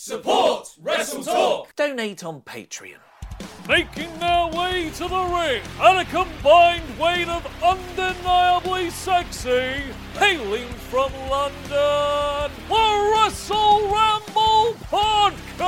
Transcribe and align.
Support 0.00 0.76
Wrestle 0.80 1.24
Talk! 1.24 1.74
Donate 1.74 2.22
on 2.22 2.42
Patreon. 2.42 3.00
making 3.66 4.16
their 4.20 4.46
way 4.46 4.90
to 4.90 5.08
the 5.08 5.24
ring 5.24 5.60
at 5.80 5.98
a 5.98 6.04
combined 6.04 6.84
weight 7.00 7.26
of 7.26 7.44
undeniably 7.60 8.90
sexy, 8.90 9.82
hailing 10.14 10.68
from 10.68 11.12
London, 11.28 12.52
the 12.68 13.12
Wrestle 13.12 13.90
Ramble 13.92 14.74
Podcast! 14.84 15.64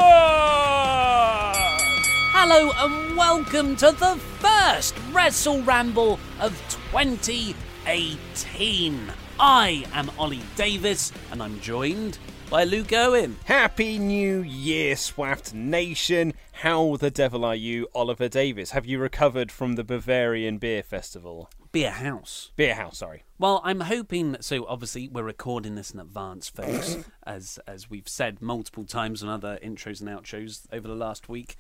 Hello 2.31 2.71
and 2.77 3.17
welcome 3.17 3.75
to 3.75 3.91
the 3.91 4.17
first 4.39 4.95
Wrestle 5.11 5.61
Ramble 5.63 6.21
of 6.39 6.53
2018. 6.95 9.13
I 9.41 9.85
am 9.93 10.09
Ollie 10.17 10.45
Davis 10.55 11.11
and 11.33 11.43
I'm 11.43 11.59
joined 11.61 12.21
by 12.51 12.65
Luke 12.65 12.93
Owen. 12.93 13.37
Happy 13.45 13.99
New 13.99 14.41
Year, 14.43 14.95
Swaft 14.97 15.55
Nation. 15.55 16.35
How 16.53 16.97
the 16.97 17.11
devil 17.11 17.45
are 17.45 17.55
you, 17.55 17.89
Oliver 17.95 18.29
Davis? 18.29 18.73
Have 18.73 18.87
you 18.87 18.99
recovered 18.99 19.53
from 19.53 19.75
the 19.75 19.85
Bavarian 19.85 20.59
Beer 20.59 20.83
Festival? 20.83 21.49
Beer 21.73 21.93
House. 21.93 22.51
Beer 22.57 22.75
House, 22.75 22.99
sorry. 22.99 23.23
Well, 23.39 23.61
I'm 23.65 23.81
hoping. 23.81 24.37
So 24.41 24.67
obviously, 24.67 25.09
we're 25.09 25.23
recording 25.23 25.77
this 25.77 25.93
in 25.93 26.01
advance, 26.01 26.49
folks, 26.49 26.99
as 27.25 27.61
as 27.69 27.89
we've 27.89 28.09
said 28.09 28.43
multiple 28.43 28.85
times 28.85 29.23
on 29.23 29.29
other 29.29 29.59
intros 29.63 30.01
and 30.01 30.09
outros 30.11 30.67
over 30.73 30.89
the 30.89 30.95
last 30.97 31.29
week. 31.29 31.57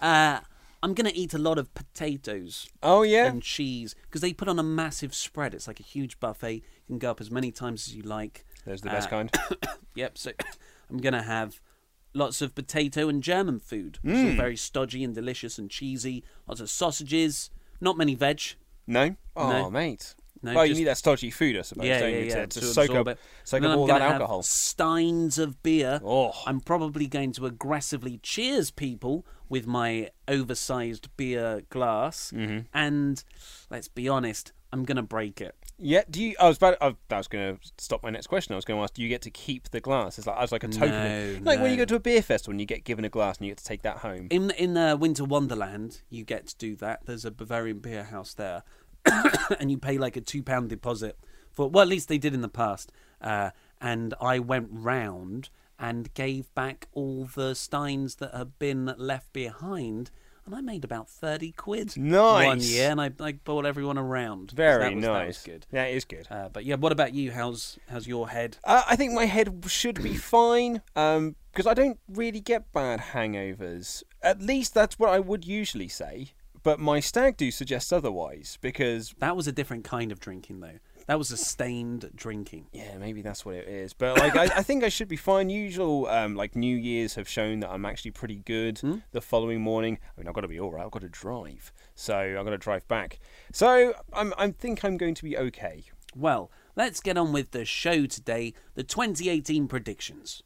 Uh, 0.00 0.40
I'm 0.82 0.92
gonna 0.92 1.12
eat 1.14 1.32
a 1.32 1.38
lot 1.38 1.56
of 1.56 1.72
potatoes 1.74 2.68
Oh, 2.82 3.02
yeah? 3.02 3.24
and 3.26 3.42
cheese 3.42 3.94
because 4.02 4.20
they 4.20 4.34
put 4.34 4.48
on 4.48 4.58
a 4.58 4.62
massive 4.62 5.14
spread. 5.14 5.54
It's 5.54 5.66
like 5.66 5.80
a 5.80 5.84
huge 5.84 6.20
buffet. 6.20 6.56
You 6.56 6.62
can 6.88 6.98
go 6.98 7.10
up 7.12 7.22
as 7.22 7.30
many 7.30 7.50
times 7.50 7.88
as 7.88 7.96
you 7.96 8.02
like. 8.02 8.44
There's 8.64 8.80
the 8.82 8.90
best 8.90 9.08
Uh, 9.08 9.10
kind. 9.10 9.30
Yep. 9.94 10.18
So 10.18 10.32
I'm 10.90 10.98
gonna 10.98 11.22
have 11.22 11.60
lots 12.14 12.40
of 12.42 12.54
potato 12.54 13.08
and 13.08 13.22
German 13.22 13.58
food. 13.60 13.98
is 14.04 14.24
all 14.30 14.36
very 14.36 14.56
stodgy 14.56 15.02
and 15.04 15.14
delicious 15.14 15.58
and 15.58 15.70
cheesy. 15.70 16.24
Lots 16.48 16.60
of 16.60 16.70
sausages. 16.70 17.50
Not 17.80 17.96
many 17.96 18.14
veg. 18.14 18.40
No? 18.86 19.16
Oh, 19.36 19.50
No. 19.50 19.70
mate. 19.70 20.14
No, 20.42 20.52
well, 20.54 20.66
you 20.66 20.74
need 20.74 20.84
that 20.84 20.98
stodgy 20.98 21.30
food, 21.30 21.56
I 21.56 21.62
suppose, 21.62 21.86
Yeah, 21.86 22.00
don't 22.00 22.12
yeah, 22.12 22.18
yeah. 22.18 22.34
to, 22.34 22.46
to 22.48 22.60
to 22.60 22.66
soak 22.66 22.90
up, 22.90 23.08
it. 23.08 23.18
soak 23.44 23.62
up 23.62 23.78
all 23.78 23.86
that 23.86 24.02
alcohol. 24.02 24.42
Steins 24.42 25.38
of 25.38 25.62
beer. 25.62 26.00
Oh. 26.04 26.32
I'm 26.46 26.60
probably 26.60 27.06
going 27.06 27.32
to 27.32 27.46
aggressively 27.46 28.18
cheers 28.22 28.70
people 28.70 29.24
with 29.48 29.66
my 29.66 30.10
oversized 30.28 31.08
beer 31.16 31.62
glass, 31.70 32.30
Mm-hmm. 32.34 32.66
and 32.74 33.24
let's 33.70 33.88
be 33.88 34.06
honest, 34.06 34.52
I'm 34.70 34.84
gonna 34.84 35.02
break 35.02 35.40
it. 35.40 35.54
Yeah, 35.78 36.02
do 36.08 36.22
you? 36.22 36.36
I 36.40 36.48
was 36.48 36.56
about. 36.56 36.76
I 36.80 36.94
was 37.10 37.26
going 37.26 37.56
to 37.56 37.70
stop 37.78 38.02
my 38.02 38.10
next 38.10 38.28
question. 38.28 38.52
I 38.52 38.56
was 38.56 38.64
going 38.64 38.78
to 38.78 38.84
ask, 38.84 38.94
do 38.94 39.02
you 39.02 39.08
get 39.08 39.22
to 39.22 39.30
keep 39.30 39.70
the 39.70 39.80
glass? 39.80 40.18
It's 40.18 40.26
like, 40.26 40.40
as 40.40 40.52
like 40.52 40.62
a 40.62 40.68
token. 40.68 40.90
No, 40.90 41.38
like 41.42 41.60
when 41.60 41.70
you 41.72 41.76
go 41.76 41.84
to 41.84 41.96
a 41.96 42.00
beer 42.00 42.22
festival 42.22 42.52
and 42.52 42.60
you 42.60 42.66
get 42.66 42.84
given 42.84 43.04
a 43.04 43.08
glass 43.08 43.38
and 43.38 43.46
you 43.46 43.50
get 43.50 43.58
to 43.58 43.64
take 43.64 43.82
that 43.82 43.98
home. 43.98 44.28
In 44.30 44.50
in 44.52 44.76
uh, 44.76 44.96
Winter 44.96 45.24
Wonderland, 45.24 46.02
you 46.08 46.24
get 46.24 46.46
to 46.48 46.56
do 46.56 46.76
that. 46.76 47.06
There's 47.06 47.24
a 47.24 47.30
Bavarian 47.30 47.80
beer 47.80 48.04
house 48.04 48.34
there, 48.34 48.62
and 49.58 49.70
you 49.70 49.78
pay 49.78 49.98
like 49.98 50.16
a 50.16 50.20
two 50.20 50.42
pound 50.42 50.68
deposit 50.68 51.18
for. 51.50 51.68
Well, 51.68 51.82
at 51.82 51.88
least 51.88 52.08
they 52.08 52.18
did 52.18 52.34
in 52.34 52.40
the 52.40 52.48
past. 52.48 52.92
Uh, 53.20 53.50
and 53.80 54.14
I 54.20 54.38
went 54.38 54.68
round 54.70 55.48
and 55.78 56.12
gave 56.14 56.54
back 56.54 56.88
all 56.92 57.24
the 57.34 57.54
steins 57.54 58.16
that 58.16 58.34
had 58.34 58.58
been 58.58 58.94
left 58.96 59.32
behind, 59.32 60.10
and 60.46 60.54
I 60.54 60.60
made 60.60 60.84
about 60.84 61.08
thirty 61.08 61.52
quid 61.52 61.92
one 61.96 62.08
Nice. 62.10 62.70
year, 62.70 62.90
and 62.90 63.00
I, 63.00 63.10
I 63.20 63.32
bought 63.32 63.66
everyone 63.66 63.98
around. 63.98 64.50
Very 64.52 64.82
that 64.84 64.94
was, 64.94 65.04
nice. 65.04 65.18
That 65.18 65.26
was 65.26 65.38
good. 65.38 65.66
Yeah, 65.72 65.84
it 65.84 65.96
is 65.96 66.04
good. 66.04 66.26
Uh, 66.30 66.48
but 66.52 66.64
yeah, 66.64 66.76
what 66.76 66.92
about 66.92 67.14
you? 67.14 67.32
How's 67.32 67.78
how's 67.88 68.06
your 68.06 68.28
head? 68.28 68.58
Uh, 68.64 68.82
I 68.88 68.96
think 68.96 69.12
my 69.12 69.24
head 69.26 69.64
should 69.68 70.02
be 70.02 70.14
fine 70.16 70.82
um, 70.96 71.36
because 71.52 71.66
I 71.66 71.74
don't 71.74 71.98
really 72.08 72.40
get 72.40 72.72
bad 72.72 73.00
hangovers. 73.12 74.02
At 74.22 74.40
least 74.42 74.74
that's 74.74 74.98
what 74.98 75.10
I 75.10 75.18
would 75.20 75.44
usually 75.46 75.88
say. 75.88 76.28
But 76.62 76.80
my 76.80 76.98
stag 76.98 77.36
do 77.36 77.50
suggests 77.50 77.92
otherwise 77.92 78.56
because 78.62 79.14
That 79.18 79.36
was 79.36 79.46
a 79.46 79.52
different 79.52 79.84
kind 79.84 80.10
of 80.10 80.18
drinking, 80.18 80.60
though. 80.60 80.78
That 81.06 81.18
was 81.18 81.28
sustained 81.28 82.10
drinking. 82.14 82.66
yeah, 82.72 82.96
maybe 82.96 83.22
that's 83.22 83.44
what 83.44 83.54
it 83.54 83.68
is. 83.68 83.92
But 83.92 84.18
like 84.18 84.36
I, 84.36 84.44
I 84.44 84.62
think 84.62 84.84
I 84.84 84.88
should 84.88 85.08
be 85.08 85.16
fine. 85.16 85.50
Usual 85.50 86.06
um, 86.06 86.34
like 86.34 86.56
New 86.56 86.76
Year's 86.76 87.14
have 87.14 87.28
shown 87.28 87.60
that 87.60 87.70
I'm 87.70 87.84
actually 87.84 88.12
pretty 88.12 88.36
good 88.36 88.80
the 89.12 89.20
following 89.20 89.60
morning. 89.60 89.98
I 90.16 90.20
mean 90.20 90.28
I've 90.28 90.34
got 90.34 90.42
to 90.42 90.48
be 90.48 90.58
all 90.60 90.72
right. 90.72 90.84
I've 90.84 90.90
got 90.90 91.02
to 91.02 91.08
drive, 91.08 91.72
so 91.94 92.16
I've 92.16 92.44
got 92.44 92.50
to 92.50 92.58
drive 92.58 92.86
back. 92.88 93.18
So 93.52 93.94
I'm 94.12 94.32
I 94.38 94.50
think 94.50 94.84
I'm 94.84 94.96
going 94.96 95.14
to 95.14 95.24
be 95.24 95.36
okay. 95.36 95.84
Well, 96.16 96.50
let's 96.76 97.00
get 97.00 97.18
on 97.18 97.32
with 97.32 97.50
the 97.50 97.64
show 97.64 98.06
today 98.06 98.54
the 98.74 98.84
2018 98.84 99.68
predictions. 99.68 100.42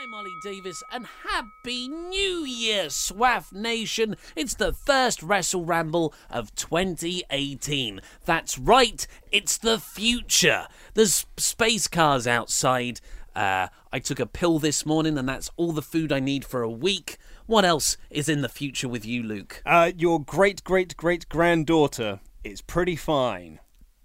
I'm 0.00 0.14
Ollie 0.14 0.38
Davis, 0.44 0.80
and 0.92 1.06
Happy 1.28 1.88
New 1.88 2.44
Year, 2.44 2.84
Swaff 2.88 3.52
Nation! 3.52 4.14
It's 4.36 4.54
the 4.54 4.72
first 4.72 5.24
Wrestle 5.24 5.64
Ramble 5.64 6.14
of 6.30 6.54
2018. 6.54 8.00
That's 8.24 8.58
right, 8.60 9.04
it's 9.32 9.58
the 9.58 9.80
future. 9.80 10.68
There's 10.94 11.26
space 11.36 11.88
cars 11.88 12.28
outside. 12.28 13.00
Uh, 13.34 13.68
I 13.92 13.98
took 13.98 14.20
a 14.20 14.26
pill 14.26 14.60
this 14.60 14.86
morning, 14.86 15.18
and 15.18 15.28
that's 15.28 15.50
all 15.56 15.72
the 15.72 15.82
food 15.82 16.12
I 16.12 16.20
need 16.20 16.44
for 16.44 16.62
a 16.62 16.70
week. 16.70 17.16
What 17.46 17.64
else 17.64 17.96
is 18.08 18.28
in 18.28 18.42
the 18.42 18.48
future 18.48 18.88
with 18.88 19.04
you, 19.04 19.24
Luke? 19.24 19.60
Uh, 19.66 19.90
your 19.96 20.20
great 20.22 20.62
great 20.62 20.96
great 20.96 21.28
granddaughter 21.28 22.20
is 22.44 22.62
pretty 22.62 22.94
fine. 22.94 23.58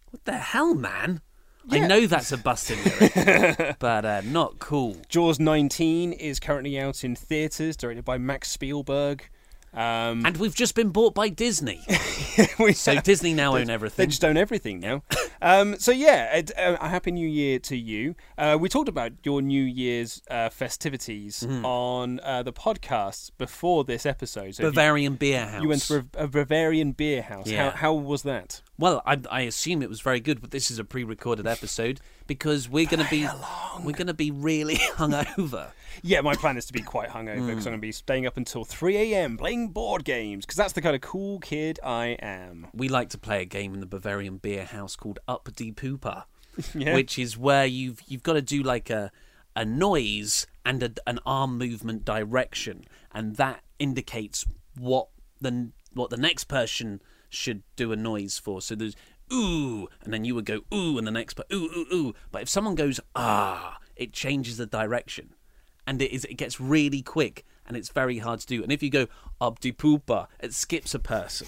What 0.10 0.26
the 0.26 0.38
hell, 0.40 0.74
man? 0.74 1.22
I 1.70 1.80
know 1.80 2.06
that's 2.08 2.32
a 2.32 2.38
busted 2.38 2.78
lyric, 2.86 3.76
but 3.80 4.06
uh, 4.06 4.22
not 4.26 4.60
cool. 4.60 4.98
Jaws 5.08 5.40
19 5.40 6.14
is 6.14 6.40
currently 6.40 6.80
out 6.80 7.04
in 7.04 7.16
theatres, 7.16 7.78
directed 7.78 8.04
by 8.04 8.18
Max 8.18 8.50
Spielberg. 8.50 9.30
Um, 9.74 10.26
And 10.26 10.38
we've 10.38 10.54
just 10.56 10.76
been 10.76 10.90
bought 10.90 11.14
by 11.16 11.30
Disney. 11.30 11.82
So 12.74 12.96
have- 12.96 13.04
Disney 13.04 13.34
now 13.34 13.56
own 13.56 13.68
They 13.68 13.74
everything. 13.74 14.10
just 14.10 14.26
own 14.26 14.38
everything 14.38 14.80
now. 14.80 15.04
um, 15.42 15.78
so 15.78 15.92
yeah, 15.92 16.36
it, 16.38 16.52
uh, 16.58 16.78
a 16.82 16.88
happy 16.90 17.12
New 17.12 17.28
Year 17.28 17.60
to 17.60 17.78
you. 17.78 18.16
Uh, 18.40 18.58
we 18.60 18.70
talked 18.70 18.90
about 18.90 19.12
your 19.24 19.42
New 19.42 19.64
Year's 19.64 20.22
uh, 20.32 20.50
festivities 20.50 21.42
Mm-hmm. 21.44 21.66
on 21.66 22.20
uh, 22.22 22.42
the 22.44 22.54
podcast 22.54 23.32
before 23.38 23.84
this 23.84 24.06
episode. 24.06 24.56
So 24.56 24.64
if 24.64 24.66
you- 24.68 24.72
Bavarian 24.72 25.16
Beer 25.16 25.46
House. 25.46 25.62
You, 25.62 25.70
went 25.70 25.82
to 25.84 26.06
a, 26.18 26.24
a 26.24 26.28
Bavarian 26.28 26.92
beer 26.94 27.22
house. 27.22 27.48
Yeah. 27.48 27.72
How, 27.72 27.78
how 27.78 27.94
was 27.94 28.24
that? 28.24 28.62
Well, 28.80 29.02
I, 29.06 29.20
I 29.30 29.42
assume 29.42 29.84
it 29.84 29.90
was 29.90 30.02
very 30.02 30.20
good, 30.20 30.42
but 30.42 30.50
this 30.52 30.72
is 30.72 30.80
a 30.80 30.84
pre-recorded 30.84 31.46
episode 31.46 32.00
because 32.26 32.68
we're 32.68 32.88
going 32.88 33.04
to 33.04 33.10
be 33.10 33.28
we're 33.84 33.92
going 33.94 34.08
to 34.08 34.14
be 34.16 34.32
really 34.32 34.76
hungover. 34.98 35.72
Yeah, 36.02 36.22
my 36.22 36.36
plan 36.36 36.58
is 36.58 36.66
to 36.68 36.74
be 36.74 36.82
quite 36.82 37.10
hungover 37.10 37.46
because 37.48 37.66
I'm 37.68 37.72
going 37.72 37.78
to 37.78 37.88
be 37.88 37.92
staying 37.92 38.26
up 38.26 38.38
until 38.38 38.64
3 38.66 38.98
a.m. 39.14 39.38
playing 39.38 39.70
board 39.70 40.04
games 40.04 40.46
because 40.46 40.58
that's 40.58 40.74
the 40.74 40.82
kind 40.82 40.96
of 40.96 41.02
cool 41.02 41.40
kid 41.40 41.80
I 41.84 42.18
am. 42.22 42.68
We 42.74 42.90
like 42.90 43.10
to 43.10 43.18
play 43.18 43.42
a 43.42 43.46
game 43.46 43.74
in 43.74 43.80
the 43.80 43.86
Bavarian 43.86 44.38
Beer 44.38 44.66
House 44.66 44.96
called 44.96 45.20
Up 45.28 45.50
De 45.56 45.72
Pooper, 45.72 46.24
Yeah. 46.76 46.94
which 46.94 47.20
is 47.20 47.38
where 47.38 47.66
you've 47.66 48.02
you've 48.08 48.24
got 48.24 48.34
to 48.34 48.42
do 48.42 48.64
like 48.64 48.90
a 48.90 49.12
a 49.56 49.64
noise 49.66 50.48
and 50.66 50.82
a, 50.82 50.92
an 51.06 51.20
arm 51.26 51.58
movement 51.58 52.06
direction, 52.06 52.86
and 53.14 53.36
that 53.36 53.62
indicates 53.80 54.46
what 54.78 55.10
the 55.42 55.70
what 55.94 56.10
the 56.10 56.18
next 56.18 56.46
person 56.46 57.02
should 57.30 57.62
do 57.76 57.92
a 57.92 57.96
noise 57.96 58.38
for. 58.40 58.62
So 58.62 58.74
there's 58.76 58.96
ooh, 59.32 59.88
and 60.04 60.14
then 60.14 60.26
you 60.26 60.36
would 60.36 60.46
go 60.46 60.62
ooh, 60.74 60.98
and 60.98 61.06
the 61.06 61.12
next 61.12 61.36
but 61.36 61.46
ooh 61.54 61.66
ooh 61.76 61.88
ooh. 61.94 62.14
But 62.32 62.44
if 62.44 62.50
someone 62.50 62.76
goes 62.76 63.00
ah, 63.16 63.78
it 63.96 64.12
changes 64.14 64.58
the 64.58 64.66
direction, 64.66 65.34
and 65.88 66.02
it 66.02 66.12
is 66.12 66.26
it 66.26 66.36
gets 66.36 66.60
really 66.60 67.02
quick, 67.02 67.46
and 67.66 67.76
it's 67.78 67.90
very 67.90 68.20
hard 68.20 68.40
to 68.42 68.48
do. 68.48 68.64
And 68.64 68.72
if 68.72 68.84
you 68.84 68.90
go 68.90 69.08
up 69.42 69.58
abdi 69.58 69.72
poopa, 69.72 70.28
it 70.40 70.54
skips 70.54 70.94
a 70.94 71.00
person. 71.00 71.48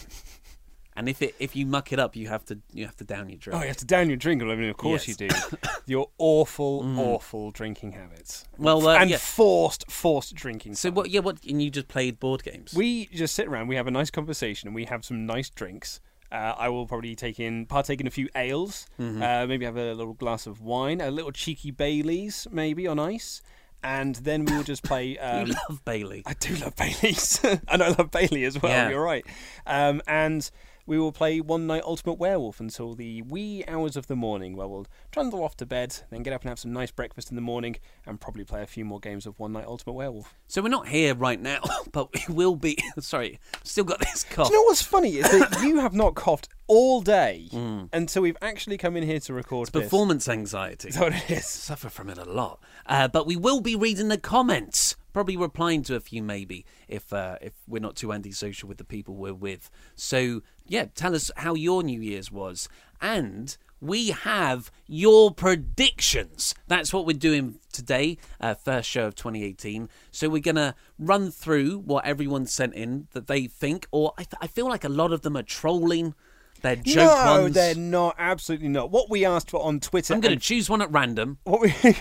And 0.98 1.10
if 1.10 1.22
it 1.22 1.36
if 1.40 1.56
you 1.56 1.66
muck 1.66 1.92
it 1.92 2.00
up, 2.00 2.16
you 2.16 2.30
have 2.30 2.46
to 2.46 2.60
you 2.72 2.86
have 2.86 2.96
to 2.98 3.04
down 3.04 3.28
your 3.30 3.38
drink. 3.38 3.60
Oh, 3.60 3.62
you 3.62 3.68
have 3.68 3.78
to 3.78 3.86
down 3.86 4.08
your 4.08 4.16
drink. 4.16 4.42
I 4.42 4.56
mean, 4.56 4.70
of 4.70 4.78
course 4.78 5.08
Yes. 5.08 5.20
you 5.20 5.28
do. 5.28 5.36
Your 5.88 6.10
awful, 6.18 6.84
awful 6.98 7.52
drinking 7.52 7.92
habits. 7.92 8.48
Well, 8.58 8.88
uh, 8.88 8.98
and 8.98 9.08
yeah. 9.08 9.18
forced, 9.18 9.92
forced 9.92 10.34
drinking. 10.34 10.74
So 10.74 10.90
time. 10.90 10.96
what? 10.96 11.10
Yeah, 11.12 11.20
what? 11.20 11.44
And 11.46 11.62
you 11.62 11.70
just 11.70 11.88
played 11.88 12.20
board 12.20 12.44
games. 12.44 12.74
We 12.74 13.06
just 13.08 13.36
sit 13.36 13.48
around. 13.48 13.68
We 13.68 13.76
have 13.76 13.86
a 13.86 13.92
nice 13.92 14.10
conversation, 14.10 14.68
and 14.68 14.76
we 14.76 14.86
have 14.86 15.06
some 15.06 15.28
nice 15.28 15.52
drinks. 15.52 16.00
Uh, 16.32 16.56
I 16.58 16.70
will 16.70 16.88
probably 16.88 17.16
take 17.16 17.40
in 17.40 17.68
partake 17.68 18.02
in 18.02 18.08
a 18.08 18.12
few 18.12 18.30
ales. 18.36 18.88
Mm-hmm. 19.00 19.22
Uh, 19.22 19.46
maybe 19.46 19.66
have 19.66 19.78
a 19.78 19.94
little 19.94 20.14
glass 20.14 20.48
of 20.48 20.60
wine, 20.60 21.02
a 21.02 21.12
little 21.12 21.32
cheeky 21.32 21.70
Baileys, 21.70 22.48
maybe 22.52 22.88
on 22.88 22.98
ice, 22.98 23.44
and 23.86 24.16
then 24.16 24.46
we 24.46 24.58
will 24.58 24.64
just 24.64 24.84
play. 24.84 25.18
Um, 25.26 25.48
you 25.48 25.54
love 25.70 25.84
Bailey. 25.86 26.24
I 26.26 26.34
do 26.34 26.56
love 26.56 26.76
Baileys, 26.76 27.40
and 27.68 27.82
I 27.84 27.90
love 27.90 28.12
Bailey 28.12 28.44
as 28.44 28.62
well. 28.62 28.72
Yeah. 28.72 28.90
You're 28.90 29.04
right. 29.04 29.26
Um, 29.66 30.02
and 30.08 30.50
we 30.86 31.00
will 31.00 31.12
play 31.12 31.42
One 31.42 31.66
Night 31.68 31.84
Ultimate 31.84 32.20
Werewolf 32.20 32.60
until 32.60 32.94
the 32.94 33.22
wee 33.24 33.64
hours 33.68 33.96
of 33.96 34.08
the 34.08 34.16
morning, 34.16 34.56
where 34.56 34.68
we'll 34.68 34.86
trundle 35.12 35.44
off 35.44 35.58
to 35.58 35.66
bed, 35.66 35.98
then 36.12 36.22
get 36.24 36.34
up 36.34 36.42
and 36.42 36.50
have 36.50 36.60
some 36.60 36.72
nice 36.74 36.92
breakfast 36.92 37.30
in 37.30 37.36
the 37.36 37.42
morning, 37.42 37.78
and 38.06 38.20
probably 38.22 38.44
play 38.44 38.62
a 38.62 38.68
few 38.68 38.86
more 38.86 39.00
games 39.00 39.26
of 39.26 39.40
One 39.40 39.54
Night 39.54 39.66
Ultimate 39.66 39.94
Werewolf. 39.94 40.34
So 40.48 40.62
we're 40.62 40.70
not 40.70 40.88
here 40.88 41.16
right 41.16 41.40
now, 41.42 41.62
but 41.92 42.10
we 42.28 42.34
will 42.34 42.56
be. 42.56 42.78
Sorry, 43.00 43.40
still 43.64 43.84
got 43.86 44.00
this 44.00 44.24
cough. 44.24 44.48
Do 44.48 44.54
you 44.54 44.60
know 44.62 44.66
what's 44.66 44.82
funny 44.82 45.16
is 45.18 45.30
that 45.32 45.62
you 45.64 45.80
have 45.80 45.94
not 45.94 46.16
coughed 46.16 46.50
all 46.68 47.02
day 47.02 47.48
Mm. 47.56 47.90
until 47.94 48.22
we've 48.24 48.38
actually 48.42 48.78
come 48.78 48.96
in 48.98 49.04
here 49.04 49.20
to 49.22 49.34
record 49.34 49.70
this. 49.72 49.84
Performance 49.84 50.28
anxiety. 50.28 50.92
What 50.98 51.14
it 51.14 51.30
is? 51.32 51.46
Suffer 51.46 51.90
from 51.90 52.10
it 52.10 52.18
a 52.18 52.26
lot. 52.26 52.60
Uh, 52.86 53.08
but 53.08 53.26
we 53.26 53.36
will 53.36 53.62
be 53.62 53.76
reading 53.76 54.08
the 54.10 54.18
comments. 54.18 54.96
Probably 55.15 55.38
replying 55.38 55.81
to 55.83 55.95
a 55.95 56.01
few, 56.01 56.21
maybe, 56.21 56.65
if 56.89 57.13
uh, 57.13 57.38
if 57.41 57.53
we're 57.69 57.79
not 57.81 57.95
too 57.95 58.12
antisocial 58.12 58.67
with 58.67 58.77
the 58.79 58.83
people 58.83 59.15
we're 59.15 59.33
with. 59.33 59.69
So 59.95 60.41
yeah, 60.67 60.88
tell 60.94 61.15
us 61.15 61.31
how 61.38 61.53
your 61.53 61.83
New 61.83 62.01
Year's 62.01 62.33
was, 62.33 62.67
and 63.00 63.56
we 63.79 64.09
have 64.09 64.71
your 64.88 65.33
predictions. 65.33 66.53
That's 66.67 66.91
what 66.91 67.06
we're 67.06 67.17
doing 67.17 67.59
today, 67.71 68.17
uh, 68.41 68.56
first 68.56 68.89
show 68.89 69.06
of 69.07 69.15
2018. 69.15 69.88
So 70.12 70.27
we're 70.27 70.41
gonna 70.41 70.75
run 71.00 71.31
through 71.31 71.77
what 71.79 72.06
everyone 72.06 72.45
sent 72.45 72.73
in 72.73 73.07
that 73.13 73.27
they 73.27 73.47
think, 73.47 73.88
or 73.91 74.12
I, 74.17 74.23
th- 74.23 74.33
I 74.41 74.47
feel 74.47 74.67
like 74.67 74.83
a 74.83 74.89
lot 74.89 75.13
of 75.13 75.21
them 75.21 75.38
are 75.38 75.44
trolling. 75.44 76.13
They're 76.62 76.75
joke 76.75 76.95
no, 77.25 77.41
ones. 77.44 77.56
they're 77.56 77.75
not. 77.75 78.15
Absolutely 78.19 78.67
not. 78.67 78.91
What 78.91 79.09
we 79.09 79.23
asked 79.23 79.50
for 79.51 79.63
on 79.63 79.79
Twitter. 79.79 80.13
I'm 80.13 80.19
gonna 80.19 80.33
and- 80.33 80.41
choose 80.41 80.69
one 80.69 80.81
at 80.81 80.91
random. 80.91 81.38
what 81.45 81.62
we, 81.62 81.73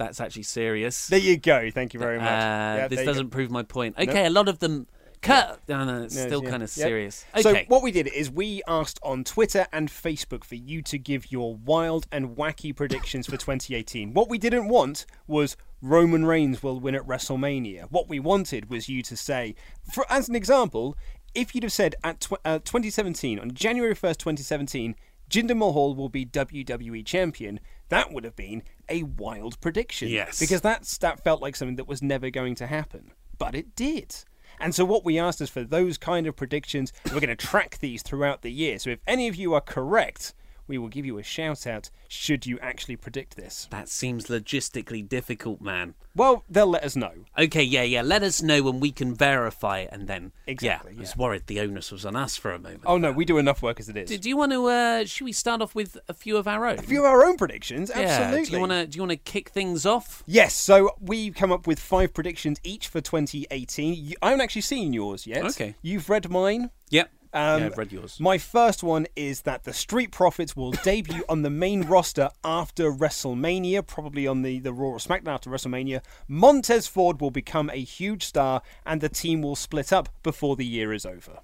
That's 0.00 0.18
actually 0.20 0.44
serious. 0.44 1.06
there 1.08 1.18
you 1.18 1.36
go. 1.36 1.70
Thank 1.70 1.92
you 1.94 2.00
very 2.00 2.18
much. 2.18 2.26
Uh, 2.26 2.30
Yeah, 2.78 2.88
this 2.88 3.00
you 3.00 3.04
go. 3.04 3.10
doesn't 3.12 3.30
prove 3.30 3.50
my 3.50 3.62
point. 3.62 3.96
Okay, 3.98 4.24
a 4.26 4.30
lot 4.30 4.48
of 4.48 4.58
them. 4.58 4.86
Cut. 5.20 5.60
No, 5.68 5.84
no, 5.84 6.04
it's 6.04 6.16
No, 6.16 6.26
still 6.26 6.42
yeah. 6.42 6.48
kind 6.50 6.62
of 6.62 6.74
Yep. 6.74 6.86
serious. 6.88 7.26
So 7.42 7.50
Okay. 7.50 7.66
what 7.68 7.82
we 7.82 7.90
did 7.92 8.06
is 8.08 8.30
we 8.30 8.62
asked 8.66 8.98
on 9.02 9.22
Twitter 9.24 9.66
and 9.70 9.90
Facebook 9.90 10.42
for 10.44 10.54
you 10.54 10.80
to 10.80 10.96
give 10.98 11.30
your 11.30 11.54
wild 11.54 12.06
and 12.10 12.30
wacky 12.38 12.74
predictions 12.74 13.26
for 13.26 13.36
2018. 13.36 14.14
What 14.14 14.30
we 14.30 14.38
didn't 14.38 14.68
want 14.68 15.04
was 15.26 15.58
Roman 15.82 16.24
Reigns 16.24 16.62
will 16.62 16.80
win 16.80 16.94
at 16.94 17.02
WrestleMania. 17.02 17.88
What 17.90 18.08
we 18.08 18.18
wanted 18.18 18.70
was 18.70 18.88
you 18.88 19.02
to 19.02 19.14
say, 19.14 19.54
for 19.92 20.06
as 20.10 20.30
an 20.30 20.34
example, 20.34 20.96
if 21.34 21.54
you'd 21.54 21.64
have 21.64 21.72
said 21.74 21.94
at 22.02 22.20
tw- 22.22 22.40
uh, 22.42 22.60
2017 22.60 23.38
on 23.38 23.50
January 23.52 23.94
1st, 23.94 24.18
2017. 24.20 24.94
Jinder 25.30 25.56
Mahal 25.56 25.94
will 25.94 26.08
be 26.08 26.24
WWE 26.24 27.04
champion. 27.04 27.60
That 27.88 28.12
would 28.12 28.24
have 28.24 28.34
been 28.34 28.64
a 28.90 29.04
wild 29.04 29.60
prediction. 29.60 30.08
Yes. 30.08 30.38
Because 30.38 30.60
that's, 30.60 30.98
that 30.98 31.22
felt 31.22 31.40
like 31.40 31.56
something 31.56 31.76
that 31.76 31.88
was 31.88 32.02
never 32.02 32.30
going 32.30 32.54
to 32.56 32.66
happen. 32.66 33.12
But 33.38 33.54
it 33.54 33.74
did. 33.74 34.14
And 34.58 34.74
so 34.74 34.84
what 34.84 35.04
we 35.04 35.18
asked 35.18 35.40
is 35.40 35.48
for 35.48 35.64
those 35.64 35.96
kind 35.96 36.26
of 36.26 36.36
predictions. 36.36 36.92
We're 37.06 37.20
going 37.20 37.28
to 37.28 37.36
track 37.36 37.78
these 37.78 38.02
throughout 38.02 38.42
the 38.42 38.52
year. 38.52 38.78
So 38.78 38.90
if 38.90 38.98
any 39.06 39.28
of 39.28 39.36
you 39.36 39.54
are 39.54 39.60
correct, 39.60 40.34
we 40.70 40.78
will 40.78 40.88
give 40.88 41.04
you 41.04 41.18
a 41.18 41.22
shout 41.22 41.66
out 41.66 41.90
should 42.08 42.46
you 42.46 42.58
actually 42.60 42.96
predict 42.96 43.36
this. 43.36 43.68
that 43.70 43.88
seems 43.88 44.26
logistically 44.28 45.06
difficult, 45.06 45.60
man. 45.60 45.94
Well, 46.16 46.44
they'll 46.48 46.66
let 46.66 46.82
us 46.84 46.96
know. 46.96 47.12
Okay, 47.38 47.62
yeah, 47.62 47.82
yeah. 47.82 48.02
Let 48.02 48.22
us 48.22 48.42
know 48.42 48.62
when 48.62 48.80
we 48.80 48.90
can 48.90 49.14
verify, 49.14 49.86
and 49.92 50.08
then 50.08 50.32
Exactly, 50.46 50.92
Yeah, 50.92 50.98
I 50.98 51.00
was 51.00 51.10
yeah. 51.16 51.22
worried 51.22 51.42
the 51.46 51.60
onus 51.60 51.92
was 51.92 52.04
on 52.06 52.16
us 52.16 52.36
for 52.36 52.50
a 52.52 52.58
moment. 52.58 52.82
Oh 52.86 52.96
no, 52.98 53.12
we 53.12 53.24
do 53.24 53.38
enough 53.38 53.62
work 53.62 53.78
as 53.78 53.88
it 53.88 53.96
is. 53.96 54.08
Do, 54.08 54.18
do 54.18 54.28
you 54.28 54.36
want 54.36 54.52
to? 54.52 54.66
Uh, 54.66 55.04
should 55.04 55.24
we 55.24 55.32
start 55.32 55.60
off 55.62 55.74
with 55.74 55.96
a 56.08 56.14
few 56.14 56.36
of 56.36 56.48
our 56.48 56.66
own? 56.66 56.78
a 56.78 56.82
few 56.82 57.00
of 57.00 57.04
our 57.06 57.24
own 57.24 57.36
predictions, 57.36 57.90
Yeah. 57.94 58.00
absolutely. 58.02 58.46
Do 58.46 58.52
you 58.52 58.60
want 58.60 58.72
to? 58.72 58.86
Do 58.86 58.96
you 58.96 59.02
want 59.02 59.10
to 59.12 59.16
kick 59.16 59.50
things 59.50 59.84
off? 59.86 60.22
Yes, 60.26 60.54
so 60.54 60.90
we've 61.00 61.34
come 61.34 61.52
up 61.52 61.66
with 61.66 61.78
five 61.78 62.14
predictions 62.14 62.58
each 62.64 62.88
for 62.88 63.00
2018. 63.00 64.14
I 64.22 64.26
haven't 64.30 64.40
actually 64.40 64.62
seen 64.62 64.92
yours 64.92 65.26
yet. 65.26 65.44
Okay. 65.44 65.74
You've 65.82 66.08
read 66.08 66.28
mine. 66.30 66.70
Yep. 66.90 67.10
Um, 67.32 67.60
yeah, 67.60 67.66
I've 67.66 67.78
read 67.78 67.92
yours. 67.92 68.18
My 68.18 68.38
first 68.38 68.82
one 68.82 69.06
is 69.14 69.42
that 69.42 69.64
the 69.64 69.72
Street 69.72 70.10
Profits 70.10 70.56
will 70.56 70.72
debut 70.72 71.22
on 71.28 71.42
the 71.42 71.50
main 71.50 71.82
roster 71.82 72.30
after 72.44 72.90
WrestleMania, 72.90 73.86
probably 73.86 74.26
on 74.26 74.42
the, 74.42 74.58
the 74.58 74.72
Raw 74.72 74.88
or 74.88 74.98
SmackDown 74.98 75.28
after 75.34 75.48
WrestleMania. 75.50 76.02
Montez 76.26 76.86
Ford 76.88 77.20
will 77.20 77.30
become 77.30 77.70
a 77.70 77.76
huge 77.82 78.24
star, 78.24 78.62
and 78.84 79.00
the 79.00 79.08
team 79.08 79.42
will 79.42 79.56
split 79.56 79.92
up 79.92 80.08
before 80.22 80.56
the 80.56 80.66
year 80.66 80.92
is 80.92 81.06
over. 81.06 81.40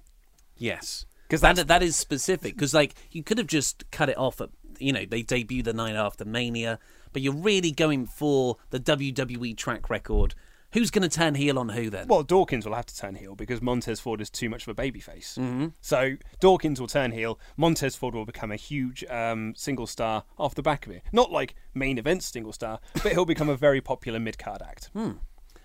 Yes, 0.57 1.05
'Cause 1.29 1.41
that 1.41 1.67
that 1.67 1.83
is 1.83 1.95
specific. 1.95 2.55
Because 2.55 2.73
like 2.73 2.95
you 3.11 3.23
could 3.23 3.37
have 3.37 3.47
just 3.47 3.89
cut 3.91 4.09
it 4.09 4.17
off 4.17 4.39
at 4.41 4.49
you 4.79 4.93
know 4.93 5.05
they 5.05 5.21
debut 5.21 5.63
the 5.63 5.73
night 5.73 5.95
after 5.95 6.23
Mania, 6.25 6.79
but 7.13 7.21
you're 7.21 7.33
really 7.33 7.71
going 7.71 8.05
for 8.05 8.57
the 8.69 8.79
WWE 8.79 9.53
track 9.55 9.89
record. 9.89 10.35
Who's 10.73 10.91
going 10.91 11.07
to 11.07 11.15
turn 11.15 11.35
heel 11.35 11.57
on 11.57 11.69
who 11.69 11.89
then? 11.89 12.07
Well, 12.07 12.23
Dawkins 12.23 12.65
will 12.65 12.75
have 12.75 12.85
to 12.87 12.95
turn 12.95 13.15
heel 13.15 13.35
because 13.35 13.61
Montez 13.61 13.99
Ford 13.99 14.19
is 14.19 14.29
too 14.29 14.49
much 14.49 14.67
of 14.67 14.77
a 14.77 14.81
babyface. 14.81 15.37
Mm-hmm. 15.37 15.67
So 15.79 16.17
Dawkins 16.39 16.79
will 16.79 16.87
turn 16.87 17.11
heel. 17.11 17.39
Montez 17.55 17.95
Ford 17.95 18.13
will 18.13 18.25
become 18.25 18.51
a 18.51 18.57
huge 18.57 19.03
um, 19.05 19.53
single 19.55 19.87
star 19.87 20.25
off 20.37 20.55
the 20.55 20.61
back 20.61 20.85
of 20.85 20.91
it. 20.91 21.03
Not 21.11 21.31
like 21.31 21.55
main 21.73 21.97
event 21.97 22.23
single 22.23 22.51
star, 22.51 22.79
but 23.01 23.13
he'll 23.13 23.25
become 23.25 23.49
a 23.49 23.55
very 23.55 23.79
popular 23.79 24.19
mid 24.19 24.37
card 24.37 24.61
act. 24.61 24.89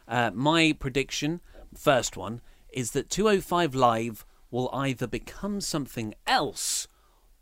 Uh, 0.07 0.31
my 0.35 0.75
prediction, 0.79 1.41
first 1.77 2.17
one, 2.17 2.41
is 2.73 2.93
that 2.93 3.11
205 3.11 3.75
Live 3.75 4.25
will 4.51 4.71
either 4.73 5.07
become 5.07 5.61
something 5.61 6.15
else 6.27 6.87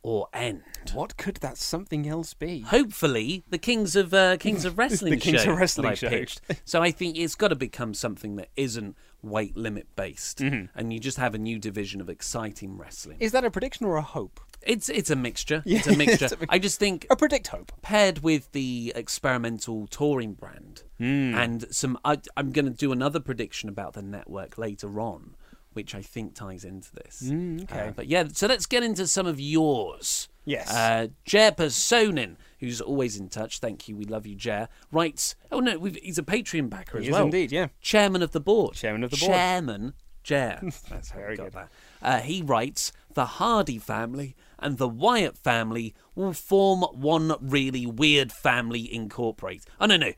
or 0.02 0.28
end. 0.32 0.62
What 0.94 1.16
could 1.16 1.36
that 1.36 1.56
something 1.58 2.08
else 2.08 2.32
be? 2.34 2.60
Hopefully, 2.60 3.44
the 3.50 3.58
Kings 3.58 3.96
of 3.96 4.12
uh, 4.14 4.36
Kings 4.38 4.64
of 4.64 4.78
Wrestling 4.78 5.12
The 5.14 5.20
Kings 5.20 5.42
show 5.42 5.52
of 5.52 5.58
Wrestling 5.58 5.88
I 5.90 5.94
show. 5.94 6.08
pitched. 6.08 6.40
So 6.64 6.82
I 6.82 6.90
think 6.90 7.18
it's 7.18 7.34
got 7.34 7.48
to 7.48 7.54
become 7.56 7.94
something 7.94 8.36
that 8.36 8.48
isn't 8.56 8.96
weight 9.22 9.56
limit 9.56 9.86
based, 9.96 10.38
Mm-hmm. 10.38 10.78
and 10.78 10.92
you 10.92 10.98
just 10.98 11.18
have 11.18 11.34
a 11.34 11.38
new 11.38 11.58
division 11.58 12.00
of 12.00 12.08
exciting 12.08 12.78
wrestling. 12.78 13.18
Is 13.20 13.32
that 13.32 13.44
a 13.44 13.50
prediction 13.50 13.84
or 13.86 13.96
a 13.96 14.02
hope? 14.02 14.40
It's 14.62 14.88
it's 14.88 15.10
a 15.10 15.16
mixture. 15.16 15.62
Yeah, 15.66 15.78
it's 15.78 15.86
a 15.88 15.96
mixture. 16.04 16.24
it's 16.26 16.34
a 16.34 16.46
I 16.48 16.58
just 16.58 16.78
think 16.78 17.06
A 17.10 17.16
predict 17.16 17.48
hope. 17.48 17.72
paired 17.82 18.18
with 18.22 18.52
the 18.52 18.92
experimental 18.96 19.86
touring 19.88 20.32
brand 20.34 20.82
Hmm. 20.98 21.34
and 21.34 21.64
some 21.74 21.98
I, 22.04 22.18
i'm 22.36 22.52
going 22.52 22.66
to 22.66 22.70
do 22.70 22.92
another 22.92 23.20
prediction 23.20 23.70
about 23.70 23.94
the 23.94 24.02
network 24.02 24.58
later 24.58 25.00
on 25.00 25.34
which 25.72 25.94
i 25.94 26.02
think 26.02 26.34
ties 26.34 26.64
into 26.64 26.92
this 26.94 27.22
Hmm, 27.28 27.60
okay. 27.62 27.88
Uh, 27.88 27.92
but 27.92 28.06
yeah 28.06 28.24
so 28.32 28.46
let's 28.46 28.66
get 28.66 28.82
into 28.82 29.06
some 29.06 29.26
of 29.26 29.38
yours 29.40 30.28
Yes. 30.46 30.72
uh, 30.74 31.08
Jer 31.24 31.52
Personin, 31.52 32.36
who's 32.58 32.80
always 32.80 33.16
in 33.20 33.28
touch, 33.28 33.60
thank 33.60 33.86
you, 33.88 33.94
we 33.94 34.04
love 34.06 34.26
you, 34.26 34.34
Jer, 34.34 34.68
writes, 34.90 35.36
oh 35.52 35.60
no, 35.60 35.78
we've, 35.78 35.96
he's 35.96 36.18
a 36.18 36.22
Patreon 36.24 36.68
backer 36.70 36.98
as 36.98 37.04
He 37.04 37.12
well. 37.12 37.26
indeed, 37.26 37.52
yeah. 37.52 37.68
Chairman 37.82 38.20
of 38.22 38.32
the 38.32 38.40
board. 38.40 38.74
Chairman 38.74 39.04
of 39.04 39.10
the 39.10 39.18
board. 39.18 39.30
Chairman, 39.32 39.92
Jer. 40.24 40.58
That's 40.90 41.10
how 41.10 41.18
Very 41.18 41.32
we 41.32 41.36
got 41.36 41.44
good. 41.44 41.52
that. 41.52 41.68
Uh, 42.02 42.20
he 42.22 42.42
writes, 42.42 42.90
the 43.12 43.26
Hardy 43.26 43.78
family 43.78 44.34
and 44.58 44.78
the 44.78 44.88
Wyatt 44.88 45.36
family 45.36 45.94
will 46.16 46.32
form 46.32 46.80
one 46.94 47.34
really 47.40 47.86
weird 47.86 48.32
family 48.32 48.92
incorporate. 48.92 49.66
Oh, 49.78 49.86
no, 49.86 49.98
no. 49.98 50.12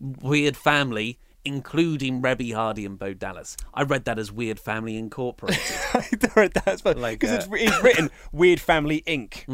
Weird 0.00 0.56
family, 0.56 1.18
including 1.44 2.20
Reby 2.22 2.54
Hardy 2.54 2.84
and 2.84 2.98
Bo 2.98 3.14
Dallas. 3.14 3.56
I 3.72 3.82
read 3.82 4.04
that 4.04 4.18
as 4.18 4.30
Weird 4.32 4.58
Family 4.60 4.96
Incorporated. 4.96 5.62
That's 5.92 6.82
because 6.82 6.96
Like, 6.96 7.22
it's, 7.24 7.32
uh, 7.46 7.48
it's 7.52 7.82
written 7.82 8.10
Weird 8.32 8.60
Family 8.60 9.02
Inc. 9.06 9.46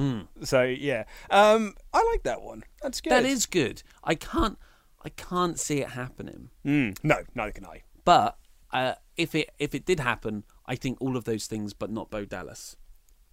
So 0.45 0.62
yeah, 0.62 1.05
um, 1.31 1.75
I 1.93 2.03
like 2.11 2.23
that 2.25 2.43
one. 2.43 2.64
That's 2.83 3.00
good. 3.00 3.11
that 3.12 3.25
is 3.25 3.47
good. 3.47 3.83
I 4.03 4.14
can't, 4.14 4.59
I 5.05 5.09
can't 5.11 5.59
see 5.59 5.81
it 5.81 5.91
happening. 5.91 6.50
Mm, 6.64 6.99
no, 7.03 7.17
neither 7.35 7.53
can 7.53 7.67
I. 7.67 7.83
But 8.05 8.37
uh, 8.73 8.95
if 9.17 9.35
it 9.35 9.50
if 9.59 9.75
it 9.75 9.85
did 9.87 10.00
happen, 10.00 10.45
I 10.67 10.75
think 10.76 10.99
all 11.00 11.17
of 11.17 11.25
those 11.25 11.47
things, 11.47 11.73
but 11.73 11.91
not 11.91 12.11
Bo 12.11 12.25
Dallas. 12.25 12.76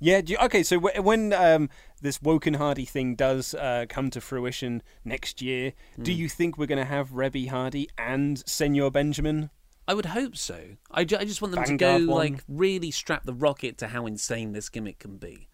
Yeah. 0.01 0.21
You, 0.25 0.37
okay. 0.41 0.63
So 0.63 0.79
wh- 0.79 1.03
when 1.05 1.31
um, 1.31 1.69
this 2.01 2.21
Woken 2.21 2.55
Hardy 2.55 2.83
thing 2.85 3.15
does 3.15 3.53
uh, 3.53 3.85
come 3.87 4.09
to 4.09 4.19
fruition 4.19 4.81
next 5.05 5.41
year, 5.41 5.71
Hmm. 5.95 6.03
do 6.03 6.11
you 6.11 6.27
think 6.27 6.57
we're 6.57 6.65
going 6.65 6.79
to 6.79 6.85
have 6.85 7.11
Reby 7.11 7.47
Hardy 7.47 7.87
and 7.97 8.43
Senor 8.47 8.91
Benjamin? 8.91 9.49
I 9.87 9.93
would 9.93 10.07
hope 10.07 10.35
so. 10.37 10.59
I, 10.91 11.03
ju- 11.03 11.17
I 11.19 11.25
just 11.25 11.41
want 11.41 11.53
them 11.53 11.63
Vanguard 11.65 12.01
to 12.01 12.05
go 12.07 12.11
one. 12.13 12.17
like 12.33 12.43
really 12.47 12.91
strap 12.91 13.23
the 13.25 13.33
rocket 13.33 13.77
to 13.79 13.87
how 13.87 14.05
insane 14.05 14.51
this 14.53 14.69
gimmick 14.69 14.99
can 14.99 15.17
be. 15.17 15.47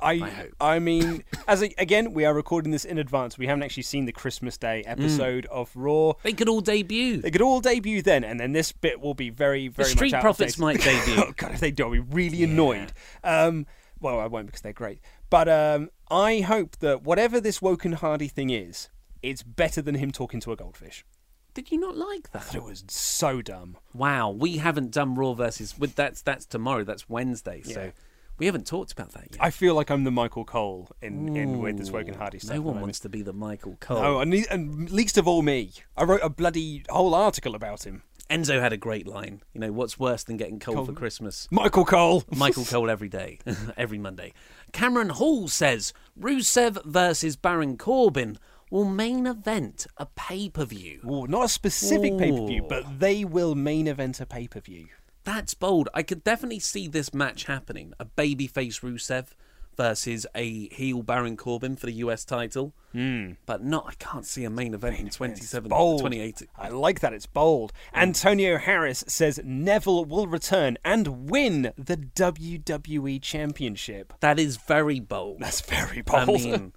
I, 0.00 0.18
hope. 0.18 0.52
I 0.60 0.78
mean, 0.78 1.24
as 1.48 1.60
a, 1.62 1.74
again, 1.78 2.12
we 2.12 2.24
are 2.24 2.32
recording 2.32 2.70
this 2.70 2.84
in 2.84 2.98
advance. 2.98 3.36
We 3.36 3.48
haven't 3.48 3.64
actually 3.64 3.82
seen 3.84 4.04
the 4.04 4.12
Christmas 4.12 4.56
Day 4.56 4.84
Mm. 4.86 4.92
episode 4.92 5.46
of 5.46 5.70
Raw. 5.74 6.12
They 6.22 6.32
could 6.34 6.48
all 6.48 6.60
debut. 6.60 7.16
They 7.16 7.30
could 7.32 7.42
all 7.42 7.60
debut 7.60 8.00
then, 8.02 8.22
and 8.22 8.38
then 8.38 8.52
this 8.52 8.70
bit 8.70 9.00
will 9.00 9.14
be 9.14 9.30
very, 9.30 9.66
The 9.68 9.74
very 9.74 9.88
Street 9.90 10.12
much 10.12 10.14
out 10.14 10.18
of 10.18 10.22
Profits 10.22 10.56
might 10.58 10.80
debut. 10.82 11.14
oh 11.26 11.32
god, 11.36 11.52
if 11.52 11.60
they 11.60 11.70
do, 11.72 11.84
I'll 11.84 11.90
be 11.90 11.98
really 11.98 12.44
annoyed. 12.44 12.92
Um, 13.24 13.66
well, 14.00 14.18
I 14.20 14.26
won't 14.26 14.46
because 14.46 14.60
they're 14.62 14.72
great. 14.72 15.00
But 15.30 15.48
um, 15.48 15.90
I 16.10 16.40
hope 16.40 16.76
that 16.78 17.02
whatever 17.02 17.40
this 17.40 17.60
Woken 17.62 17.92
Hardy 17.92 18.28
thing 18.28 18.50
is, 18.50 18.88
it's 19.22 19.42
better 19.42 19.82
than 19.82 19.96
him 19.96 20.10
talking 20.12 20.40
to 20.40 20.52
a 20.52 20.56
goldfish. 20.56 21.04
Did 21.54 21.72
you 21.72 21.78
not 21.80 21.96
like 21.96 22.30
that? 22.32 22.54
it 22.54 22.62
was 22.62 22.84
so 22.88 23.42
dumb. 23.42 23.76
Wow, 23.92 24.30
we 24.30 24.58
haven't 24.58 24.92
done 24.92 25.14
Raw 25.16 25.34
versus. 25.34 25.76
With 25.78 25.94
that's 25.96 26.22
that's 26.22 26.46
tomorrow. 26.46 26.84
That's 26.84 27.08
Wednesday. 27.08 27.62
So 27.62 27.82
Yeah. 27.84 27.90
we 28.38 28.46
haven't 28.46 28.66
talked 28.66 28.92
about 28.92 29.12
that 29.14 29.28
yet. 29.32 29.38
I 29.40 29.50
feel 29.50 29.74
like 29.74 29.90
I'm 29.90 30.04
the 30.04 30.12
Michael 30.12 30.44
Cole 30.44 30.88
in, 31.02 31.36
in 31.36 31.58
with 31.58 31.76
this 31.78 31.90
Woken 31.90 32.14
Hardy 32.14 32.38
stuff. 32.38 32.54
No 32.54 32.60
one 32.62 32.80
wants 32.80 33.00
to 33.00 33.08
be 33.08 33.22
the 33.22 33.32
Michael 33.32 33.76
Cole. 33.80 33.98
Oh, 33.98 34.20
and, 34.20 34.32
and 34.50 34.88
least 34.90 35.18
of 35.18 35.26
all 35.26 35.42
me. 35.42 35.72
I 35.96 36.04
wrote 36.04 36.20
a 36.22 36.28
bloody 36.30 36.84
whole 36.88 37.14
article 37.14 37.56
about 37.56 37.84
him. 37.84 38.02
Enzo 38.30 38.60
had 38.60 38.72
a 38.72 38.76
great 38.76 39.06
line. 39.06 39.42
You 39.54 39.60
know, 39.60 39.72
what's 39.72 39.98
worse 39.98 40.22
than 40.22 40.36
getting 40.36 40.58
cold 40.58 40.76
Cole. 40.76 40.86
for 40.86 40.92
Christmas? 40.92 41.48
Michael 41.50 41.84
Cole. 41.84 42.24
Michael 42.30 42.64
Cole 42.64 42.90
every 42.90 43.08
day, 43.08 43.38
every 43.76 43.98
Monday. 43.98 44.32
Cameron 44.72 45.10
Hall 45.10 45.48
says 45.48 45.92
Rusev 46.18 46.84
versus 46.84 47.36
Baron 47.36 47.76
Corbin 47.78 48.38
will 48.70 48.84
main 48.84 49.26
event 49.26 49.86
a 49.96 50.06
pay 50.06 50.48
per 50.50 50.64
view. 50.64 51.00
Not 51.02 51.46
a 51.46 51.48
specific 51.48 52.18
pay 52.18 52.30
per 52.30 52.46
view, 52.46 52.66
but 52.68 52.98
they 52.98 53.24
will 53.24 53.54
main 53.54 53.86
event 53.86 54.20
a 54.20 54.26
pay 54.26 54.46
per 54.46 54.60
view. 54.60 54.88
That's 55.24 55.54
bold. 55.54 55.88
I 55.92 56.02
could 56.02 56.24
definitely 56.24 56.60
see 56.60 56.88
this 56.88 57.12
match 57.12 57.44
happening. 57.44 57.92
A 57.98 58.04
babyface 58.04 58.80
Rusev 58.80 59.28
versus 59.78 60.26
a 60.34 60.68
heel 60.74 61.02
Baron 61.02 61.36
Corbin 61.38 61.76
for 61.76 61.86
the 61.86 61.92
US 61.92 62.26
title. 62.26 62.74
Mm. 62.94 63.36
But 63.46 63.64
not, 63.64 63.86
I 63.88 63.94
can't 63.94 64.26
see 64.26 64.44
a 64.44 64.50
main 64.50 64.74
event 64.74 64.98
in 64.98 65.08
27, 65.08 65.70
Bold. 65.70 66.00
2018. 66.00 66.48
I 66.58 66.68
like 66.68 67.00
that. 67.00 67.14
It's 67.14 67.26
bold. 67.26 67.72
Antonio 67.94 68.58
Harris 68.58 69.04
says 69.06 69.40
Neville 69.44 70.04
will 70.04 70.26
return 70.26 70.76
and 70.84 71.30
win 71.30 71.72
the 71.78 71.96
WWE 71.96 73.22
Championship. 73.22 74.12
That 74.20 74.38
is 74.38 74.56
very 74.56 75.00
bold. 75.00 75.40
That's 75.40 75.60
very 75.62 76.02
bold. 76.02 76.18
I 76.18 76.24
mean, 76.26 76.72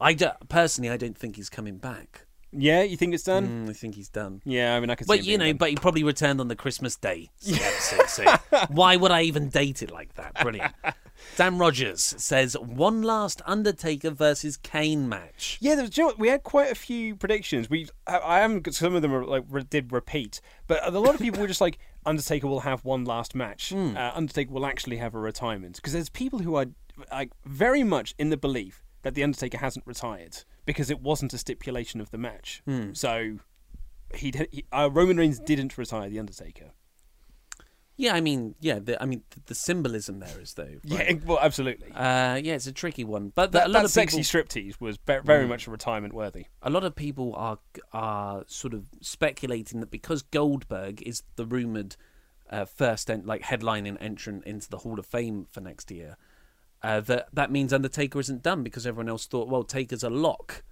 I 0.00 0.12
do, 0.14 0.28
personally, 0.48 0.90
I 0.90 0.96
don't 0.96 1.18
think 1.18 1.36
he's 1.36 1.50
coming 1.50 1.78
back. 1.78 2.25
Yeah, 2.56 2.82
you 2.82 2.96
think 2.96 3.14
it's 3.14 3.22
done? 3.24 3.66
Mm, 3.66 3.70
I 3.70 3.72
think 3.72 3.94
he's 3.94 4.08
done. 4.08 4.40
Yeah, 4.44 4.74
I 4.74 4.80
mean, 4.80 4.90
I 4.90 4.94
could. 4.94 5.06
see 5.06 5.16
But 5.16 5.24
you 5.24 5.38
know, 5.38 5.46
done. 5.46 5.56
but 5.56 5.70
he 5.70 5.76
probably 5.76 6.02
returned 6.04 6.40
on 6.40 6.48
the 6.48 6.56
Christmas 6.56 6.96
Day 6.96 7.30
episode. 7.48 8.08
so 8.08 8.36
why 8.68 8.96
would 8.96 9.10
I 9.10 9.22
even 9.22 9.48
date 9.48 9.82
it 9.82 9.90
like 9.90 10.14
that? 10.14 10.34
Brilliant. 10.42 10.72
Dan 11.36 11.58
Rogers 11.58 12.14
says 12.18 12.54
one 12.58 13.02
last 13.02 13.40
Undertaker 13.46 14.10
versus 14.10 14.56
Kane 14.58 15.08
match. 15.08 15.56
Yeah, 15.60 15.74
there 15.74 15.84
was, 15.84 15.96
you 15.96 16.08
know 16.08 16.14
we 16.18 16.28
had 16.28 16.42
quite 16.42 16.70
a 16.70 16.74
few 16.74 17.16
predictions. 17.16 17.68
We, 17.70 17.88
I, 18.06 18.18
I 18.18 18.38
haven't. 18.40 18.60
got- 18.64 18.74
Some 18.74 18.94
of 18.94 19.02
them 19.02 19.14
are 19.14 19.24
like 19.24 19.44
re- 19.48 19.62
did 19.68 19.92
repeat, 19.92 20.40
but 20.66 20.86
a 20.86 20.98
lot 20.98 21.14
of 21.14 21.20
people 21.20 21.40
were 21.40 21.48
just 21.48 21.60
like, 21.60 21.78
Undertaker 22.06 22.46
will 22.46 22.60
have 22.60 22.84
one 22.84 23.04
last 23.04 23.34
match. 23.34 23.70
Hmm. 23.70 23.96
Uh, 23.96 24.12
Undertaker 24.14 24.52
will 24.52 24.66
actually 24.66 24.98
have 24.98 25.14
a 25.14 25.18
retirement 25.18 25.76
because 25.76 25.92
there's 25.92 26.08
people 26.10 26.40
who 26.40 26.54
are 26.54 26.66
like 27.10 27.30
very 27.44 27.82
much 27.82 28.14
in 28.18 28.28
the 28.30 28.36
belief 28.36 28.84
that 29.02 29.14
the 29.14 29.22
Undertaker 29.24 29.58
hasn't 29.58 29.86
retired 29.86 30.44
because 30.66 30.90
it 30.90 31.00
wasn't 31.00 31.32
a 31.32 31.38
stipulation 31.38 32.00
of 32.00 32.10
the 32.10 32.18
match. 32.18 32.62
Hmm. 32.66 32.92
So 32.92 33.38
he, 34.14 34.32
he 34.50 34.64
uh, 34.70 34.90
Roman 34.92 35.16
Reigns 35.16 35.38
didn't 35.38 35.78
retire 35.78 36.10
the 36.10 36.18
Undertaker. 36.18 36.72
Yeah, 37.98 38.14
I 38.14 38.20
mean, 38.20 38.56
yeah, 38.60 38.78
the, 38.78 39.02
I 39.02 39.06
mean, 39.06 39.22
the, 39.30 39.40
the 39.46 39.54
symbolism 39.54 40.18
there 40.18 40.38
is 40.38 40.52
though. 40.52 40.68
Yeah, 40.84 41.14
well, 41.24 41.38
absolutely. 41.40 41.90
Uh, 41.92 42.34
yeah, 42.34 42.54
it's 42.54 42.66
a 42.66 42.72
tricky 42.72 43.04
one, 43.04 43.32
but 43.34 43.52
the, 43.52 43.60
that 43.60 43.68
a 43.68 43.70
lot 43.70 43.78
that 43.80 43.84
of 43.86 43.90
sexy 43.90 44.18
people, 44.18 44.42
striptease 44.42 44.78
was 44.82 44.98
be- 44.98 45.16
very 45.24 45.46
much 45.46 45.66
retirement 45.66 46.12
worthy. 46.12 46.44
a 46.60 46.68
lot 46.68 46.84
of 46.84 46.94
people 46.94 47.34
are 47.36 47.58
are 47.94 48.44
sort 48.48 48.74
of 48.74 48.84
speculating 49.00 49.80
that 49.80 49.90
because 49.90 50.20
Goldberg 50.20 51.02
is 51.06 51.22
the 51.36 51.46
rumored 51.46 51.96
uh, 52.50 52.66
first 52.66 53.10
en- 53.10 53.24
like 53.24 53.42
headlining 53.42 53.96
entrant 53.98 54.44
into 54.44 54.68
the 54.68 54.78
Hall 54.78 54.98
of 54.98 55.06
Fame 55.06 55.46
for 55.50 55.62
next 55.62 55.90
year, 55.90 56.18
uh, 56.86 57.00
that 57.00 57.28
that 57.32 57.50
means 57.50 57.72
Undertaker 57.72 58.20
isn't 58.20 58.42
done 58.42 58.62
because 58.62 58.86
everyone 58.86 59.08
else 59.08 59.26
thought, 59.26 59.48
well, 59.48 59.64
Taker's 59.64 60.04
a 60.04 60.10
lock. 60.10 60.62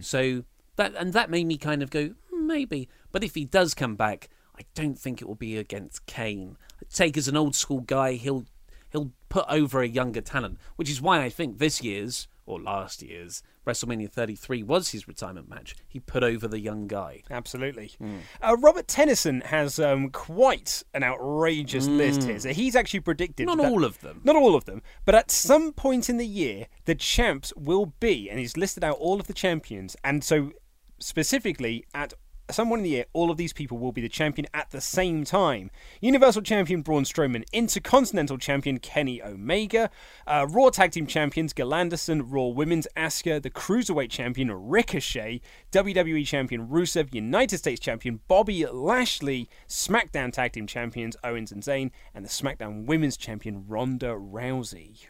So 0.00 0.44
that 0.76 0.94
and 0.96 1.12
that 1.12 1.30
made 1.30 1.46
me 1.46 1.56
kind 1.56 1.82
of 1.82 1.90
go 1.90 2.14
"Hmm, 2.30 2.46
maybe, 2.46 2.88
but 3.12 3.24
if 3.24 3.34
he 3.34 3.44
does 3.44 3.74
come 3.74 3.96
back, 3.96 4.28
I 4.56 4.62
don't 4.74 4.98
think 4.98 5.20
it 5.20 5.26
will 5.26 5.34
be 5.34 5.56
against 5.56 6.06
Kane. 6.06 6.56
Taker's 6.92 7.28
an 7.28 7.36
old 7.36 7.54
school 7.56 7.80
guy. 7.80 8.12
He'll 8.14 8.44
he'll 8.92 9.10
put 9.28 9.46
over 9.48 9.82
a 9.82 9.88
younger 9.88 10.20
talent, 10.20 10.58
which 10.76 10.90
is 10.90 11.02
why 11.02 11.22
I 11.22 11.28
think 11.28 11.58
this 11.58 11.82
year's 11.82 12.28
or 12.46 12.60
last 12.60 13.02
year's 13.02 13.42
WrestleMania 13.66 14.10
33 14.10 14.62
was 14.62 14.90
his 14.90 15.08
retirement 15.08 15.48
match. 15.48 15.74
He 15.88 15.98
put 16.00 16.22
over 16.22 16.46
the 16.46 16.60
young 16.60 16.86
guy. 16.86 17.22
Absolutely. 17.30 17.92
Hmm. 17.98 18.16
Uh, 18.42 18.56
Robert 18.58 18.86
Tennyson 18.86 19.40
has 19.42 19.78
um, 19.78 20.10
quite 20.10 20.82
an 20.92 21.02
outrageous 21.02 21.86
list 21.86 22.24
here. 22.24 22.38
So 22.38 22.50
he's 22.50 22.76
actually 22.76 23.00
predicted. 23.00 23.46
Not 23.46 23.58
that- 23.58 23.70
all 23.70 23.84
of 23.84 24.00
them. 24.00 24.20
Not 24.24 24.36
all 24.36 24.54
of 24.54 24.66
them. 24.66 24.82
But 25.04 25.14
at 25.14 25.30
some 25.30 25.72
point 25.72 26.10
in 26.10 26.18
the 26.18 26.26
year, 26.26 26.66
the 26.84 26.94
champs 26.94 27.52
will 27.56 27.86
be, 28.00 28.28
and 28.28 28.38
he's 28.38 28.56
listed 28.56 28.84
out 28.84 28.96
all 28.98 29.18
of 29.20 29.26
the 29.26 29.32
champions. 29.32 29.96
And 30.04 30.22
so, 30.22 30.52
specifically, 30.98 31.84
at 31.94 32.12
some 32.52 32.68
point 32.68 32.80
in 32.80 32.84
the 32.84 32.90
year, 32.90 33.04
all 33.12 33.30
of 33.30 33.36
these 33.36 33.52
people 33.52 33.78
will 33.78 33.92
be 33.92 34.00
the 34.00 34.08
champion 34.08 34.46
at 34.52 34.70
the 34.70 34.80
same 34.80 35.24
time. 35.24 35.70
Universal 36.00 36.42
Champion 36.42 36.82
Braun 36.82 37.04
Strowman, 37.04 37.44
Intercontinental 37.52 38.36
Champion 38.36 38.78
Kenny 38.78 39.22
Omega, 39.22 39.90
uh, 40.26 40.46
Raw 40.48 40.68
Tag 40.68 40.92
Team 40.92 41.06
Champions 41.06 41.52
Gil 41.52 41.74
Anderson, 41.74 42.28
Raw 42.28 42.46
Women's 42.46 42.86
Asuka, 42.96 43.42
the 43.42 43.50
Cruiserweight 43.50 44.10
Champion 44.10 44.52
Ricochet, 44.52 45.40
WWE 45.72 46.26
Champion 46.26 46.68
Rusev, 46.68 47.14
United 47.14 47.58
States 47.58 47.80
Champion 47.80 48.20
Bobby 48.28 48.66
Lashley, 48.66 49.48
SmackDown 49.68 50.32
Tag 50.32 50.52
Team 50.52 50.66
Champions 50.66 51.16
Owens 51.24 51.50
and 51.50 51.62
Zayn, 51.62 51.90
and 52.14 52.24
the 52.24 52.28
SmackDown 52.28 52.84
Women's 52.84 53.16
Champion 53.16 53.64
Ronda 53.66 54.08
Rousey. 54.08 55.06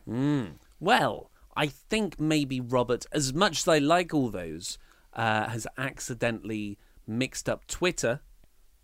Well, 0.79 1.31
I 1.57 1.67
think 1.67 2.21
maybe 2.21 2.61
Robert, 2.61 3.07
as 3.13 3.33
much 3.33 3.61
as 3.61 3.69
I 3.69 3.79
like 3.79 4.13
all 4.15 4.29
those, 4.29 4.79
uh, 5.13 5.49
has 5.49 5.67
accidentally 5.79 6.79
mixed 7.07 7.49
up 7.49 7.67
Twitter 7.67 8.21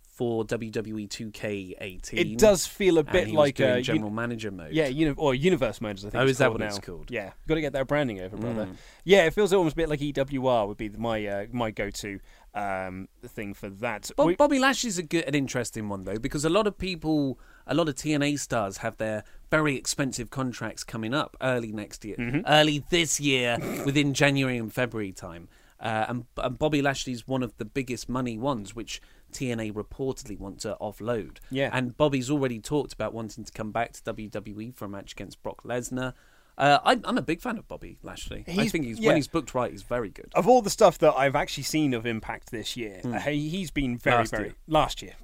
for 0.03 0.45
WWE 0.45 1.09
2K18. 1.09 2.13
It 2.13 2.39
does 2.39 2.67
feel 2.67 2.99
a 2.99 3.03
bit 3.03 3.31
like 3.31 3.59
a 3.59 3.81
general 3.81 4.11
manager 4.11 4.51
mode. 4.51 4.73
Yeah, 4.73 4.87
uni- 4.89 5.15
or 5.17 5.35
universe 5.35 5.81
mode, 5.81 5.99
I 5.99 6.03
think. 6.03 6.15
Oh, 6.15 6.23
it's 6.23 6.33
is 6.33 6.39
that 6.39 6.51
what 6.51 6.61
now. 6.61 6.67
it's 6.67 6.79
called? 6.79 7.11
Yeah, 7.11 7.33
got 7.49 7.55
to 7.55 7.61
get 7.63 7.73
that 7.73 7.87
branding 7.87 8.21
over, 8.21 8.37
brother. 8.37 8.67
Mm. 8.67 8.77
Yeah, 9.05 9.25
it 9.25 9.33
feels 9.33 9.53
almost 9.55 9.73
a 9.75 9.77
bit 9.77 9.89
like 9.89 10.01
EWR 10.01 10.69
would 10.69 10.77
be 10.77 10.91
my 10.91 11.25
uh, 11.27 11.47
my 11.53 11.71
go-to 11.71 12.21
um, 12.55 13.09
thing 13.27 13.55
for 13.55 13.71
that. 13.71 14.11
Bob, 14.15 14.27
We- 14.27 14.37
Bobby 14.37 14.59
Lashley's 14.59 14.99
a 14.99 15.03
good, 15.03 15.25
an 15.25 15.35
interesting 15.35 15.89
one 15.89 16.05
though, 16.05 16.19
because 16.19 16.45
a 16.45 16.51
lot 16.51 16.67
of 16.67 16.77
people, 16.77 17.39
a 17.67 17.73
lot 17.75 17.89
of 17.89 17.95
TNA 17.95 18.39
stars 18.41 18.79
have 18.79 18.99
their 18.99 19.25
very 19.51 19.75
expensive 19.77 20.29
contracts 20.29 20.85
coming 20.85 21.15
up 21.15 21.35
early 21.41 21.73
next 21.73 22.05
year, 22.05 22.17
Mm-hmm. 22.17 22.41
early 22.47 22.85
this 22.91 23.21
year, 23.21 23.57
within 23.87 24.13
January 24.13 24.59
and 24.59 24.71
February 24.71 25.13
time. 25.13 25.49
Uh, 25.81 26.07
and, 26.09 26.25
and 26.37 26.59
Bobby 26.59 26.83
Lashley's 26.83 27.27
one 27.27 27.43
of 27.43 27.57
the 27.57 27.65
biggest 27.65 28.09
money 28.09 28.37
ones, 28.37 28.77
which 28.77 29.01
TNA 29.33 29.73
reportedly 29.73 30.39
want 30.39 30.61
to 30.61 30.77
offload. 30.81 31.39
Yeah. 31.51 31.71
and 31.73 31.97
Bobby's 31.97 32.31
already 32.31 32.61
talked 32.61 32.93
about 32.93 33.15
wanting 33.15 33.45
to 33.45 33.53
come 33.53 33.73
back 33.73 33.93
to 33.93 34.15
WWE 34.15 34.75
for 34.75 34.85
a 34.85 34.89
match 34.89 35.13
against 35.13 35.43
Brock 35.43 35.63
Lesnar. 35.65 36.15
Uh, 36.59 36.79
I'm, 36.85 37.01
I'm 37.05 37.17
a 37.17 37.23
big 37.23 37.41
fan 37.41 37.57
of 37.57 37.67
Bobby 37.67 37.99
Lashley. 38.03 38.45
I 38.47 38.69
think 38.69 38.85
he's 38.85 38.99
yeah. 38.99 39.09
when 39.09 39.17
he's 39.17 39.29
booked 39.29 39.55
right, 39.55 39.71
he's 39.71 39.83
very 39.83 40.11
good. 40.11 40.31
of 40.35 40.47
all 40.47 40.61
the 40.61 40.69
stuff 40.69 40.99
that 40.99 41.15
I've 41.15 41.35
actually 41.35 41.63
seen 41.63 41.95
of 41.95 42.05
Impact 42.05 42.51
this 42.51 42.77
year, 42.77 43.01
uh, 43.03 43.19
he, 43.21 43.49
he's 43.49 43.71
been 43.71 43.97
very. 43.97 44.19
Last 44.19 44.31
very 44.31 44.45
year. 44.45 44.55
last 44.69 45.03
year. 45.03 45.15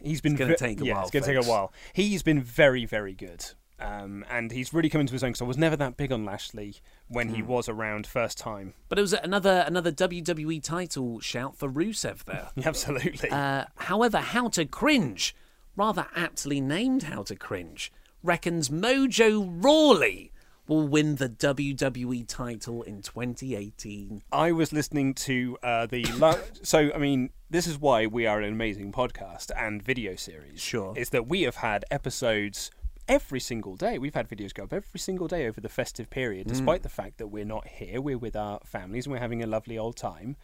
He's 0.00 0.20
been 0.20 0.36
gonna 0.36 0.52
ve- 0.52 0.56
take 0.56 0.80
a 0.80 0.84
yeah, 0.84 0.94
while, 0.94 1.02
It's 1.02 1.10
going 1.10 1.24
to 1.24 1.34
take 1.34 1.44
a 1.44 1.48
while. 1.48 1.72
He's 1.92 2.22
been 2.22 2.40
very, 2.40 2.84
very 2.84 3.14
good. 3.14 3.44
Um, 3.80 4.24
and 4.30 4.50
he's 4.50 4.74
really 4.74 4.88
come 4.88 5.00
into 5.00 5.12
his 5.12 5.22
own 5.22 5.30
because 5.30 5.42
I 5.42 5.44
was 5.44 5.56
never 5.58 5.76
that 5.76 5.96
big 5.96 6.10
on 6.12 6.24
Lashley 6.24 6.76
when 7.06 7.28
Hmm. 7.28 7.34
he 7.36 7.42
was 7.42 7.68
around 7.68 8.06
first 8.06 8.36
time. 8.38 8.74
But 8.88 8.98
it 8.98 9.02
was 9.02 9.12
another 9.12 9.64
another 9.66 9.92
WWE 9.92 10.60
title 10.62 11.20
shout 11.20 11.56
for 11.56 11.68
Rusev 11.68 12.24
there. 12.24 12.48
Absolutely. 12.64 13.30
Uh, 13.30 13.66
however, 13.76 14.18
How 14.18 14.48
to 14.48 14.64
Cringe, 14.64 15.34
rather 15.76 16.06
aptly 16.16 16.60
named 16.60 17.04
How 17.04 17.22
to 17.24 17.36
Cringe, 17.36 17.92
reckons 18.22 18.68
Mojo 18.68 19.46
Rawley 19.62 20.32
will 20.66 20.86
win 20.86 21.14
the 21.14 21.28
WWE 21.30 22.26
title 22.28 22.82
in 22.82 23.00
2018. 23.00 24.22
I 24.30 24.52
was 24.52 24.70
listening 24.72 25.14
to 25.14 25.56
uh, 25.62 25.86
the. 25.86 26.04
So, 26.62 26.90
I 26.94 26.98
mean, 26.98 27.30
this 27.48 27.66
is 27.66 27.78
why 27.78 28.06
we 28.06 28.26
are 28.26 28.40
an 28.40 28.52
amazing 28.52 28.92
podcast 28.92 29.50
and 29.56 29.82
video 29.82 30.14
series. 30.16 30.60
Sure. 30.60 30.92
Is 30.96 31.10
that 31.10 31.26
we 31.28 31.42
have 31.42 31.56
had 31.56 31.84
episodes 31.90 32.70
every 33.08 33.40
single 33.40 33.74
day. 33.76 33.98
We've 33.98 34.14
had 34.14 34.28
videos 34.28 34.52
go 34.54 34.64
up 34.64 34.72
every 34.72 35.00
single 35.00 35.26
day 35.28 35.46
over 35.48 35.60
the 35.60 35.68
festive 35.68 36.10
period, 36.10 36.46
Mm. 36.46 36.50
despite 36.50 36.82
the 36.82 36.88
fact 36.88 37.18
that 37.18 37.28
we're 37.28 37.44
not 37.44 37.66
here. 37.66 38.00
We're 38.00 38.18
with 38.18 38.36
our 38.36 38.60
families 38.64 39.06
and 39.06 39.12
we're 39.12 39.20
having 39.20 39.42
a 39.42 39.46
lovely 39.46 39.78
old 39.78 39.96
time. 39.96 40.36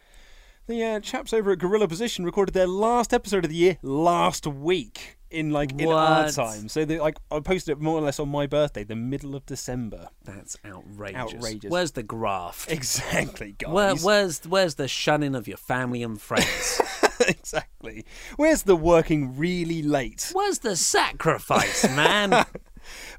The 0.67 0.83
uh, 0.83 0.99
chaps 0.99 1.31
over 1.31 1.51
at 1.51 1.59
Gorilla 1.59 1.87
Position 1.87 2.25
recorded 2.25 2.53
their 2.55 2.65
last 2.65 3.13
episode 3.13 3.45
of 3.45 3.51
the 3.51 3.55
year 3.55 3.77
last 3.83 4.47
week 4.47 5.17
in 5.29 5.51
like 5.51 5.79
in 5.79 5.87
our 5.89 6.29
time. 6.31 6.67
So 6.69 6.85
they 6.85 6.99
like 6.99 7.17
I 7.29 7.39
posted 7.39 7.73
it 7.73 7.79
more 7.81 7.99
or 7.99 8.01
less 8.01 8.19
on 8.19 8.29
my 8.29 8.47
birthday, 8.47 8.83
the 8.83 8.95
middle 8.95 9.35
of 9.35 9.45
December. 9.45 10.07
That's 10.23 10.57
outrageous. 10.65 11.35
Outrageous. 11.35 11.69
Where's 11.69 11.91
the 11.91 12.01
graft? 12.01 12.71
Exactly, 12.71 13.53
guys. 13.59 13.71
Where, 13.71 13.95
where's 13.95 14.43
where's 14.47 14.73
the 14.75 14.87
shunning 14.87 15.35
of 15.35 15.47
your 15.47 15.57
family 15.57 16.01
and 16.01 16.19
friends? 16.19 16.81
exactly. 17.27 18.05
Where's 18.35 18.63
the 18.63 18.75
working 18.75 19.37
really 19.37 19.81
late? 19.81 20.31
where's 20.33 20.59
the 20.59 20.75
sacrifice, 20.75 21.87
man? 21.95 22.45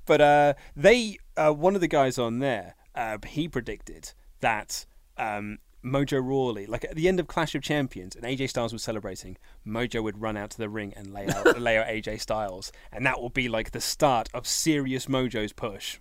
But 0.04 0.20
uh, 0.20 0.54
they, 0.76 1.18
uh, 1.36 1.50
one 1.52 1.74
of 1.74 1.80
the 1.80 1.88
guys 1.88 2.18
on 2.18 2.38
there, 2.38 2.76
uh, 2.94 3.18
he 3.26 3.48
predicted 3.48 4.12
that 4.40 4.86
um, 5.16 5.58
Mojo 5.84 6.24
Rawley, 6.24 6.66
like 6.66 6.84
at 6.84 6.94
the 6.94 7.08
end 7.08 7.20
of 7.20 7.26
Clash 7.26 7.54
of 7.54 7.62
Champions, 7.62 8.16
and 8.16 8.24
AJ 8.24 8.50
Styles 8.50 8.72
was 8.72 8.82
celebrating, 8.82 9.36
Mojo 9.66 10.02
would 10.02 10.20
run 10.20 10.36
out 10.36 10.50
to 10.50 10.58
the 10.58 10.68
ring 10.68 10.92
and 10.96 11.12
lay 11.12 11.28
out, 11.28 11.60
lay 11.60 11.78
out 11.78 11.86
AJ 11.86 12.20
Styles, 12.20 12.72
and 12.92 13.04
that 13.06 13.20
will 13.20 13.30
be 13.30 13.48
like 13.48 13.72
the 13.72 13.80
start 13.80 14.28
of 14.34 14.46
serious 14.46 15.06
Mojo's 15.06 15.52
push. 15.52 15.98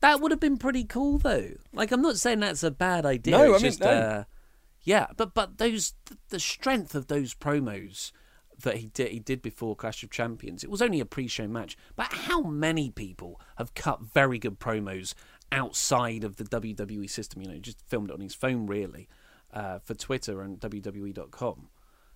that 0.00 0.20
would 0.20 0.30
have 0.30 0.40
been 0.40 0.56
pretty 0.58 0.84
cool, 0.84 1.18
though. 1.18 1.50
Like, 1.72 1.92
I'm 1.92 2.02
not 2.02 2.16
saying 2.16 2.40
that's 2.40 2.62
a 2.62 2.70
bad 2.70 3.06
idea. 3.06 3.36
No, 3.36 3.44
I 3.44 3.48
mean, 3.48 3.60
just, 3.60 3.80
no. 3.80 3.86
uh, 3.86 4.24
yeah, 4.90 5.06
but 5.16 5.34
but 5.34 5.58
those 5.58 5.94
the 6.30 6.40
strength 6.40 6.96
of 6.96 7.06
those 7.06 7.32
promos 7.32 8.10
that 8.62 8.78
he 8.78 8.88
did 8.88 9.12
he 9.12 9.20
did 9.20 9.40
before 9.40 9.76
Clash 9.76 10.02
of 10.02 10.10
Champions. 10.10 10.64
It 10.64 10.70
was 10.70 10.82
only 10.82 10.98
a 10.98 11.04
pre-show 11.04 11.46
match, 11.46 11.78
but 11.94 12.12
how 12.12 12.40
many 12.40 12.90
people 12.90 13.40
have 13.54 13.74
cut 13.74 14.00
very 14.02 14.36
good 14.40 14.58
promos 14.58 15.14
outside 15.52 16.24
of 16.24 16.38
the 16.38 16.44
WWE 16.44 17.08
system? 17.08 17.40
You 17.40 17.50
know, 17.50 17.58
just 17.60 17.80
filmed 17.86 18.10
it 18.10 18.14
on 18.14 18.20
his 18.20 18.34
phone, 18.34 18.66
really, 18.66 19.08
uh, 19.54 19.78
for 19.78 19.94
Twitter 19.94 20.42
and 20.42 20.58
WWE.com. 20.58 21.68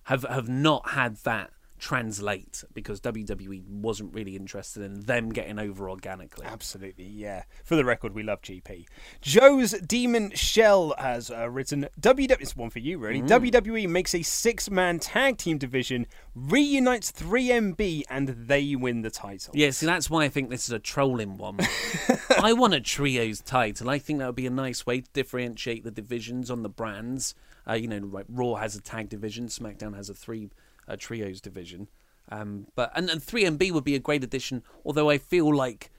Have 0.03 0.23
have 0.23 0.49
not 0.49 0.89
had 0.89 1.15
that 1.23 1.51
translate 1.77 2.63
because 2.73 3.01
WWE 3.01 3.63
wasn't 3.67 4.13
really 4.13 4.35
interested 4.35 4.83
in 4.83 5.01
them 5.01 5.29
getting 5.29 5.59
over 5.59 5.89
organically. 5.89 6.45
Absolutely, 6.45 7.05
yeah. 7.05 7.43
For 7.63 7.75
the 7.75 7.85
record, 7.85 8.13
we 8.13 8.23
love 8.23 8.41
GP. 8.41 8.85
Joe's 9.21 9.71
Demon 9.71 10.31
Shell 10.31 10.95
has 10.97 11.29
uh, 11.29 11.49
written 11.49 11.87
WWE. 11.99 12.39
It's 12.39 12.55
one 12.55 12.69
for 12.69 12.79
you, 12.79 12.97
really. 12.97 13.21
WWE 13.21 13.87
makes 13.89 14.15
a 14.15 14.21
six-man 14.21 14.99
tag 14.99 15.37
team 15.37 15.57
division, 15.57 16.07
reunites 16.35 17.11
3MB, 17.11 18.03
and 18.09 18.29
they 18.29 18.75
win 18.75 19.01
the 19.01 19.11
title. 19.11 19.53
Yeah, 19.55 19.71
see, 19.71 19.85
that's 19.85 20.09
why 20.09 20.23
I 20.23 20.29
think 20.29 20.49
this 20.49 20.65
is 20.65 20.71
a 20.71 20.79
trolling 20.79 21.37
one. 21.37 21.59
I 22.41 22.53
want 22.53 22.73
a 22.73 22.79
trios 22.79 23.41
title. 23.41 23.89
I 23.89 23.99
think 23.99 24.19
that 24.19 24.27
would 24.27 24.35
be 24.35 24.47
a 24.47 24.51
nice 24.51 24.85
way 24.85 25.01
to 25.01 25.09
differentiate 25.13 25.83
the 25.83 25.91
divisions 25.91 26.49
on 26.49 26.63
the 26.63 26.69
brands. 26.69 27.35
Uh, 27.67 27.73
you 27.73 27.87
know, 27.87 27.97
like 27.97 28.25
Raw 28.29 28.55
has 28.55 28.75
a 28.75 28.81
tag 28.81 29.09
division, 29.09 29.47
SmackDown 29.47 29.95
has 29.95 30.09
a 30.09 30.13
three 30.13 30.49
uh, 30.87 30.95
trios 30.97 31.41
division. 31.41 31.87
Um, 32.29 32.67
but 32.75 32.91
and, 32.95 33.09
and 33.09 33.21
3MB 33.21 33.71
would 33.71 33.83
be 33.83 33.95
a 33.95 33.99
great 33.99 34.23
addition. 34.23 34.63
Although 34.83 35.09
I 35.09 35.17
feel 35.17 35.53
like, 35.55 35.91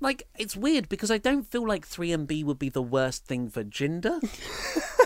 like 0.00 0.22
it's 0.38 0.56
weird 0.56 0.88
because 0.88 1.10
I 1.10 1.18
don't 1.18 1.50
feel 1.50 1.66
like 1.66 1.86
3MB 1.86 2.44
would 2.44 2.58
be 2.58 2.70
the 2.70 2.82
worst 2.82 3.26
thing 3.26 3.48
for 3.50 3.64
Jinder. 3.64 4.20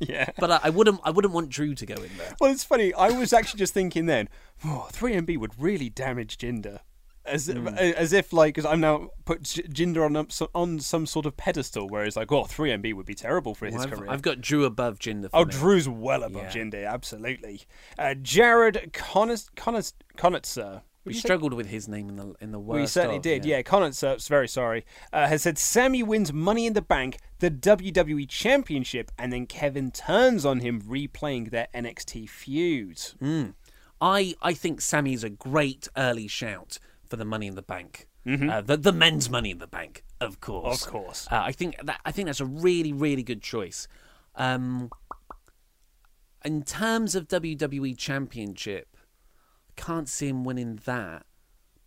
Yeah. 0.00 0.30
But 0.38 0.50
I, 0.50 0.60
I 0.64 0.70
wouldn't. 0.70 1.00
I 1.04 1.10
wouldn't 1.10 1.34
want 1.34 1.48
Drew 1.48 1.74
to 1.74 1.86
go 1.86 1.94
in 1.94 2.16
there. 2.16 2.34
Well, 2.40 2.52
it's 2.52 2.64
funny. 2.64 2.94
I 2.94 3.10
was 3.10 3.32
actually 3.32 3.58
just 3.58 3.74
thinking 3.74 4.06
then, 4.06 4.28
oh, 4.64 4.88
3MB 4.92 5.38
would 5.38 5.60
really 5.60 5.90
damage 5.90 6.38
Jinder. 6.38 6.80
As, 7.28 7.48
as 7.48 8.12
if 8.12 8.32
like 8.32 8.54
because 8.54 8.64
I'm 8.70 8.80
now 8.80 9.08
put 9.24 9.42
Jinder 9.42 10.04
on 10.04 10.48
on 10.54 10.80
some 10.80 11.06
sort 11.06 11.26
of 11.26 11.36
pedestal, 11.36 11.88
whereas 11.88 12.16
like 12.16 12.32
oh 12.32 12.44
3MB 12.44 12.94
would 12.94 13.06
be 13.06 13.14
terrible 13.14 13.54
for 13.54 13.66
his 13.66 13.76
I've, 13.76 13.90
career. 13.90 14.10
I've 14.10 14.22
got 14.22 14.40
Drew 14.40 14.64
above 14.64 14.98
Jinder. 14.98 15.28
Oh, 15.32 15.44
me. 15.44 15.52
Drew's 15.52 15.88
well 15.88 16.22
above 16.22 16.42
Yeah. 16.42 16.50
Jinder, 16.50 16.88
absolutely. 16.88 17.62
Uh, 17.98 18.14
Jared 18.14 18.90
Connis- 18.92 19.50
Connis- 19.56 19.92
Conitzer. 20.16 20.82
We 21.04 21.10
Would 21.10 21.16
say- 21.16 21.20
struggled 21.26 21.54
with 21.54 21.68
his 21.68 21.88
name 21.88 22.08
in 22.10 22.16
the 22.16 22.34
in 22.40 22.52
the 22.52 22.58
worst. 22.58 22.80
We 22.80 22.86
certainly 22.86 23.16
of, 23.16 23.22
did, 23.22 23.44
yeah. 23.44 23.62
Conitzer, 23.62 24.16
very 24.28 24.48
sorry, 24.48 24.84
uh, 25.12 25.26
has 25.28 25.42
said 25.42 25.56
Sammy 25.56 26.02
wins 26.02 26.32
Money 26.32 26.66
in 26.66 26.74
the 26.74 26.82
Bank, 26.82 27.18
the 27.38 27.50
WWE 27.50 28.28
Championship, 28.28 29.10
and 29.16 29.32
then 29.32 29.46
Kevin 29.46 29.90
turns 29.90 30.44
on 30.44 30.60
him, 30.60 30.82
replaying 30.82 31.50
their 31.50 31.68
NXT 31.74 32.28
feud. 32.28 33.00
I 34.00 34.34
I 34.42 34.52
think 34.54 34.80
Sammy's 34.80 35.24
a 35.24 35.30
great 35.30 35.88
early 35.96 36.28
shout 36.28 36.78
for 37.08 37.16
the 37.16 37.24
Money 37.24 37.46
in 37.46 37.54
the 37.54 37.62
Bank. 37.62 38.08
Uh, 38.50 38.60
the 38.60 38.76
the 38.76 38.92
men's 38.92 39.30
Money 39.30 39.50
in 39.50 39.58
the 39.58 39.66
Bank, 39.66 40.04
of 40.20 40.40
course. 40.40 40.84
Of 40.84 40.92
course. 40.92 41.26
Uh, 41.30 41.40
I 41.44 41.52
think 41.52 41.76
that 41.82 42.00
I 42.04 42.12
think 42.12 42.26
that's 42.26 42.40
a 42.40 42.46
really 42.46 42.92
really 42.92 43.22
good 43.22 43.42
choice. 43.42 43.88
Um, 44.34 44.90
in 46.44 46.62
terms 46.62 47.14
of 47.14 47.28
WWE 47.28 47.96
Championship, 47.96 48.96
I 49.70 49.80
can't 49.80 50.08
see 50.08 50.28
him 50.28 50.44
winning 50.44 50.80
that. 50.84 51.24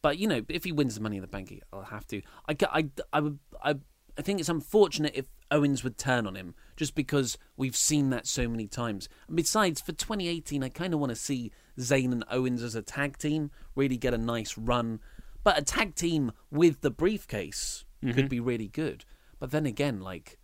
But 0.01 0.17
you 0.17 0.27
know, 0.27 0.41
if 0.49 0.63
he 0.63 0.71
wins 0.71 0.95
the 0.95 1.01
Money 1.01 1.17
in 1.17 1.21
the 1.21 1.27
Bank, 1.27 1.61
I'll 1.71 1.83
have 1.83 2.07
to. 2.07 2.21
I 2.47 2.55
I 2.71 2.89
I 3.13 3.19
would 3.19 3.39
I. 3.63 3.75
I 4.17 4.21
think 4.23 4.41
it's 4.41 4.49
unfortunate 4.49 5.13
if 5.15 5.25
Owens 5.51 5.85
would 5.85 5.97
turn 5.97 6.27
on 6.27 6.35
him, 6.35 6.53
just 6.75 6.95
because 6.95 7.37
we've 7.55 7.75
seen 7.75 8.09
that 8.09 8.27
so 8.27 8.47
many 8.47 8.67
times. 8.67 9.07
And 9.27 9.37
besides, 9.37 9.79
for 9.79 9.93
2018, 9.93 10.63
I 10.63 10.69
kind 10.69 10.93
of 10.93 10.99
want 10.99 11.11
to 11.11 11.15
see 11.15 11.51
Zayn 11.81 12.11
and 12.11 12.23
Owens 12.29 12.63
as 12.63 12.75
a 12.75 12.81
tag 12.81 13.17
team 13.17 13.51
really 13.75 13.97
get 13.97 14.13
a 14.13 14.17
nice 14.17 14.57
run. 14.57 14.99
But 15.43 15.57
a 15.57 15.61
tag 15.63 15.95
team 15.95 16.31
with 16.51 16.81
the 16.81 16.91
briefcase 16.91 17.85
could 18.13 18.29
be 18.29 18.39
really 18.39 18.67
good. 18.67 19.05
But 19.39 19.51
then 19.51 19.65
again, 19.65 19.99
like, 20.01 20.37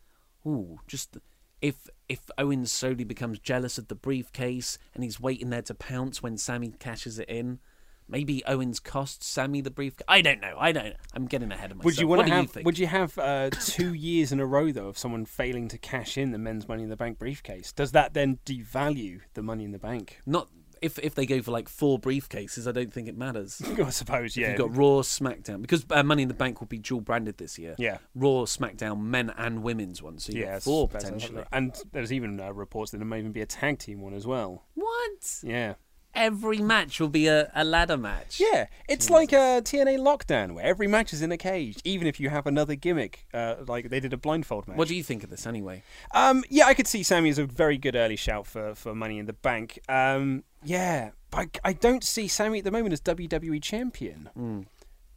ooh, 0.46 0.80
just 0.88 1.18
if 1.62 1.88
if 2.10 2.30
Owens 2.38 2.72
slowly 2.72 3.04
becomes 3.04 3.40
jealous 3.40 3.78
of 3.78 3.88
the 3.88 3.96
briefcase 3.96 4.78
and 4.94 5.04
he's 5.04 5.20
waiting 5.20 5.50
there 5.50 5.62
to 5.64 5.74
pounce 5.74 6.22
when 6.22 6.38
Sammy 6.38 6.74
cashes 6.80 7.20
it 7.20 7.30
in, 7.30 7.60
maybe 8.08 8.44
Owens 8.46 8.80
costs 8.80 9.28
Sammy 9.28 9.62
the 9.62 9.72
briefcase. 9.72 10.06
I 10.08 10.22
don't 10.22 10.40
know. 10.40 10.56
I 10.58 10.72
don't. 10.72 10.96
I'm 11.14 11.26
getting 11.26 11.52
ahead 11.52 11.72
of 11.72 11.78
myself. 11.78 11.86
Would 11.86 12.00
you 12.00 12.08
what 12.08 12.18
want 12.18 12.28
do 12.28 12.32
to 12.32 12.36
you 12.36 12.42
have? 12.42 12.52
think? 12.52 12.66
would 12.66 12.80
you 12.80 12.88
have 12.88 13.18
uh, 13.18 13.50
two 13.50 13.94
years 13.94 14.32
in 14.32 14.40
a 14.40 14.46
row 14.46 14.72
though 14.72 14.88
of 14.88 14.98
someone 14.98 15.26
failing 15.26 15.68
to 15.70 15.78
cash 15.78 16.18
in 16.18 16.32
the 16.32 16.38
men's 16.38 16.68
Money 16.68 16.84
in 16.84 16.90
the 16.90 16.96
Bank 16.98 17.20
briefcase? 17.20 17.72
Does 17.72 17.92
that 17.92 18.14
then 18.14 18.40
devalue 18.46 19.22
the 19.34 19.42
Money 19.44 19.64
in 19.64 19.72
the 19.72 19.80
Bank? 19.80 20.22
Not 20.26 20.50
if 20.82 21.00
if 21.00 21.16
they 21.16 21.26
go 21.26 21.42
for 21.42 21.52
like 21.52 21.70
four 21.70 22.00
briefcases. 22.00 22.68
I 22.68 22.72
don't 22.72 22.94
think 22.94 23.08
it 23.08 23.18
matters. 23.18 23.62
I 23.84 23.90
suppose, 23.90 24.36
yeah. 24.38 24.50
You've 24.50 24.58
got 24.58 24.76
Raw, 24.76 25.02
SmackDown 25.02 25.62
because 25.62 25.86
uh, 25.90 26.04
Money 26.04 26.24
in 26.24 26.28
the 26.28 26.34
Bank 26.34 26.60
will 26.60 26.68
be 26.68 26.80
dual 26.80 27.02
branded 27.02 27.38
this 27.38 27.58
year. 27.58 27.76
Yeah. 27.78 27.98
Raw, 28.16 28.46
SmackDown, 28.46 29.02
men 29.02 29.32
and 29.38 29.64
women's 29.64 30.02
one. 30.02 30.20
So 30.20 30.34
you 30.34 30.42
yeah, 30.42 30.54
got 30.54 30.64
four 30.64 30.88
potentially. 30.88 31.44
and 31.52 31.76
there's 31.92 32.14
even 32.14 32.40
uh, 32.40 32.52
reports 32.52 32.92
that 32.92 32.98
there 32.98 33.08
may 33.08 33.20
even 33.20 33.32
be 33.32 33.42
a 33.42 33.46
tag 33.46 33.80
team 33.80 34.02
one 34.02 34.14
as 34.14 34.28
well. 34.28 34.66
What? 34.76 35.40
Yeah. 35.44 35.76
Every 36.18 36.58
match 36.58 37.00
will 37.00 37.10
be 37.10 37.28
a, 37.28 37.52
a 37.54 37.64
ladder 37.64 37.96
match. 37.96 38.40
Yeah, 38.40 38.66
it's 38.90 39.12
like 39.12 39.32
a 39.34 39.62
TNA 39.62 40.00
lockdown 40.00 40.56
where 40.56 40.66
every 40.66 40.88
match 40.88 41.14
is 41.14 41.22
in 41.22 41.32
a 41.32 41.38
cage, 41.38 41.78
even 41.84 42.08
if 42.08 42.20
you 42.20 42.30
have 42.32 42.48
another 42.48 42.74
gimmick, 42.74 43.28
uh, 43.36 43.58
like 43.68 43.92
they 43.92 44.00
did 44.00 44.14
a 44.14 44.18
blindfold 44.18 44.68
match. 44.68 44.78
What 44.78 44.88
do 44.88 44.96
you 44.96 45.04
think 45.04 45.24
of 45.24 45.30
this 45.30 45.46
anyway? 45.46 45.84
Um, 46.16 46.44
yeah, 46.50 46.66
I 46.66 46.74
could 46.74 46.88
see 46.88 47.04
Sammy 47.04 47.30
as 47.30 47.38
a 47.38 47.46
very 47.46 47.78
good 47.78 47.96
early 47.96 48.16
shout 48.16 48.48
for, 48.48 48.74
for 48.74 48.96
Money 48.96 49.20
in 49.20 49.28
the 49.28 49.34
Bank. 49.34 49.78
Um, 49.88 50.44
yeah, 50.64 51.12
but 51.32 51.58
I, 51.64 51.70
I 51.70 51.74
don't 51.74 52.04
see 52.04 52.28
Sammy 52.28 52.60
at 52.60 52.64
the 52.66 52.72
moment 52.72 52.94
as 52.94 53.02
WWE 53.02 53.62
champion. 53.62 54.30
Hmm. 54.34 54.62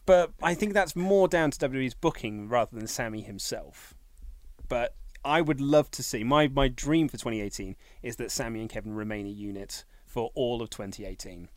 But 0.07 0.33
I 0.42 0.55
think 0.55 0.72
that's 0.74 0.96
more 0.96 1.29
down 1.29 1.50
to 1.53 1.68
WWE's 1.68 1.94
booking 1.94 2.48
rather 2.48 2.76
than 2.76 2.87
Sammy 2.88 3.20
himself. 3.20 3.94
But 4.68 4.94
I 5.24 5.40
would 5.40 5.61
love 5.61 5.90
to 5.92 6.03
see 6.03 6.24
my 6.24 6.48
my 6.48 6.68
dream 6.68 7.09
for 7.09 7.16
2018 7.16 7.76
is 8.03 8.16
that 8.16 8.31
Sammy 8.31 8.61
and 8.61 8.68
Kevin 8.70 8.94
remain 8.94 9.26
a 9.26 9.31
unit 9.31 9.85
for 10.07 10.31
all 10.35 10.62
of 10.62 10.70
2018. 10.70 11.48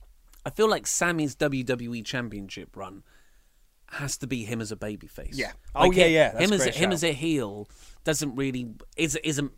I 0.46 0.50
feel 0.50 0.70
like 0.70 0.86
Sammy's 0.86 1.36
WWE 1.38 2.04
Championship 2.06 2.76
run 2.76 3.04
has 3.92 4.18
to 4.18 4.28
be 4.28 4.44
him 4.44 4.60
as 4.62 4.72
a 4.72 4.76
babyface. 4.76 5.32
Yeah. 5.34 5.54
Oh, 5.74 5.88
Like, 5.88 5.98
yeah, 5.98 6.04
him- 6.06 6.12
yeah, 6.14 6.32
that's 6.32 6.44
Him 6.46 6.52
a 6.52 6.56
as 6.56 6.66
a, 6.68 6.72
him 6.72 6.92
as 6.92 7.04
a 7.04 7.12
heel 7.14 7.70
doesn't 8.04 8.36
really 8.36 8.68
is 8.98 9.16
isn't 9.24 9.52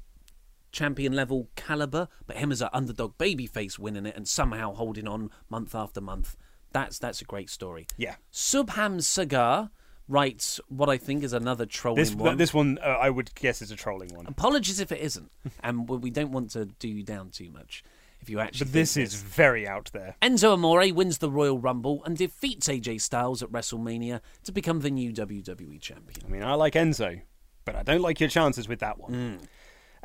champion 0.76 1.14
level 1.14 1.48
caliber, 1.56 2.08
but 2.28 2.36
him 2.36 2.52
as 2.52 2.62
an 2.62 2.70
underdog 2.74 3.18
babyface 3.18 3.80
winning 3.80 4.06
it 4.06 4.16
and 4.16 4.28
somehow 4.28 4.74
holding 4.74 5.08
on 5.08 5.32
month 5.50 5.74
after 5.74 6.02
month. 6.02 6.36
That's 6.74 7.00
that's 7.00 7.22
a 7.22 7.26
great 7.26 7.50
story. 7.50 7.88
Yeah. 7.98 8.16
Subham 8.34 9.02
Sagar 9.02 9.72
writes 10.08 10.60
what 10.68 10.90
I 10.90 10.98
think 10.98 11.24
is 11.24 11.32
another 11.34 11.66
trolling 11.66 12.04
This 12.04 12.14
one. 12.14 12.38
this 12.38 12.54
one 12.54 12.78
uh, 12.84 12.88
I 12.88 13.10
would 13.10 13.34
guess 13.36 13.62
is 13.62 13.72
a 13.72 13.76
trolling 13.76 14.14
one. 14.14 14.28
Apologies 14.28 14.80
if 14.82 14.92
it 14.92 15.00
isn't, 15.02 15.32
and 15.64 15.88
we 15.88 16.10
don't 16.12 16.32
want 16.32 16.52
to 16.52 16.66
do 16.66 16.90
you 16.90 17.04
down 17.04 17.30
too 17.30 17.50
much. 17.50 17.84
If 18.22 18.30
you 18.30 18.40
actually, 18.40 18.66
But 18.66 18.74
this 18.74 18.98
is 18.98 19.14
very 19.16 19.68
out 19.68 19.92
there. 19.94 20.16
Enzo 20.22 20.54
Amore 20.54 20.92
wins 20.94 21.20
the 21.20 21.30
Royal 21.30 21.60
Rumble 21.60 22.04
and 22.06 22.18
defeats 22.18 22.68
AJ 22.68 23.02
Styles 23.02 23.44
at 23.44 23.50
WrestleMania 23.52 24.20
to 24.46 24.52
become 24.52 24.80
the 24.82 24.90
new 24.90 25.14
WWE 25.14 25.80
champion. 25.80 26.26
I 26.26 26.30
mean, 26.30 26.42
I 26.44 26.56
like 26.56 26.74
Enzo, 26.74 27.22
but 27.66 27.76
I 27.76 27.84
don't 27.84 28.02
like 28.02 28.20
your 28.20 28.30
chances 28.30 28.68
with 28.68 28.80
that 28.80 28.98
one. 29.00 29.40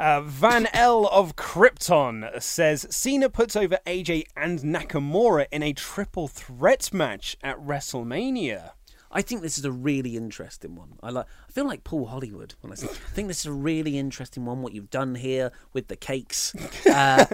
Uh, 0.01 0.23
Van 0.23 0.67
L 0.73 1.07
of 1.09 1.37
Krypton 1.37 2.41
says 2.41 2.87
Cena 2.89 3.29
puts 3.29 3.55
over 3.55 3.79
AJ 3.87 4.25
and 4.35 4.61
Nakamura 4.61 5.45
in 5.53 5.63
a 5.63 5.75
triple 5.75 6.27
threat 6.27 6.91
match 6.91 7.37
at 7.43 7.59
WrestleMania. 7.59 8.71
I 9.11 9.21
think 9.21 9.43
this 9.43 9.59
is 9.59 9.67
a 9.67 9.71
really 9.71 10.17
interesting 10.17 10.75
one. 10.75 10.95
I 11.03 11.11
like. 11.11 11.27
I 11.47 11.53
feel 11.53 11.67
like 11.67 11.85
Paul 11.85 12.07
Hollywood 12.07 12.55
when 12.63 12.73
I 12.73 12.77
say. 12.77 12.87
I 12.87 13.11
think 13.11 13.29
this 13.29 13.41
is 13.41 13.47
a 13.47 13.53
really 13.53 13.99
interesting 13.99 14.47
one. 14.47 14.63
What 14.63 14.73
you've 14.73 14.89
done 14.89 15.17
here 15.17 15.53
with 15.75 15.89
the 15.89 15.97
cakes. 15.97 16.55
Uh, 16.91 17.27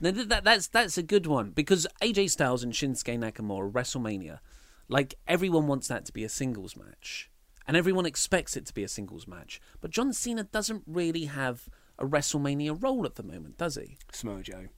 no, 0.00 0.10
that, 0.10 0.42
that's 0.42 0.66
that's 0.66 0.98
a 0.98 1.04
good 1.04 1.28
one 1.28 1.50
because 1.50 1.86
AJ 2.02 2.30
Styles 2.30 2.64
and 2.64 2.72
Shinsuke 2.72 3.20
Nakamura 3.20 3.70
WrestleMania, 3.70 4.40
like 4.88 5.14
everyone 5.28 5.68
wants 5.68 5.86
that 5.86 6.06
to 6.06 6.12
be 6.12 6.24
a 6.24 6.28
singles 6.28 6.76
match, 6.76 7.30
and 7.68 7.76
everyone 7.76 8.04
expects 8.04 8.56
it 8.56 8.66
to 8.66 8.74
be 8.74 8.82
a 8.82 8.88
singles 8.88 9.28
match. 9.28 9.60
But 9.80 9.92
John 9.92 10.12
Cena 10.12 10.42
doesn't 10.42 10.82
really 10.88 11.26
have 11.26 11.68
a 12.00 12.06
WrestleMania 12.06 12.82
role 12.82 13.04
at 13.04 13.16
the 13.16 13.22
moment, 13.22 13.58
does 13.58 13.76
he? 13.76 13.98
Smojo. 14.12 14.68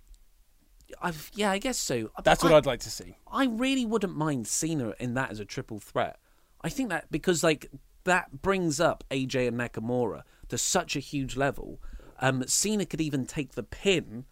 I've, 1.01 1.31
yeah, 1.35 1.51
I 1.51 1.59
guess 1.59 1.79
so. 1.79 2.11
That's 2.23 2.43
what 2.43 2.53
I'd 2.53 2.67
like 2.67 2.81
to 2.81 2.91
see. 2.91 3.17
I 3.31 3.47
really 3.47 3.87
wouldn't 3.87 4.17
mind 4.17 4.47
Cena 4.47 4.93
in 4.99 5.15
that 5.15 5.31
as 5.31 5.41
a 5.41 5.45
triple 5.45 5.79
threat. 5.79 6.19
I 6.61 6.69
think 6.69 6.91
that 6.91 7.11
because 7.11 7.43
like 7.43 7.71
that 8.05 8.43
brings 8.43 8.81
up 8.81 9.05
AJ 9.11 9.49
and 9.49 9.59
Nakamura 9.59 10.23
to 10.49 10.59
such 10.59 10.97
a 10.97 11.01
huge 11.01 11.37
level. 11.37 11.81
Um, 12.21 12.45
Cena 12.47 12.85
could 12.85 13.01
even 13.01 13.27
take 13.27 13.53
the 13.53 13.63
pin 13.63 14.27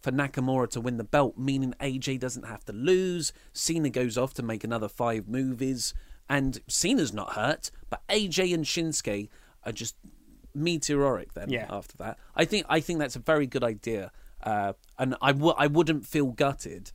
for 0.00 0.10
Nakamura 0.10 0.70
to 0.70 0.80
win 0.80 0.96
the 0.96 1.04
belt, 1.04 1.36
meaning 1.36 1.74
AJ 1.80 2.20
doesn't 2.20 2.46
have 2.46 2.64
to 2.64 2.72
lose. 2.72 3.32
Cena 3.52 3.90
goes 3.90 4.16
off 4.16 4.34
to 4.34 4.42
make 4.42 4.64
another 4.64 4.88
five 4.88 5.28
movies, 5.28 5.94
and 6.28 6.60
Cena's 6.66 7.12
not 7.12 7.34
hurt, 7.34 7.70
but 7.90 8.06
AJ 8.08 8.54
and 8.54 8.64
Shinsuke 8.64 9.28
are 9.64 9.72
just 9.72 9.96
meteoric. 10.56 11.34
Then 11.34 11.50
Yeah. 11.50 11.66
after 11.70 11.96
that, 11.98 12.18
I 12.34 12.44
think 12.44 12.66
I 12.68 12.80
think 12.80 12.98
that's 12.98 13.16
a 13.16 13.20
very 13.20 13.46
good 13.46 13.62
idea, 13.64 14.10
uh, 14.42 14.72
and 14.98 15.14
I 15.22 15.32
w- 15.32 15.54
I 15.56 15.66
wouldn't 15.66 16.06
feel 16.06 16.26
gutted 16.32 16.92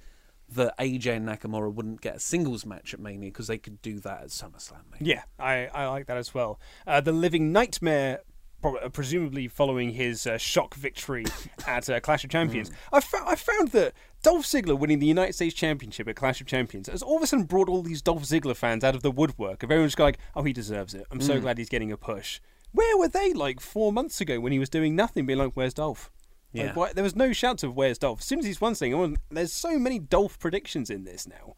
that 0.49 0.73
AJ 0.79 1.15
and 1.15 1.27
Nakamura 1.27 1.73
wouldn't 1.73 2.01
get 2.01 2.17
a 2.17 2.19
singles 2.19 2.65
match 2.65 2.93
at 2.93 2.99
Mania 2.99 3.29
because 3.29 3.47
they 3.47 3.57
could 3.57 3.81
do 3.81 3.99
that 4.01 4.21
at 4.23 4.27
SummerSlam. 4.29 4.81
Maybe. 4.91 5.05
Yeah, 5.11 5.23
I, 5.39 5.67
I 5.67 5.87
like 5.87 6.07
that 6.07 6.17
as 6.17 6.33
well. 6.33 6.59
Uh, 6.85 6.99
the 6.99 7.13
Living 7.13 7.53
Nightmare, 7.53 8.19
uh, 8.61 8.89
presumably 8.89 9.47
following 9.47 9.91
his 9.91 10.27
uh, 10.27 10.37
shock 10.37 10.75
victory 10.75 11.23
at 11.67 11.89
uh, 11.89 12.01
Clash 12.01 12.25
of 12.25 12.31
Champions. 12.31 12.69
I, 12.91 12.99
fo- 12.99 13.25
I 13.25 13.35
found 13.37 13.69
that 13.69 13.93
Dolph 14.23 14.43
Ziggler 14.45 14.77
winning 14.77 14.99
the 14.99 15.07
United 15.07 15.31
States 15.33 15.55
Championship 15.55 16.09
at 16.09 16.17
Clash 16.17 16.41
of 16.41 16.47
Champions 16.47 16.89
has 16.89 17.01
all 17.01 17.15
of 17.15 17.23
a 17.23 17.27
sudden 17.27 17.45
brought 17.45 17.69
all 17.69 17.81
these 17.81 18.01
Dolph 18.01 18.23
Ziggler 18.23 18.55
fans 18.55 18.83
out 18.83 18.93
of 18.93 19.03
the 19.03 19.09
woodwork. 19.11 19.63
Of 19.63 19.71
everyone's 19.71 19.97
like, 19.97 20.17
oh, 20.35 20.43
he 20.43 20.51
deserves 20.51 20.93
it. 20.93 21.05
I'm 21.11 21.21
so 21.21 21.39
glad 21.39 21.59
he's 21.59 21.69
getting 21.69 21.93
a 21.93 21.97
push. 21.97 22.41
Where 22.73 22.97
were 22.97 23.07
they 23.07 23.33
like 23.33 23.59
four 23.59 23.91
months 23.91 24.21
ago 24.21 24.39
when 24.39 24.51
he 24.51 24.59
was 24.59 24.69
doing 24.69 24.95
nothing, 24.95 25.25
being 25.25 25.39
like, 25.39 25.53
where's 25.53 25.73
Dolph? 25.73 26.09
Like, 26.53 26.65
Yeah. 26.65 26.73
why, 26.73 26.93
there 26.93 27.03
was 27.03 27.15
no 27.15 27.31
shouts 27.33 27.63
of 27.63 27.75
where's 27.75 27.97
Dolph. 27.97 28.19
As 28.19 28.25
soon 28.25 28.39
as 28.39 28.45
he's 28.45 28.61
one 28.61 28.75
thing, 28.75 29.17
there's 29.29 29.53
so 29.53 29.77
many 29.79 29.99
Dolph 29.99 30.39
predictions 30.39 30.89
in 30.89 31.03
this 31.03 31.27
now. 31.27 31.55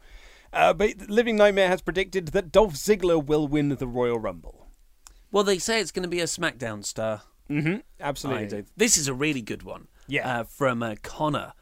Uh, 0.52 0.72
but 0.72 1.08
Living 1.08 1.36
Nightmare 1.36 1.68
has 1.68 1.82
predicted 1.82 2.28
that 2.28 2.52
Dolph 2.52 2.74
Ziggler 2.74 3.24
will 3.24 3.48
win 3.48 3.70
the 3.70 3.86
Royal 3.88 4.18
Rumble. 4.18 4.68
Well, 5.32 5.42
they 5.44 5.58
say 5.58 5.80
it's 5.80 5.90
going 5.90 6.04
to 6.04 6.08
be 6.08 6.20
a 6.20 6.24
SmackDown 6.24 6.84
star. 6.84 7.22
Mm-hmm. 7.50 7.78
Absolutely. 8.00 8.46
don't- 8.46 8.68
This 8.76 8.96
is 8.96 9.08
a 9.08 9.14
really 9.14 9.42
good 9.42 9.64
one. 9.64 9.88
Yeah. 10.06 10.40
Uh, 10.40 10.44
from 10.44 10.82
uh, 10.82 10.94
Connor, 11.02 11.54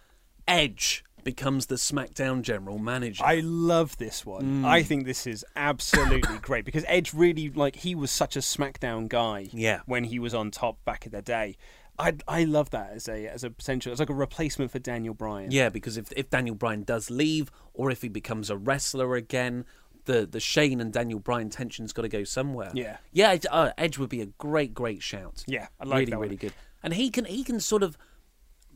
Edge 0.46 1.04
becomes 1.24 1.66
the 1.66 1.76
SmackDown 1.76 2.42
general 2.42 2.78
manager. 2.78 3.24
I 3.24 3.40
love 3.40 3.96
this 3.98 4.24
one. 4.24 4.64
I 4.64 4.82
think 4.82 5.06
this 5.06 5.26
is 5.26 5.44
absolutely 5.56 6.38
great 6.42 6.64
because 6.64 6.85
Edge 6.88 7.14
really 7.14 7.50
like 7.50 7.76
he 7.76 7.94
was 7.94 8.11
such 8.11 8.37
a 8.37 8.40
SmackDown 8.40 9.08
guy. 9.08 9.48
Yeah. 9.52 9.80
When 9.87 10.04
he 10.04 10.18
was 10.18 10.35
on 10.35 10.50
top 10.50 10.85
back 10.85 11.06
in 11.06 11.12
the 11.12 11.22
day, 11.22 11.56
I 11.98 12.14
I 12.26 12.44
love 12.44 12.70
that 12.70 12.90
as 12.92 13.08
a 13.08 13.28
as 13.28 13.44
a 13.44 13.50
potential 13.50 13.92
as 13.92 13.98
like 13.98 14.11
a 14.11 14.14
replacement 14.14 14.70
for 14.70 14.78
Daniel 14.78 15.14
Bryan. 15.14 15.50
Yeah, 15.50 15.68
because 15.68 15.96
if 15.96 16.12
if 16.12 16.30
Daniel 16.30 16.54
Bryan 16.54 16.82
does 16.82 17.11
leave, 17.11 17.50
or 17.74 17.90
if 17.90 18.02
he 18.02 18.08
becomes 18.08 18.50
a 18.50 18.56
wrestler 18.56 19.14
again, 19.14 19.64
the 20.04 20.26
the 20.26 20.40
Shane 20.40 20.80
and 20.80 20.92
Daniel 20.92 21.18
Bryan 21.18 21.50
tension's 21.50 21.92
got 21.92 22.02
to 22.02 22.08
go 22.08 22.24
somewhere. 22.24 22.70
Yeah. 22.74 22.98
yeah. 23.12 23.37
Uh, 23.50 23.70
Edge 23.78 23.98
would 23.98 24.08
be 24.08 24.20
a 24.20 24.26
great, 24.26 24.74
great 24.74 25.02
shout. 25.02 25.44
Yeah, 25.46 25.68
I 25.80 25.85
like 25.85 25.98
really, 26.00 26.11
that 26.11 26.18
one. 26.18 26.22
really 26.22 26.37
good. 26.37 26.52
And 26.82 26.94
he 26.94 27.11
can 27.11 27.24
he 27.24 27.44
can 27.44 27.61
sort 27.61 27.82
of 27.82 27.96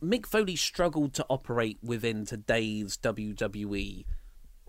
Mick 0.01 0.25
Foley 0.25 0.55
struggled 0.55 1.13
to 1.15 1.25
operate 1.29 1.77
within 1.81 2.25
today's 2.25 2.97
WWE 2.97 4.05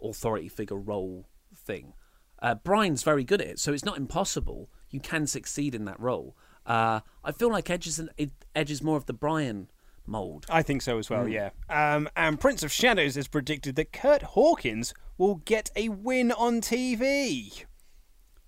authority 0.02 0.48
figure 0.48 0.76
role 0.76 1.28
thing. 1.54 1.92
Uh, 2.40 2.54
Bryan's 2.54 3.02
very 3.02 3.24
good 3.24 3.40
at 3.40 3.48
it, 3.48 3.58
so 3.58 3.72
it's 3.72 3.84
not 3.84 3.96
impossible. 3.96 4.70
You 4.90 5.00
can 5.00 5.26
succeed 5.26 5.74
in 5.74 5.84
that 5.86 5.98
role. 5.98 6.36
Uh, 6.64 7.00
I 7.24 7.32
feel 7.32 7.50
like 7.50 7.68
Edge 7.68 7.86
is 7.86 7.98
an, 7.98 8.10
Edge 8.54 8.70
is 8.70 8.82
more 8.82 8.96
of 8.96 9.06
the 9.06 9.12
Bryan 9.12 9.68
mold. 10.06 10.46
I 10.48 10.62
think 10.62 10.82
so 10.82 10.98
as 10.98 11.10
well, 11.10 11.28
yeah. 11.28 11.50
Um, 11.68 12.08
and 12.16 12.40
Prince 12.40 12.62
of 12.62 12.72
Shadows 12.72 13.16
has 13.16 13.28
predicted 13.28 13.76
that 13.76 13.92
Kurt 13.92 14.22
Hawkins 14.22 14.94
will 15.16 15.36
get 15.36 15.70
a 15.74 15.88
win 15.88 16.32
on 16.32 16.60
TV. 16.60 17.64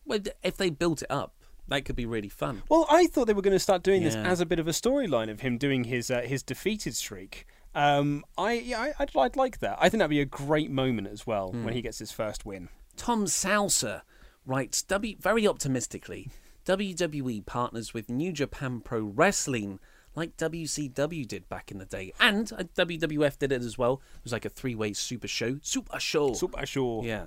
Well, 0.05 0.21
if 0.43 0.57
they 0.57 0.71
built 0.71 1.03
it 1.03 1.11
up, 1.11 1.35
that 1.71 1.85
could 1.87 1.97
be 1.97 2.05
really 2.07 2.29
fun. 2.29 2.63
Well, 2.69 2.87
I 2.91 3.07
thought 3.07 3.27
they 3.27 3.33
were 3.33 3.43
going 3.43 3.55
to 3.57 3.59
start 3.59 3.83
doing 3.83 4.03
this 4.05 4.15
as 4.15 4.41
a 4.41 4.47
bit 4.47 4.59
of 4.59 4.69
a 4.69 4.73
storyline 4.73 5.31
of 5.31 5.41
him 5.41 5.57
doing 5.57 5.85
his 5.85 6.11
uh, 6.11 6.21
his 6.21 6.43
defeated 6.43 6.95
streak. 6.95 7.47
Um, 7.75 8.25
I 8.37 8.53
yeah, 8.55 8.81
I, 8.81 8.93
I'd, 8.99 9.17
I'd 9.17 9.37
like 9.37 9.61
that. 9.61 9.79
I 9.81 9.89
think 9.89 10.01
that'd 10.01 10.11
be 10.11 10.21
a 10.21 10.25
great 10.27 10.71
moment 10.71 11.09
as 11.09 11.27
well 11.27 11.51
Hmm. 11.53 11.65
when 11.65 11.73
he 11.75 11.81
gets 11.83 11.99
his 11.99 12.13
first 12.13 12.45
win. 12.45 12.69
Tom 12.97 13.25
Salsa 13.25 14.03
writes 14.45 14.83
w, 14.83 15.17
very 15.19 15.47
optimistically 15.47 16.29
WWE 16.67 17.45
partners 17.47 17.95
with 17.95 18.11
New 18.11 18.33
Japan 18.33 18.81
Pro 18.81 19.01
Wrestling 19.01 19.79
like 20.17 20.37
WCW 20.37 21.27
did 21.27 21.49
back 21.49 21.71
in 21.71 21.79
the 21.79 21.85
day. 21.85 22.13
And 22.21 22.53
uh, 22.53 22.65
WWF 22.77 23.39
did 23.39 23.53
it 23.53 23.63
as 23.63 23.79
well. 23.79 24.03
It 24.17 24.25
was 24.25 24.33
like 24.33 24.45
a 24.45 24.49
three 24.51 24.75
way 24.75 24.93
super 24.93 25.29
show. 25.29 25.59
Super 25.63 26.01
show. 26.01 26.33
Super 26.35 26.67
show. 26.67 27.03
Yeah. 27.05 27.27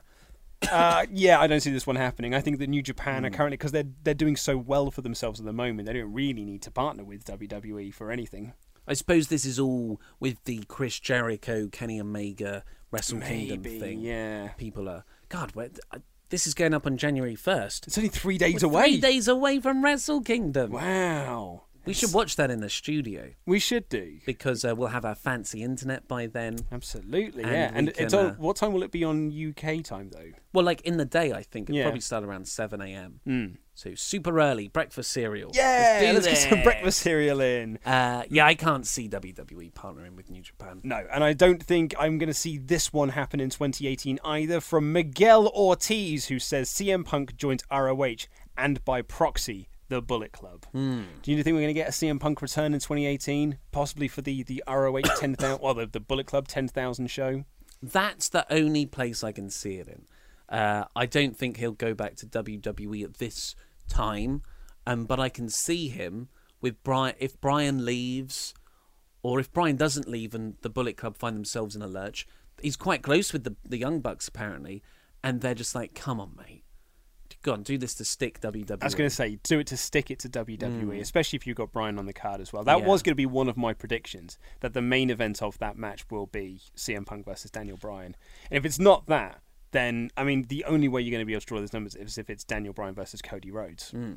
Uh, 0.71 1.06
yeah, 1.12 1.39
I 1.39 1.47
don't 1.47 1.60
see 1.62 1.71
this 1.71 1.86
one 1.88 1.95
happening. 1.95 2.34
I 2.34 2.41
think 2.41 2.60
that 2.60 2.67
New 2.67 2.82
Japan 2.82 3.26
are 3.26 3.30
Hmm. 3.30 3.36
currently 3.36 3.58
because 3.58 3.71
they're 3.71 3.84
they're 4.04 4.13
doing 4.13 4.36
so 4.36 4.58
well 4.58 4.91
for 4.91 5.02
themselves 5.02 5.39
at 5.39 5.45
the 5.45 5.54
moment. 5.54 5.86
They 5.88 5.93
don't 5.93 6.13
really 6.13 6.43
need 6.45 6.62
to 6.63 6.71
partner 6.71 7.04
with 7.04 7.26
WWE 7.26 7.93
for 7.93 8.12
anything. 8.12 8.54
I 8.88 8.93
suppose 8.93 9.28
this 9.30 9.45
is 9.45 9.60
all 9.60 10.02
with 10.19 10.43
the 10.43 10.63
Chris 10.67 10.99
Jericho, 10.99 11.67
Kenny 11.71 12.02
Omega, 12.02 12.63
Wrestle 12.91 13.21
Kingdom 13.21 13.63
thing. 13.63 14.02
yeah. 14.02 14.49
People 14.58 14.89
are. 14.89 15.06
God, 15.30 15.56
where, 15.56 15.69
uh, 15.91 15.99
this 16.30 16.45
is 16.45 16.54
going 16.54 16.73
up 16.73 16.86
on 16.86 16.97
January 16.97 17.36
1st. 17.36 17.88
It's 17.88 17.97
only 17.97 18.10
three 18.10 18.38
days 18.38 18.62
We're 18.63 18.69
away. 18.71 18.91
Three 18.93 18.99
days 18.99 19.28
away 19.30 19.60
from 19.62 19.84
Wrestle 19.84 20.21
Kingdom. 20.21 20.71
Wow. 20.73 21.63
We 21.85 21.93
should 21.93 22.13
watch 22.13 22.35
that 22.37 22.49
in 22.49 22.61
the 22.61 22.69
studio 22.69 23.31
We 23.45 23.59
should 23.59 23.89
do. 23.89 24.19
because 24.25 24.63
uh, 24.63 24.75
we'll 24.75 24.87
have 24.89 25.05
our 25.05 25.15
fancy 25.15 25.63
internet 25.63 26.07
by 26.07 26.27
then. 26.27 26.59
Absolutely, 26.71 27.43
And 27.43 27.51
yeah. 27.51 27.71
we 27.71 27.77
And 27.77 27.89
it's 27.97 28.13
on. 28.13 28.25
uh, 28.25 28.33
What 28.35 28.55
time 28.55 28.73
will 28.73 28.83
it 28.83 28.91
be 28.91 29.03
on 29.03 29.31
UK 29.31 29.83
time 29.83 30.09
though? 30.11 30.31
Well, 30.53 30.63
like 30.65 30.81
in 30.81 30.97
the 30.97 31.05
day, 31.05 31.33
I 31.33 31.43
think 31.43 31.65
it'd 31.69 31.75
Yeah. 31.75 31.83
probably 31.83 31.99
start 32.01 32.23
around 32.23 32.47
7 32.47 32.81
a.m. 32.81 33.19
Mm. 33.27 33.57
So 33.75 33.95
super 33.95 34.39
early, 34.39 34.67
breakfast 34.67 35.11
cereal. 35.11 35.49
Yeah, 35.53 36.11
let's 36.13 36.27
get 36.27 36.37
some 36.37 36.61
breakfast 36.61 36.99
cereal 36.99 37.41
in. 37.41 37.79
Uh, 37.83 38.23
yeah, 38.29 38.45
I 38.45 38.53
can't 38.53 38.85
see 38.85 39.09
WWE 39.09 39.73
partnering 39.73 40.15
with 40.15 40.29
New 40.29 40.41
Japan. 40.43 40.79
No, 40.83 41.05
and 41.11 41.23
I 41.23 41.33
don't 41.33 41.61
think 41.61 41.95
I'm 41.97 42.19
going 42.19 42.27
to 42.27 42.35
see 42.35 42.59
this 42.59 42.93
one 42.93 43.09
happen 43.09 43.39
in 43.39 43.49
2018 43.49 44.19
either. 44.23 44.61
From 44.61 44.93
Miguel 44.93 45.47
Ortiz, 45.47 46.27
who 46.27 46.37
says 46.37 46.69
CM 46.69 47.03
Punk 47.03 47.35
joins 47.35 47.63
ROH 47.71 48.27
and 48.55 48.85
by 48.85 49.01
proxy 49.01 49.67
the 49.93 50.01
Bullet 50.01 50.32
Club. 50.32 50.65
Hmm. 50.71 51.03
Do 51.21 51.32
you 51.32 51.43
think 51.43 51.53
we're 51.53 51.62
going 51.62 51.67
to 51.67 51.73
get 51.73 51.89
a 51.89 51.91
CM 51.91 52.19
Punk 52.19 52.41
return 52.41 52.73
in 52.73 52.79
2018, 52.79 53.58
possibly 53.71 54.08
for 54.08 54.21
the 54.21 54.43
the 54.43 54.63
ROH 54.67 55.01
10,000, 55.19 55.62
well, 55.62 55.73
the, 55.73 55.86
the 55.86 55.99
Bullet 55.99 56.25
Club 56.25 56.47
10,000 56.47 57.08
show? 57.08 57.45
That's 57.82 58.29
the 58.29 58.51
only 58.51 58.86
place 58.86 59.23
I 59.23 59.32
can 59.32 59.49
see 59.49 59.75
it 59.75 59.88
in. 59.88 60.06
Uh, 60.49 60.86
I 60.95 61.06
don't 61.06 61.38
think 61.38 61.58
he'll 61.58 61.71
go 61.71 61.93
back 61.93 62.15
to 62.17 62.25
WWE 62.25 63.03
at 63.03 63.15
this 63.15 63.56
time, 63.89 64.41
um, 64.86 65.06
but 65.06 65.19
I 65.19 65.29
can 65.29 65.49
see 65.49 65.89
him 65.89 66.29
with 66.62 66.82
Bryan. 66.84 67.15
If 67.19 67.39
Bryan 67.39 67.86
leaves, 67.86 68.53
or 69.21 69.39
if 69.39 69.51
Bryan 69.51 69.75
doesn't 69.75 70.08
leave 70.08 70.34
and 70.34 70.56
the 70.62 70.69
Bullet 70.69 70.97
Club 70.97 71.17
find 71.17 71.36
themselves 71.36 71.75
in 71.75 71.82
a 71.82 71.88
lurch, 71.88 72.27
he's 72.62 72.75
quite 72.75 73.01
close 73.01 73.34
with 73.34 73.43
the 73.43 73.56
the 73.63 73.77
Young 73.77 73.99
Bucks 73.99 74.27
apparently, 74.27 74.82
and 75.23 75.41
they're 75.41 75.56
just 75.56 75.75
like, 75.75 75.93
"Come 75.93 76.19
on, 76.19 76.36
mate, 76.38 76.62
go 77.43 77.53
on, 77.53 77.63
do 77.63 77.77
this 77.77 77.93
to 77.95 78.06
stick 78.06 78.41
WWE." 78.41 78.82
I 78.82 78.86
was 78.86 78.95
going 78.95 79.10
to 79.10 79.15
say, 79.15 79.38
do 79.43 79.60
it 79.60 79.67
to 79.67 79.77
stick 79.77 80.10
it 80.10 80.19
to 80.19 80.29
WWE, 80.29 80.99
especially 80.99 81.38
if 81.38 81.45
you've 81.45 81.58
got 81.58 81.71
Bryan 81.71 81.99
on 81.99 82.06
the 82.06 82.13
card 82.13 82.41
as 82.41 82.51
well. 82.51 82.63
That. 82.63 82.79
Yeah. 82.79 82.86
was 82.86 83.03
going 83.03 83.12
to 83.13 83.15
be 83.15 83.25
one 83.25 83.47
of 83.47 83.58
my 83.58 83.73
predictions 83.73 84.38
that 84.62 84.73
the 84.73 84.82
main 84.82 85.10
event 85.10 85.41
of 85.41 85.58
that 85.60 85.77
match 85.77 86.06
will 86.10 86.25
be 86.25 86.60
CM 86.75 87.06
Punk 87.06 87.25
versus 87.25 87.51
Daniel 87.51 87.77
Bryan. 87.77 88.15
And 88.49 88.58
if 88.58 88.65
it's 88.65 88.79
not 88.79 89.06
that, 89.08 89.41
then 89.71 90.10
I 90.17 90.23
mean, 90.23 90.45
the 90.47 90.63
only 90.65 90.88
way 90.88 91.01
you're 91.01 91.12
going 91.12 91.21
to 91.21 91.25
be 91.25 91.34
able 91.34 91.41
to 91.41 91.47
draw 91.47 91.60
those 91.60 91.73
numbers 91.73 91.95
is 91.95 92.17
if 92.17 92.29
it's 92.29 92.43
Daniel 92.43 92.73
Bryan 92.73 92.95
versus 92.95 93.21
Cody 93.21 93.51
Rhodes. 93.51 93.91
Hmm. 93.91 94.13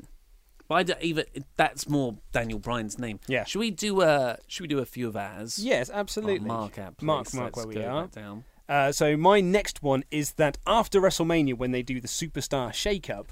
But 0.67 0.75
I 0.75 0.83
don't 0.83 1.01
even 1.01 1.25
that's 1.55 1.87
more 1.87 2.17
Daniel 2.31 2.59
Bryan's 2.59 2.99
name. 2.99 3.19
Yeah. 3.27 3.45
Should 3.45 3.59
we 3.59 3.71
do 3.71 4.01
a 4.01 4.37
Should 4.47 4.63
we 4.63 4.67
do 4.67 4.79
a 4.79 4.85
few 4.85 5.07
of 5.07 5.15
ours? 5.15 5.59
Yes, 5.59 5.89
absolutely. 5.89 6.47
Mark 6.47 6.77
out, 6.77 7.01
Mark, 7.01 7.33
mark 7.33 7.55
Let's 7.55 7.67
where 7.67 7.75
we 7.75 7.83
are. 7.83 8.07
down. 8.07 8.43
Uh, 8.69 8.91
so 8.91 9.15
my 9.15 9.39
next 9.39 9.81
one 9.81 10.03
is 10.11 10.33
that 10.33 10.57
after 10.67 10.99
WrestleMania, 10.99 11.57
when 11.57 11.71
they 11.71 11.81
do 11.81 12.01
the 12.01 12.07
Superstar 12.07 12.73
Shake-Up, 12.73 13.31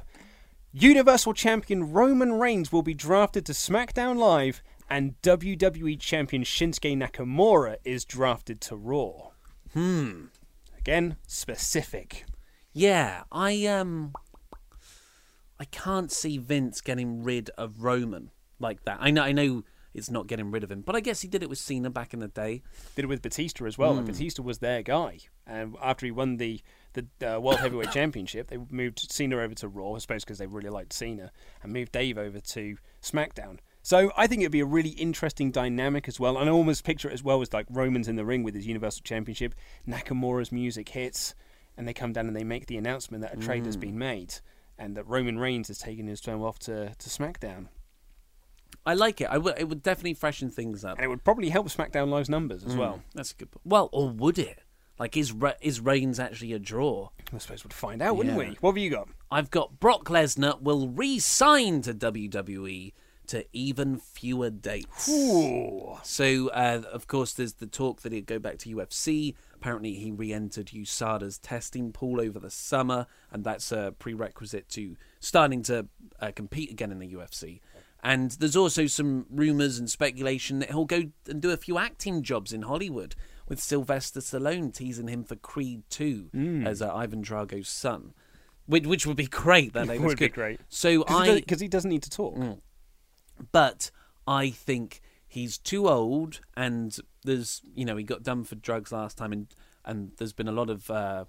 Universal 0.72 1.34
Champion 1.34 1.92
Roman 1.92 2.34
Reigns 2.34 2.72
will 2.72 2.84
be 2.84 2.94
drafted 2.94 3.46
to 3.46 3.54
SmackDown 3.54 4.18
Live, 4.18 4.62
and 4.90 5.20
WWE 5.22 6.00
Champion 6.00 6.44
Shinsuke 6.44 6.98
Nakamura 6.98 7.78
is 7.84 8.06
drafted 8.06 8.62
to 8.62 8.76
Raw. 8.76 9.32
Hmm. 9.74 10.26
Again, 10.78 11.18
specific. 11.28 12.26
Yeah, 12.72 13.24
I 13.32 13.66
um, 13.68 14.14
I 15.60 15.66
can't 15.66 16.12
see 16.12 16.38
Vince 16.38 16.82
getting 16.82 17.24
rid 17.24 17.50
of 17.52 17.84
Roman 17.84 18.32
like 18.60 18.84
that. 18.84 18.98
I 19.00 19.12
know, 19.12 19.24
I 19.24 19.32
know, 19.32 19.64
it's 19.96 20.12
not 20.12 20.28
getting 20.28 20.52
rid 20.52 20.64
of 20.64 20.70
him, 20.72 20.82
but 20.82 20.96
I 20.96 21.00
guess 21.00 21.22
he 21.22 21.28
did 21.28 21.42
it 21.42 21.50
with 21.50 21.58
Cena 21.58 21.90
back 21.90 22.14
in 22.14 22.20
the 22.20 22.28
day. 22.28 22.62
Did 22.96 23.06
it 23.06 23.08
with 23.08 23.22
Batista 23.22 23.66
as 23.66 23.78
well. 23.78 23.92
Hmm. 23.92 23.98
Like, 23.98 24.06
Batista 24.08 24.44
was 24.44 24.60
their 24.60 24.84
guy, 24.84 25.20
and 25.48 25.76
after 25.82 26.06
he 26.06 26.12
won 26.12 26.38
the 26.38 26.62
the 26.94 27.36
uh, 27.36 27.40
World 27.42 27.60
Heavyweight 27.60 27.92
Championship, 27.92 28.48
they 28.48 28.58
moved 28.70 29.00
Cena 29.12 29.38
over 29.40 29.54
to 29.56 29.68
Raw, 29.68 29.94
I 29.96 29.98
suppose 29.98 30.24
because 30.24 30.38
they 30.38 30.48
really 30.48 30.70
liked 30.70 30.94
Cena, 30.94 31.32
and 31.64 31.74
moved 31.74 31.92
Dave 31.92 32.18
over 32.18 32.40
to 32.40 32.78
SmackDown. 33.02 33.58
So 33.82 34.12
I 34.18 34.28
think 34.28 34.42
it'd 34.42 34.52
be 34.52 34.62
a 34.62 34.66
really 34.66 34.92
interesting 34.92 35.52
dynamic 35.52 36.08
as 36.08 36.20
well. 36.20 36.38
And 36.38 36.50
I 36.50 36.52
almost 36.54 36.84
picture 36.84 37.10
it 37.10 37.14
as 37.14 37.22
well 37.22 37.42
as 37.42 37.54
like 37.54 37.68
Roman's 37.70 38.08
in 38.08 38.16
the 38.16 38.26
ring 38.26 38.42
with 38.44 38.56
his 38.56 38.66
Universal 38.66 39.02
Championship, 39.04 39.54
Nakamura's 39.88 40.52
music 40.52 40.90
hits, 40.90 41.36
and 41.78 41.88
they 41.88 41.94
come 41.94 42.14
down 42.14 42.28
and 42.28 42.36
they 42.36 42.44
make 42.44 42.66
the 42.68 42.78
announcement 42.78 43.22
that 43.22 43.34
a 43.34 43.38
trade 43.38 43.60
Hmm. 43.60 43.66
has 43.66 43.78
been 43.78 43.98
made, 43.98 44.36
and 44.78 44.96
that 44.98 45.06
Roman 45.08 45.38
Reigns 45.38 45.68
has 45.68 45.78
taken 45.78 46.08
his 46.08 46.22
time 46.22 46.42
off 46.42 46.58
to, 46.60 46.96
to 46.98 47.10
SmackDown. 47.10 47.68
I 48.86 48.94
like 48.94 49.20
it. 49.22 49.26
I 49.26 49.38
would. 49.38 49.56
It 49.58 49.68
would 49.68 49.82
definitely 49.84 50.14
freshen 50.14 50.50
things 50.50 50.86
up. 50.86 50.98
And 50.98 51.06
it 51.06 51.08
would 51.08 51.24
probably 51.24 51.50
help 51.50 51.68
SmackDown 51.70 52.10
Live's 52.10 52.30
numbers 52.30 52.64
as 52.64 52.76
well. 52.76 53.02
That's 53.14 53.32
a 53.32 53.36
good. 53.36 53.52
po- 53.52 53.62
Well, 53.66 53.90
or 53.92 54.10
would 54.10 54.38
it? 54.38 54.60
Like, 55.00 55.18
is 55.18 55.34
Re- 55.34 55.56
is 55.62 55.82
Reigns 55.82 56.20
actually 56.20 56.54
a 56.54 56.60
draw? 56.60 57.10
I 57.34 57.38
suppose 57.40 57.64
we'd 57.66 57.74
find 57.74 58.02
out, 58.02 58.16
wouldn't 58.16 58.38
Yeah. 58.40 58.50
we? 58.52 58.58
What 58.62 58.72
have 58.72 58.78
you 58.78 58.90
got? 58.90 59.10
I've 59.30 59.50
got 59.52 59.80
Brock 59.80 60.06
Lesnar 60.06 60.62
will 60.62 60.88
re-sign 60.88 61.82
to 61.82 61.94
WWE 61.94 62.94
to 63.28 63.44
even 63.52 63.98
fewer 64.00 64.50
dates. 64.52 65.10
Ooh. 65.10 65.98
So, 66.04 66.50
uh, 66.50 66.84
of 66.94 67.08
course, 67.08 67.34
there's 67.34 67.54
the 67.54 67.66
talk 67.68 68.04
that 68.04 68.12
he'd 68.14 68.28
go 68.28 68.38
back 68.40 68.60
to 68.60 68.70
UFC. 68.70 69.34
Apparently, 69.54 69.96
he 69.96 70.12
re-entered 70.12 70.68
USADA's 70.68 71.40
testing 71.40 71.92
pool 71.92 72.22
over 72.22 72.40
the 72.40 72.52
summer, 72.52 73.08
and 73.32 73.44
that's 73.44 73.72
a 73.72 73.96
prerequisite 73.98 74.70
to 74.70 74.96
starting 75.20 75.64
to 75.64 75.88
uh, 76.22 76.32
compete 76.36 76.70
again 76.72 76.92
in 76.92 77.00
the 77.00 77.08
UFC. 77.14 77.62
And 78.06 78.32
there's 78.32 78.56
also 78.56 78.86
some 78.86 79.26
rumours 79.32 79.80
and 79.80 79.90
speculation 79.90 80.60
that 80.60 80.70
he'll 80.70 80.86
go 80.86 81.06
and 81.28 81.42
do 81.42 81.50
a 81.50 81.58
few 81.58 81.80
acting 81.80 82.22
jobs 82.22 82.54
in 82.54 82.62
Hollywood, 82.62 83.16
with 83.50 83.60
Sylvester 83.60 84.20
Stallone 84.20 84.72
teasing 84.74 85.08
him 85.08 85.24
for 85.24 85.36
Creed 85.36 85.82
2 85.90 86.30
Hmm. 86.32 86.68
as 86.68 86.82
uh, 86.82 86.94
Ivan 86.94 87.22
Drago's 87.22 87.68
son. 87.68 88.14
Which, 88.68 88.86
which 88.86 89.08
would 89.08 89.18
be 89.18 89.26
great. 89.28 89.74
That 89.74 89.88
Would 90.00 90.20
be 90.20 90.30
great. 90.30 90.60
So 90.70 91.04
I, 91.08 91.36
because 91.36 91.60
he 91.60 91.68
doesn't 91.68 91.90
need 91.90 92.04
to 92.04 92.10
talk. 92.12 92.36
but 93.52 93.90
I 94.28 94.50
think 94.50 95.02
he's 95.28 95.58
too 95.58 95.88
old, 95.88 96.42
and 96.56 96.98
there's 97.24 97.62
you 97.76 97.86
know 97.86 97.96
he 97.98 98.04
got 98.04 98.24
done 98.24 98.44
for 98.44 98.56
drugs 98.56 98.92
last 98.92 99.18
time, 99.18 99.32
and 99.32 99.48
and 99.84 100.12
there's 100.18 100.34
been 100.34 100.48
a 100.48 100.52
lot 100.52 100.70
of 100.70 100.90
uh, 100.90 101.26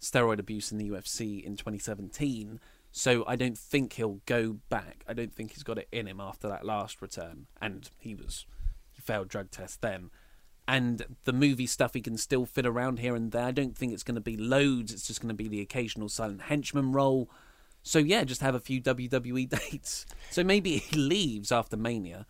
steroid 0.00 0.38
abuse 0.40 0.72
in 0.72 0.78
the 0.78 0.88
UFC 0.90 1.42
in 1.44 1.56
2017. 1.56 2.58
So 2.92 3.24
I 3.26 3.36
don't 3.36 3.56
think 3.56 3.94
he'll 3.94 4.20
go 4.26 4.58
back. 4.68 5.02
I 5.08 5.14
don't 5.14 5.34
think 5.34 5.52
he's 5.52 5.62
got 5.62 5.78
it 5.78 5.88
in 5.90 6.06
him 6.06 6.20
after 6.20 6.46
that 6.48 6.64
last 6.64 7.00
return, 7.00 7.46
and 7.60 7.88
he 7.98 8.14
was 8.14 8.44
he 8.92 9.00
failed 9.00 9.28
drug 9.28 9.50
test 9.50 9.80
then. 9.80 10.10
And 10.68 11.04
the 11.24 11.32
movie 11.32 11.66
stuff 11.66 11.94
he 11.94 12.00
can 12.00 12.16
still 12.16 12.46
fit 12.46 12.66
around 12.66 13.00
here 13.00 13.16
and 13.16 13.32
there. 13.32 13.46
I 13.46 13.50
don't 13.50 13.76
think 13.76 13.92
it's 13.92 14.04
going 14.04 14.14
to 14.14 14.20
be 14.20 14.36
loads. 14.36 14.92
It's 14.92 15.06
just 15.06 15.20
going 15.20 15.30
to 15.30 15.34
be 15.34 15.48
the 15.48 15.60
occasional 15.60 16.08
silent 16.08 16.42
henchman 16.42 16.92
role. 16.92 17.28
So 17.82 17.98
yeah, 17.98 18.24
just 18.24 18.42
have 18.42 18.54
a 18.54 18.60
few 18.60 18.80
WWE 18.80 19.48
dates. 19.70 20.06
So 20.30 20.44
maybe 20.44 20.76
he 20.76 20.96
leaves 20.96 21.50
after 21.50 21.76
Mania, 21.76 22.26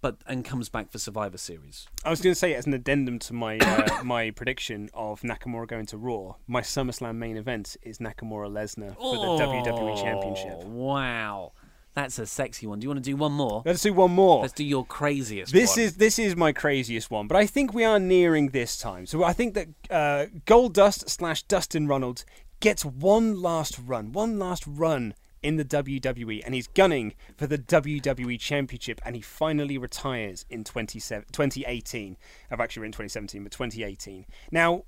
but 0.00 0.16
and 0.26 0.44
comes 0.44 0.68
back 0.68 0.90
for 0.90 0.98
Survivor 0.98 1.38
Series. 1.38 1.86
I 2.04 2.10
was 2.10 2.20
going 2.20 2.32
to 2.32 2.38
say 2.38 2.54
as 2.54 2.66
an 2.66 2.74
addendum 2.74 3.18
to 3.20 3.32
my 3.32 3.58
uh, 3.58 4.00
my 4.04 4.30
prediction 4.30 4.90
of 4.94 5.22
Nakamura 5.22 5.66
going 5.66 5.86
to 5.86 5.96
Raw. 5.96 6.34
My 6.46 6.60
SummerSlam 6.60 7.16
main 7.16 7.36
event 7.36 7.76
is 7.82 7.98
Nakamura 7.98 8.50
Lesnar 8.50 8.94
for 8.96 9.16
the 9.16 9.44
WWE 9.44 10.00
Championship. 10.00 10.58
Oh, 10.60 10.66
Wow, 10.68 11.52
that's 11.94 12.18
a 12.18 12.26
sexy 12.26 12.66
one. 12.66 12.78
Do 12.78 12.84
you 12.84 12.90
want 12.90 13.02
to 13.02 13.10
do 13.10 13.16
one 13.16 13.32
more? 13.32 13.62
Let's 13.64 13.82
do 13.82 13.92
one 13.92 14.12
more. 14.12 14.42
Let's 14.42 14.52
do 14.52 14.64
your 14.64 14.84
craziest. 14.84 15.52
This 15.52 15.76
one. 15.76 15.84
is 15.84 15.96
this 15.96 16.18
is 16.18 16.36
my 16.36 16.52
craziest 16.52 17.10
one, 17.10 17.26
but 17.26 17.36
I 17.36 17.46
think 17.46 17.72
we 17.72 17.84
are 17.84 17.98
nearing 17.98 18.50
this 18.50 18.78
time. 18.78 19.06
So 19.06 19.24
I 19.24 19.32
think 19.32 19.54
that 19.54 19.68
uh, 19.90 20.26
Goldust 20.46 21.08
slash 21.08 21.42
Dustin 21.44 21.88
Runnels 21.88 22.24
gets 22.60 22.84
one 22.84 23.40
last 23.40 23.78
run, 23.78 24.12
one 24.12 24.38
last 24.38 24.64
run 24.66 25.14
in 25.42 25.56
the 25.56 25.64
WWE, 25.64 26.42
and 26.44 26.54
he's 26.54 26.66
gunning 26.66 27.14
for 27.36 27.46
the 27.46 27.58
WWE 27.58 28.38
Championship, 28.40 29.00
and 29.04 29.14
he 29.16 29.22
finally 29.22 29.78
retires 29.78 30.44
in 30.50 30.64
27 30.64 31.26
2018. 31.32 32.16
I've 32.50 32.60
actually 32.60 32.82
written 32.82 32.92
2017, 32.92 33.42
but 33.42 33.52
2018. 33.52 34.26
Now. 34.50 34.84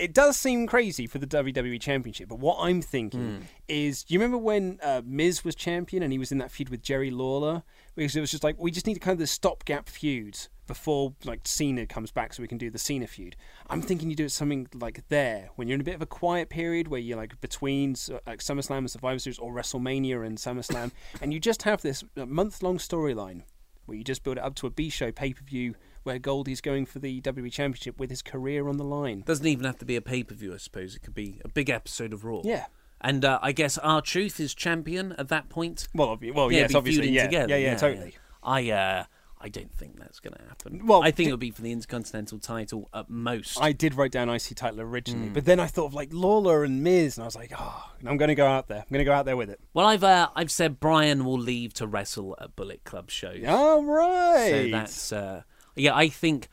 It 0.00 0.14
does 0.14 0.36
seem 0.36 0.68
crazy 0.68 1.08
for 1.08 1.18
the 1.18 1.26
WWE 1.26 1.80
Championship, 1.80 2.28
but 2.28 2.38
what 2.38 2.56
I'm 2.60 2.80
thinking 2.80 3.48
is, 3.66 4.04
do 4.04 4.14
you 4.14 4.20
remember 4.20 4.38
when 4.38 4.78
uh, 4.80 5.02
Miz 5.04 5.44
was 5.44 5.56
champion 5.56 6.04
and 6.04 6.12
he 6.12 6.20
was 6.20 6.30
in 6.30 6.38
that 6.38 6.52
feud 6.52 6.68
with 6.68 6.82
Jerry 6.82 7.10
Lawler? 7.10 7.64
Because 7.98 8.14
it 8.14 8.20
was 8.20 8.30
just 8.30 8.44
like 8.44 8.56
we 8.58 8.70
just 8.70 8.86
need 8.86 8.94
to 8.94 9.00
kind 9.00 9.14
of 9.14 9.18
the 9.18 9.26
stopgap 9.26 9.88
feuds 9.88 10.48
before 10.68 11.14
like 11.24 11.40
Cena 11.42 11.84
comes 11.84 12.12
back, 12.12 12.32
so 12.32 12.42
we 12.42 12.46
can 12.46 12.56
do 12.56 12.70
the 12.70 12.78
Cena 12.78 13.08
feud. 13.08 13.34
I'm 13.68 13.82
thinking 13.82 14.08
you 14.08 14.14
do 14.14 14.26
it 14.26 14.30
something 14.30 14.68
like 14.72 15.02
there 15.08 15.50
when 15.56 15.66
you're 15.66 15.74
in 15.74 15.80
a 15.80 15.84
bit 15.84 15.96
of 15.96 16.02
a 16.02 16.06
quiet 16.06 16.48
period 16.48 16.86
where 16.86 17.00
you're 17.00 17.16
like 17.16 17.40
between 17.40 17.96
uh, 18.12 18.18
like 18.24 18.38
SummerSlam 18.38 18.78
and 18.78 18.90
Survivor 18.90 19.18
Series 19.18 19.40
or 19.40 19.52
WrestleMania 19.52 20.24
and 20.24 20.38
SummerSlam, 20.38 20.92
and 21.20 21.32
you 21.32 21.40
just 21.40 21.62
have 21.64 21.82
this 21.82 22.04
month 22.14 22.62
long 22.62 22.78
storyline 22.78 23.42
where 23.86 23.98
you 23.98 24.04
just 24.04 24.22
build 24.22 24.36
it 24.36 24.44
up 24.44 24.54
to 24.56 24.68
a 24.68 24.70
B 24.70 24.90
show 24.90 25.10
pay 25.10 25.32
per 25.32 25.42
view 25.42 25.74
where 26.04 26.20
Goldie's 26.20 26.60
going 26.60 26.86
for 26.86 27.00
the 27.00 27.20
WWE 27.22 27.50
Championship 27.50 27.98
with 27.98 28.10
his 28.10 28.22
career 28.22 28.68
on 28.68 28.76
the 28.76 28.84
line. 28.84 29.22
Doesn't 29.26 29.46
even 29.46 29.64
have 29.64 29.78
to 29.78 29.84
be 29.84 29.96
a 29.96 30.02
pay 30.02 30.22
per 30.22 30.36
view. 30.36 30.54
I 30.54 30.58
suppose 30.58 30.94
it 30.94 31.00
could 31.00 31.14
be 31.14 31.40
a 31.44 31.48
big 31.48 31.68
episode 31.68 32.12
of 32.12 32.24
Raw. 32.24 32.42
Yeah. 32.44 32.66
And 33.00 33.24
uh, 33.24 33.38
I 33.42 33.52
guess 33.52 33.78
R-Truth 33.78 34.40
is 34.40 34.54
champion 34.54 35.12
at 35.18 35.28
that 35.28 35.48
point. 35.48 35.86
Well, 35.94 36.16
obvi- 36.16 36.34
well, 36.34 36.50
Yeah, 36.50 36.60
yes, 36.62 36.72
be 36.72 36.76
obviously, 36.76 37.02
feuding 37.02 37.14
yeah, 37.14 37.24
together. 37.26 37.48
yeah, 37.58 37.70
yeah, 37.70 37.76
totally. 37.76 38.14
I 38.42 38.70
uh, 38.70 39.04
I 39.40 39.48
don't 39.48 39.72
think 39.72 40.00
that's 40.00 40.18
going 40.18 40.34
to 40.34 40.42
happen. 40.48 40.84
Well, 40.84 41.02
I 41.04 41.12
think 41.12 41.18
d- 41.18 41.24
it'll 41.26 41.36
be 41.38 41.52
for 41.52 41.62
the 41.62 41.70
Intercontinental 41.70 42.40
title 42.40 42.88
at 42.92 43.08
most. 43.08 43.56
I 43.60 43.70
did 43.70 43.94
write 43.94 44.10
down 44.10 44.28
IC 44.28 44.56
title 44.56 44.80
originally, 44.80 45.28
Hmm. 45.28 45.32
but 45.34 45.44
then 45.44 45.60
I 45.60 45.66
thought 45.68 45.84
of 45.86 45.94
like 45.94 46.08
Lawler 46.12 46.64
and 46.64 46.82
Miz, 46.82 47.16
and 47.16 47.22
I 47.22 47.26
was 47.26 47.36
like, 47.36 47.52
oh, 47.56 47.90
I'm 48.04 48.16
going 48.16 48.30
to 48.30 48.34
go 48.34 48.46
out 48.48 48.66
there. 48.66 48.78
I'm 48.78 48.86
going 48.90 48.98
to 48.98 49.04
go 49.04 49.12
out 49.12 49.26
there 49.26 49.36
with 49.36 49.48
it. 49.50 49.60
Well, 49.74 49.86
I've 49.86 50.02
uh, 50.02 50.30
I've 50.34 50.50
said 50.50 50.80
Bryan 50.80 51.24
will 51.24 51.38
leave 51.38 51.72
to 51.74 51.86
wrestle 51.86 52.36
at 52.40 52.56
Bullet 52.56 52.82
Club 52.82 53.10
shows. 53.10 53.44
All 53.46 53.84
right. 53.84 54.50
So 54.50 54.70
that's 54.72 55.12
uh, 55.12 55.42
yeah. 55.76 55.94
I 55.94 56.08
think 56.08 56.48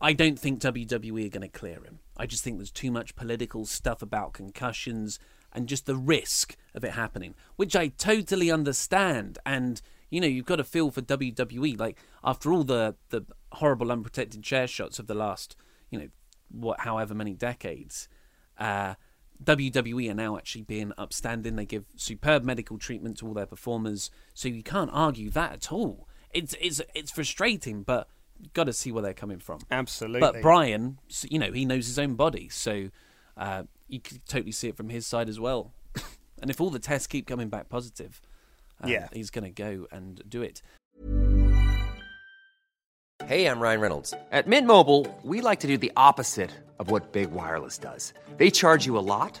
I 0.00 0.12
don't 0.12 0.38
think 0.38 0.60
WWE 0.60 1.26
are 1.26 1.30
going 1.30 1.42
to 1.42 1.48
clear 1.48 1.82
him. 1.82 1.98
I 2.20 2.26
just 2.26 2.44
think 2.44 2.58
there's 2.58 2.70
too 2.70 2.90
much 2.90 3.16
political 3.16 3.64
stuff 3.64 4.02
about 4.02 4.34
concussions 4.34 5.18
and 5.54 5.66
just 5.66 5.86
the 5.86 5.96
risk 5.96 6.54
of 6.74 6.84
it 6.84 6.92
happening, 6.92 7.34
which 7.56 7.74
I 7.74 7.88
totally 7.88 8.50
understand. 8.50 9.38
And 9.46 9.80
you 10.10 10.20
know, 10.20 10.26
you've 10.26 10.44
got 10.44 10.56
to 10.56 10.64
feel 10.64 10.90
for 10.90 11.00
WWE. 11.00 11.80
Like 11.80 11.98
after 12.22 12.52
all 12.52 12.62
the 12.62 12.96
the 13.08 13.24
horrible 13.52 13.90
unprotected 13.90 14.42
chair 14.42 14.66
shots 14.66 14.98
of 14.98 15.06
the 15.06 15.14
last, 15.14 15.56
you 15.90 15.98
know, 15.98 16.08
what 16.50 16.80
however 16.80 17.14
many 17.14 17.32
decades. 17.32 18.06
Uh, 18.58 18.94
WWE 19.42 20.10
are 20.10 20.14
now 20.14 20.36
actually 20.36 20.60
being 20.60 20.92
upstanding. 20.98 21.56
They 21.56 21.64
give 21.64 21.86
superb 21.96 22.44
medical 22.44 22.76
treatment 22.76 23.16
to 23.18 23.26
all 23.26 23.32
their 23.32 23.46
performers, 23.46 24.10
so 24.34 24.48
you 24.48 24.62
can't 24.62 24.90
argue 24.92 25.30
that 25.30 25.52
at 25.52 25.72
all. 25.72 26.06
It's 26.34 26.54
it's 26.60 26.82
it's 26.94 27.10
frustrating, 27.10 27.82
but 27.82 28.08
got 28.54 28.64
to 28.64 28.72
see 28.72 28.92
where 28.92 29.02
they're 29.02 29.14
coming 29.14 29.38
from. 29.38 29.60
Absolutely. 29.70 30.20
But 30.20 30.40
Bryan, 30.42 30.98
you 31.28 31.38
know, 31.38 31.52
he 31.52 31.64
knows 31.64 31.86
his 31.86 31.98
own 31.98 32.14
body, 32.14 32.48
so 32.48 32.90
uh, 33.36 33.64
you 33.88 34.00
could 34.00 34.24
totally 34.26 34.52
see 34.52 34.68
it 34.68 34.76
from 34.76 34.88
his 34.88 35.06
side 35.06 35.28
as 35.28 35.38
well. 35.40 35.72
and 36.42 36.50
if 36.50 36.60
all 36.60 36.70
the 36.70 36.78
tests 36.78 37.06
keep 37.06 37.26
coming 37.26 37.48
back 37.48 37.68
positive, 37.68 38.20
uh, 38.82 38.88
Yeah. 38.88 39.08
he's 39.12 39.30
going 39.30 39.44
to 39.44 39.50
go 39.50 39.86
and 39.90 40.22
do 40.28 40.42
it. 40.42 40.62
Hey, 43.26 43.46
I'm 43.46 43.60
Ryan 43.60 43.80
Reynolds. 43.80 44.14
At 44.32 44.48
Mint 44.48 44.66
Mobile, 44.66 45.06
we 45.22 45.40
like 45.40 45.60
to 45.60 45.66
do 45.68 45.76
the 45.78 45.92
opposite 45.96 46.50
of 46.78 46.90
what 46.90 47.12
Big 47.12 47.30
Wireless 47.30 47.78
does. 47.78 48.12
They 48.38 48.50
charge 48.50 48.86
you 48.86 48.96
a 48.98 49.04
lot, 49.04 49.40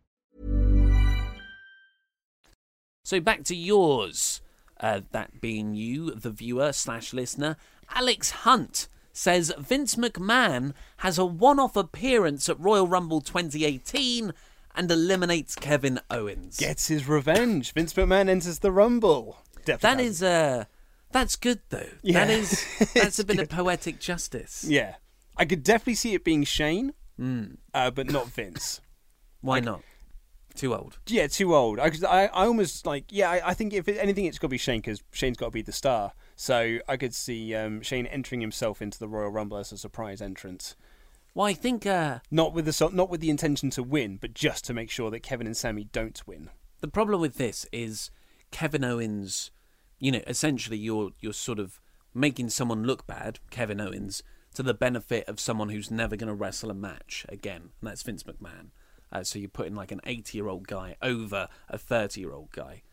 So 3.11 3.19
back 3.19 3.43
to 3.43 3.55
yours. 3.57 4.39
Uh, 4.79 5.01
that 5.11 5.41
being 5.41 5.75
you, 5.75 6.11
the 6.11 6.29
viewer 6.29 6.71
slash 6.71 7.11
listener. 7.11 7.57
Alex 7.93 8.31
Hunt 8.31 8.87
says 9.11 9.51
Vince 9.59 9.95
McMahon 9.95 10.71
has 10.99 11.17
a 11.17 11.25
one 11.25 11.59
off 11.59 11.75
appearance 11.75 12.47
at 12.47 12.57
Royal 12.57 12.87
Rumble 12.87 13.19
2018 13.19 14.31
and 14.75 14.89
eliminates 14.89 15.57
Kevin 15.57 15.99
Owens. 16.09 16.55
Gets 16.55 16.87
his 16.87 17.05
revenge. 17.05 17.73
Vince 17.73 17.91
McMahon 17.95 18.29
enters 18.29 18.59
the 18.59 18.71
Rumble. 18.71 19.39
Definitely 19.65 20.03
That 20.05 20.09
is 20.09 20.23
uh 20.23 20.63
that's 21.11 21.35
good 21.35 21.59
though. 21.67 21.89
Yeah. 22.01 22.23
That 22.25 22.29
is 22.29 22.65
that's 22.93 23.19
a 23.19 23.25
bit 23.25 23.39
of 23.39 23.49
poetic 23.49 23.99
justice. 23.99 24.63
Yeah. 24.65 24.95
I 25.35 25.43
could 25.43 25.63
definitely 25.63 25.95
see 25.95 26.13
it 26.13 26.23
being 26.23 26.45
Shane, 26.45 26.93
Mm. 27.19 27.57
uh, 27.73 27.91
but 27.91 28.09
not 28.09 28.27
Vince. 28.27 28.79
Why 29.41 29.59
not? 29.59 29.81
Too 30.55 30.73
old. 30.75 30.99
Yeah, 31.07 31.27
too 31.27 31.55
old. 31.55 31.79
I, 31.79 31.91
I, 32.07 32.27
I 32.27 32.45
almost 32.45 32.85
like. 32.85 33.05
Yeah, 33.09 33.29
I, 33.29 33.49
I 33.49 33.53
think 33.53 33.73
if 33.73 33.87
it, 33.87 33.97
anything, 33.97 34.25
it's 34.25 34.37
got 34.39 34.47
to 34.47 34.51
be 34.51 34.57
Shane 34.57 34.79
because 34.81 35.01
Shane's 35.11 35.37
got 35.37 35.47
to 35.47 35.51
be 35.51 35.61
the 35.61 35.71
star. 35.71 36.13
So 36.35 36.79
I 36.87 36.97
could 36.97 37.13
see 37.13 37.53
um, 37.55 37.81
Shane 37.81 38.05
entering 38.07 38.41
himself 38.41 38.81
into 38.81 38.97
the 38.99 39.07
Royal 39.07 39.29
Rumble 39.29 39.57
as 39.57 39.71
a 39.71 39.77
surprise 39.77 40.21
entrance, 40.21 40.75
Well, 41.33 41.45
I 41.45 41.53
think 41.53 41.85
uh, 41.85 42.19
not 42.29 42.53
with 42.53 42.65
the 42.65 42.89
not 42.93 43.09
with 43.09 43.21
the 43.21 43.29
intention 43.29 43.69
to 43.71 43.83
win, 43.83 44.17
but 44.17 44.33
just 44.33 44.65
to 44.65 44.73
make 44.73 44.89
sure 44.89 45.09
that 45.11 45.21
Kevin 45.21 45.47
and 45.47 45.55
Sammy 45.55 45.85
don't 45.85 46.21
win. 46.27 46.49
the 46.79 46.87
problem 46.87 47.21
with 47.21 47.35
this 47.35 47.65
is 47.71 48.09
Kevin 48.51 48.83
Owens. 48.83 49.51
You 49.99 50.11
know, 50.13 50.21
essentially, 50.27 50.77
you're 50.77 51.11
you're 51.19 51.33
sort 51.33 51.59
of 51.59 51.79
making 52.13 52.49
someone 52.49 52.83
look 52.83 53.07
bad, 53.07 53.39
Kevin 53.51 53.79
Owens, 53.79 54.23
to 54.55 54.63
the 54.63 54.73
benefit 54.73 55.27
of 55.29 55.39
someone 55.39 55.69
who's 55.69 55.91
never 55.91 56.15
going 56.17 56.27
to 56.27 56.33
wrestle 56.33 56.71
a 56.71 56.73
match 56.73 57.25
again, 57.29 57.69
and 57.79 57.89
that's 57.89 58.01
Vince 58.01 58.23
McMahon. 58.23 58.71
Uh, 59.11 59.23
so 59.23 59.39
you're 59.39 59.49
putting 59.49 59.75
like 59.75 59.91
an 59.91 60.01
80 60.05 60.37
year 60.37 60.47
old 60.47 60.67
guy 60.67 60.95
over 61.01 61.47
a 61.69 61.77
30 61.77 62.21
year 62.21 62.31
old 62.31 62.51
guy. 62.51 62.83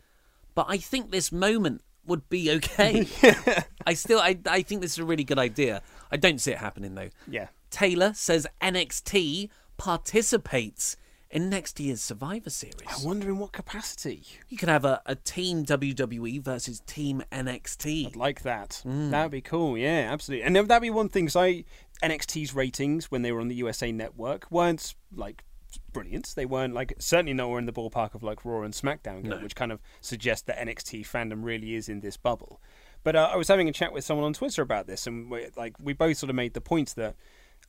But 0.55 0.67
I 0.69 0.79
think 0.79 1.11
this 1.11 1.31
moment 1.31 1.83
would 2.07 2.29
be 2.29 2.51
okay. 2.51 3.07
I 3.87 3.95
still, 3.95 4.19
I, 4.19 4.39
I 4.47 4.63
think 4.63 4.81
this 4.83 4.93
is 4.93 4.99
a 4.99 5.05
really 5.05 5.25
good 5.25 5.39
idea. 5.39 5.83
I 6.11 6.17
don't 6.17 6.41
see 6.41 6.53
it 6.53 6.59
happening 6.59 6.95
though. 6.95 7.11
Yeah. 7.29 7.49
Taylor 7.71 8.13
says 8.15 8.47
NXT 8.61 9.51
participates 9.77 10.97
in 11.31 11.51
next 11.51 11.79
year's 11.79 12.01
Survivor 12.01 12.51
Series. 12.51 12.75
I 12.87 13.07
wonder 13.07 13.29
in 13.29 13.39
what 13.39 13.53
capacity. 13.53 14.23
You 14.49 14.57
could 14.57 14.69
have 14.69 14.85
a, 14.85 15.03
a 15.07 15.15
team 15.15 15.65
WWE 15.65 16.43
versus 16.43 16.81
team 16.81 17.23
NXT. 17.31 18.07
I'd 18.07 18.17
like 18.17 18.43
that. 18.43 18.83
Mm. 18.87 19.11
That 19.11 19.25
would 19.25 19.33
be 19.33 19.41
cool. 19.41 19.77
Yeah, 19.77 20.09
absolutely. 20.11 20.47
And 20.47 20.57
that'd 20.57 20.83
be 20.83 20.91
one 20.91 21.09
thing. 21.09 21.29
I 21.37 21.65
NXT's 22.03 22.55
ratings 22.55 23.11
when 23.11 23.23
they 23.23 23.33
were 23.33 23.41
on 23.41 23.49
the 23.49 23.57
USA 23.57 23.93
Network 23.93 24.51
weren't 24.51 24.95
like 25.15 25.45
brilliant. 25.93 26.33
They 26.35 26.47
weren't 26.47 26.75
like 26.75 26.95
certainly 26.99 27.35
nowhere 27.35 27.59
in 27.59 27.67
the 27.67 27.73
ballpark 27.73 28.15
of 28.15 28.23
like 28.23 28.45
Raw 28.45 28.63
and 28.63 28.73
SmackDown, 28.75 29.25
No. 29.25 29.37
which 29.39 29.55
kind 29.57 29.73
of 29.73 29.81
suggests 30.01 30.45
that 30.47 30.59
NXT 30.59 31.03
fandom 31.07 31.45
really 31.45 31.75
is 31.75 31.89
in 31.89 32.01
this 32.01 32.17
bubble. 32.17 32.61
But 33.05 33.17
uh, 33.17 33.31
I 33.33 33.37
was 33.37 33.49
having 33.49 33.69
a 33.69 33.73
chat 33.73 33.93
with 33.93 34.05
someone 34.05 34.27
on 34.27 34.33
Twitter 34.33 34.63
about 34.63 34.87
this, 34.87 35.07
and 35.07 35.31
we, 35.31 35.47
like 35.57 35.75
we 35.81 35.93
both 35.93 36.17
sort 36.19 36.31
of 36.31 36.37
made 36.37 36.55
the 36.55 36.61
point 36.61 36.95
that. 36.97 37.15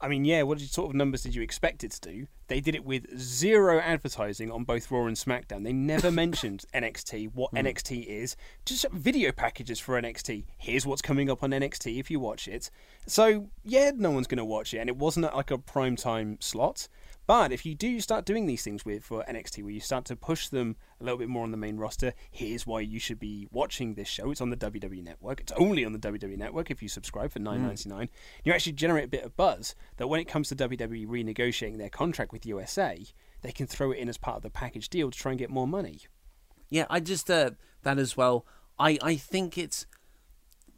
I 0.01 0.07
mean, 0.07 0.23
yeah, 0.23 0.43
what 0.43 0.61
sort 0.61 0.91
of 0.91 0.95
numbers 0.95 1.23
did 1.23 1.35
you 1.35 1.41
expect 1.41 1.83
it 1.83 1.91
to 1.91 1.99
do? 1.99 2.27
They 2.47 2.61
did 2.61 2.73
it 2.73 2.85
with 2.85 3.19
zero 3.19 3.79
advertising 3.79 4.49
on 4.49 4.63
both 4.63 4.89
Raw 4.91 5.05
and 5.07 5.17
SmackDown. 5.17 5.63
They 5.65 5.73
never 5.73 6.09
mentioned 6.25 6.63
NXT, 6.73 7.31
what 7.33 7.51
NXT 7.53 8.05
is, 8.05 8.37
just 8.65 8.89
video 8.91 9.33
packages 9.33 9.77
for 9.79 9.99
NXT. 10.01 10.45
Here's 10.57 10.85
what's 10.85 11.01
coming 11.01 11.29
up 11.29 11.43
on 11.43 11.49
NXT 11.51 11.99
if 11.99 12.09
you 12.09 12.19
watch 12.19 12.47
it. 12.47 12.69
So, 13.07 13.49
yeah, 13.65 13.91
no 13.93 14.11
one's 14.11 14.27
going 14.27 14.37
to 14.37 14.45
watch 14.45 14.73
it, 14.73 14.77
and 14.77 14.89
it 14.89 14.95
wasn't 14.95 15.25
like 15.35 15.51
a 15.51 15.57
prime 15.57 15.97
time 15.97 16.37
slot. 16.39 16.87
But 17.29 17.51
if 17.51 17.63
you 17.63 17.75
do 17.75 17.99
start 17.99 18.25
doing 18.25 18.47
these 18.47 18.63
things 18.63 18.83
with 18.83 19.03
for 19.03 19.23
NXT, 19.29 19.61
where 19.61 19.71
you 19.71 19.79
start 19.79 20.03
to 20.05 20.15
push 20.15 20.47
them 20.47 20.75
a 20.99 21.03
little 21.03 21.19
bit 21.19 21.29
more 21.29 21.43
on 21.43 21.51
the 21.51 21.57
main 21.57 21.77
roster, 21.77 22.15
here's 22.31 22.65
why 22.65 22.79
you 22.79 22.97
should 22.97 23.19
be 23.19 23.47
watching 23.51 23.93
this 23.93 24.07
show. 24.07 24.31
It's 24.31 24.41
on 24.41 24.49
the 24.49 24.57
WWE 24.57 25.03
Network. 25.03 25.39
It's 25.39 25.51
only 25.51 25.85
on 25.85 25.93
the 25.93 25.99
WWE 25.99 26.39
Network 26.39 26.71
if 26.71 26.81
you 26.81 26.89
subscribe 26.89 27.31
for 27.31 27.37
nine 27.37 27.61
ninety 27.61 27.87
nine. 27.87 28.09
You 28.43 28.51
actually 28.51 28.71
generate 28.71 29.05
a 29.05 29.09
bit 29.09 29.23
of 29.23 29.37
buzz 29.37 29.75
that 29.97 30.07
when 30.07 30.19
it 30.19 30.27
comes 30.27 30.49
to 30.49 30.55
WWE 30.55 31.05
renegotiating 31.05 31.77
their 31.77 31.89
contract 31.89 32.31
with 32.31 32.47
USA, 32.47 33.05
they 33.43 33.51
can 33.51 33.67
throw 33.67 33.91
it 33.91 33.99
in 33.99 34.09
as 34.09 34.17
part 34.17 34.37
of 34.37 34.41
the 34.41 34.49
package 34.49 34.89
deal 34.89 35.11
to 35.11 35.19
try 35.19 35.31
and 35.31 35.37
get 35.37 35.51
more 35.51 35.67
money. 35.67 35.99
Yeah, 36.71 36.87
I 36.89 36.99
just 36.99 37.29
uh, 37.29 37.51
that 37.83 37.99
as 37.99 38.17
well. 38.17 38.47
I 38.79 38.97
I 39.03 39.17
think 39.17 39.55
it's 39.55 39.85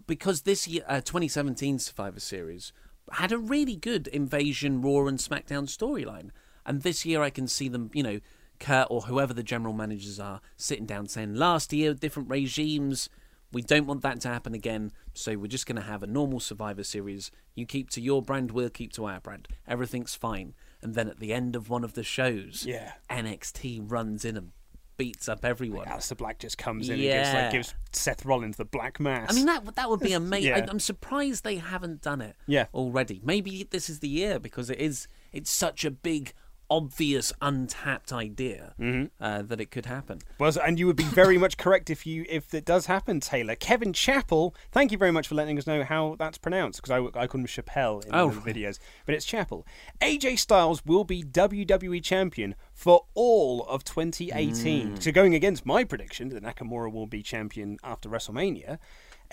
because 0.05 0.41
this 0.41 0.67
year, 0.67 0.83
uh, 0.85 0.99
2017 0.99 1.79
Survivor 1.79 2.19
Series 2.19 2.73
had 3.13 3.31
a 3.31 3.37
really 3.37 3.75
good 3.75 4.07
Invasion, 4.07 4.81
Raw, 4.81 5.07
and 5.07 5.17
SmackDown 5.17 5.67
storyline, 5.67 6.31
and 6.65 6.81
this 6.81 7.05
year 7.05 7.21
I 7.21 7.29
can 7.29 7.47
see 7.47 7.67
them, 7.69 7.89
you 7.93 8.03
know, 8.03 8.19
Kurt 8.59 8.87
or 8.89 9.01
whoever 9.01 9.33
the 9.33 9.43
general 9.43 9.73
managers 9.73 10.19
are, 10.19 10.41
sitting 10.57 10.85
down 10.85 11.07
saying, 11.07 11.35
"Last 11.35 11.73
year, 11.73 11.93
different 11.93 12.29
regimes." 12.29 13.09
We 13.53 13.61
don't 13.61 13.85
want 13.85 14.01
that 14.03 14.21
to 14.21 14.29
happen 14.29 14.53
again, 14.53 14.93
so 15.13 15.35
we're 15.37 15.47
just 15.47 15.65
going 15.65 15.75
to 15.75 15.81
have 15.81 16.03
a 16.03 16.07
normal 16.07 16.39
Survivor 16.39 16.85
Series. 16.85 17.31
You 17.53 17.65
keep 17.65 17.89
to 17.89 17.99
your 17.99 18.21
brand, 18.21 18.51
we'll 18.51 18.69
keep 18.69 18.93
to 18.93 19.03
our 19.07 19.19
brand. 19.19 19.49
Everything's 19.67 20.15
fine. 20.15 20.53
And 20.81 20.95
then 20.95 21.09
at 21.09 21.19
the 21.19 21.33
end 21.33 21.57
of 21.57 21.69
one 21.69 21.83
of 21.83 21.91
the 21.93 22.01
shows, 22.03 22.65
Yeah. 22.65 22.93
NXT 23.09 23.81
runs 23.91 24.23
in 24.23 24.37
and 24.37 24.51
beats 24.95 25.27
up 25.27 25.43
everyone. 25.43 25.85
Aleister 25.85 26.15
Black 26.15 26.39
just 26.39 26.57
comes 26.57 26.87
in 26.87 26.93
and 26.93 27.01
gives, 27.01 27.33
like, 27.33 27.51
gives 27.51 27.75
Seth 27.91 28.23
Rollins 28.23 28.55
the 28.55 28.63
black 28.63 29.01
mass. 29.01 29.29
I 29.29 29.33
mean 29.33 29.47
that 29.47 29.75
that 29.75 29.89
would 29.89 29.99
be 29.99 30.13
amazing. 30.13 30.51
Yeah. 30.55 30.65
I'm 30.69 30.79
surprised 30.79 31.43
they 31.43 31.57
haven't 31.57 32.01
done 32.01 32.21
it. 32.21 32.37
Yeah. 32.47 32.67
already. 32.73 33.19
Maybe 33.21 33.67
this 33.69 33.89
is 33.89 33.99
the 33.99 34.07
year 34.07 34.39
because 34.39 34.69
it 34.69 34.79
is. 34.79 35.09
It's 35.33 35.51
such 35.51 35.83
a 35.83 35.91
big, 35.91 36.31
obvious, 36.71 37.33
untapped 37.41 38.11
idea 38.13 38.73
Mm-hmm. 38.79 39.05
uh, 39.23 39.41
that 39.43 39.59
it 39.59 39.69
could 39.69 39.85
happen. 39.85 40.19
Well, 40.39 40.51
and 40.65 40.79
you 40.79 40.87
would 40.87 40.95
be 40.95 41.03
very 41.03 41.37
much 41.37 41.57
correct 41.57 41.89
if 41.89 42.07
you 42.07 42.25
if 42.29 42.53
it 42.53 42.63
does 42.65 42.85
happen, 42.85 43.19
Taylor. 43.19 43.55
Kevin 43.55 43.91
Chappell, 43.93 44.55
thank 44.71 44.91
you 44.91 44.97
very 44.97 45.11
much 45.11 45.27
for 45.27 45.35
letting 45.35 45.57
us 45.57 45.67
know 45.67 45.83
how 45.83 46.15
that's 46.17 46.37
pronounced 46.37 46.81
because 46.81 46.91
I, 46.91 47.19
I 47.19 47.27
called 47.27 47.41
him 47.41 47.45
Chappelle 47.47 48.03
in 48.05 48.15
Oh. 48.15 48.29
the 48.29 48.39
videos, 48.53 48.79
but 49.05 49.13
it's 49.13 49.25
Chappell. 49.25 49.67
AJ 50.01 50.39
Styles 50.39 50.83
will 50.85 51.03
be 51.03 51.21
WWE 51.23 52.01
champion 52.01 52.55
for 52.73 53.05
all 53.13 53.65
of 53.67 53.83
2018. 53.83 54.95
Mm. 54.95 55.03
So 55.03 55.11
going 55.11 55.35
against 55.35 55.65
my 55.65 55.83
prediction 55.83 56.29
that 56.29 56.41
Nakamura 56.43 56.91
will 56.91 57.05
be 57.07 57.21
champion 57.21 57.77
after 57.83 58.09
WrestleMania, 58.09 58.79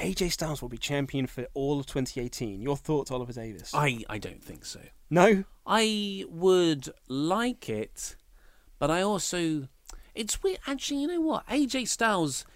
AJ 0.00 0.32
Styles 0.32 0.62
will 0.62 0.68
be 0.68 0.78
champion 0.78 1.26
for 1.26 1.46
all 1.54 1.80
of 1.80 1.86
2018. 1.86 2.60
Your 2.62 2.76
thoughts, 2.76 3.10
Oliver 3.10 3.32
Davis? 3.32 3.72
I 3.74 4.04
I 4.08 4.18
don't 4.18 4.42
think 4.42 4.64
so. 4.64 4.80
no. 5.10 5.44
I 5.66 6.24
would 6.30 6.88
like 7.08 7.68
it, 7.68 8.16
But 8.78 8.90
I 8.90 9.02
also, 9.02 9.68
it's 10.14 10.42
weird. 10.42 10.60
Actually, 10.66 11.02
you 11.02 11.08
know 11.08 11.20
what? 11.20 11.46
AJ 11.46 11.88
Styles 11.88 12.46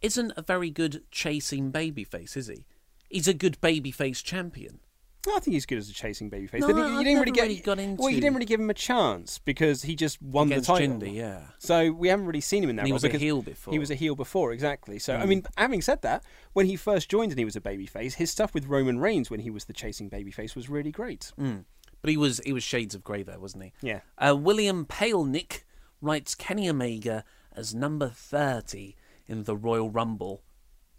isn't 0.00 0.32
a 0.36 0.42
very 0.42 0.70
good 0.70 1.02
chasing 1.10 1.70
babyface, 1.70 2.34
is 2.36 2.46
he? 2.46 2.64
He's 3.10 3.28
a 3.28 3.34
good 3.34 3.58
babyface 3.60 4.22
champion. 4.24 4.80
I 5.28 5.38
think 5.38 5.54
he's 5.54 5.66
good 5.66 5.78
as 5.78 5.88
a 5.88 5.92
chasing 5.92 6.28
babyface. 6.30 6.60
No, 6.60 6.66
but 6.68 6.76
you, 6.76 6.82
I've 6.82 6.92
you 6.98 7.04
didn't 7.04 7.20
really 7.20 7.30
get 7.32 7.42
really 7.42 7.56
got 7.60 7.78
well. 7.98 8.10
You 8.10 8.20
didn't 8.20 8.34
really 8.34 8.44
give 8.46 8.58
him 8.58 8.70
a 8.70 8.74
chance 8.74 9.38
because 9.38 9.82
he 9.82 9.94
just 9.94 10.20
won 10.20 10.48
Against 10.48 10.66
the 10.66 10.72
title. 10.74 10.96
Jinder, 10.98 11.14
yeah. 11.14 11.42
So 11.58 11.92
we 11.92 12.08
haven't 12.08 12.26
really 12.26 12.40
seen 12.40 12.64
him 12.64 12.70
in 12.70 12.76
that 12.76 12.82
And 12.82 12.86
he 12.88 12.92
role 12.92 12.96
was 12.96 13.04
a 13.04 13.08
because 13.08 13.20
heel 13.20 13.40
before. 13.42 13.72
He 13.72 13.78
was 13.78 13.90
a 13.90 13.94
heel 13.94 14.16
before, 14.16 14.52
exactly. 14.52 14.98
So 14.98 15.14
I 15.16 15.22
Mm. 15.24 15.28
mean, 15.28 15.42
having 15.56 15.80
said 15.80 16.02
that, 16.02 16.24
when 16.54 16.66
he 16.66 16.74
first 16.74 17.08
joined 17.08 17.30
and 17.30 17.38
he 17.38 17.44
was 17.44 17.54
a 17.54 17.60
babyface, 17.60 18.14
his 18.14 18.32
stuff 18.32 18.52
with 18.52 18.66
Roman 18.66 18.98
Reigns 18.98 19.30
when 19.30 19.40
he 19.40 19.50
was 19.50 19.66
the 19.66 19.72
chasing 19.72 20.10
babyface 20.10 20.56
was 20.56 20.68
really 20.68 20.90
great. 20.90 21.30
Mm. 21.38 21.66
But 22.00 22.10
he 22.10 22.16
was 22.16 22.40
he 22.44 22.52
was 22.52 22.64
shades 22.64 22.96
of 22.96 23.04
grey 23.04 23.22
there, 23.22 23.38
wasn't 23.38 23.62
he? 23.62 23.72
Yeah. 23.80 24.00
Uh, 24.18 24.34
William 24.36 24.84
Palenick 24.86 25.62
writes 26.00 26.34
Kenny 26.34 26.68
Omega 26.68 27.24
as 27.54 27.72
number 27.72 28.08
thirty 28.08 28.96
in 29.28 29.44
the 29.44 29.56
Royal 29.56 29.88
Rumble. 29.88 30.42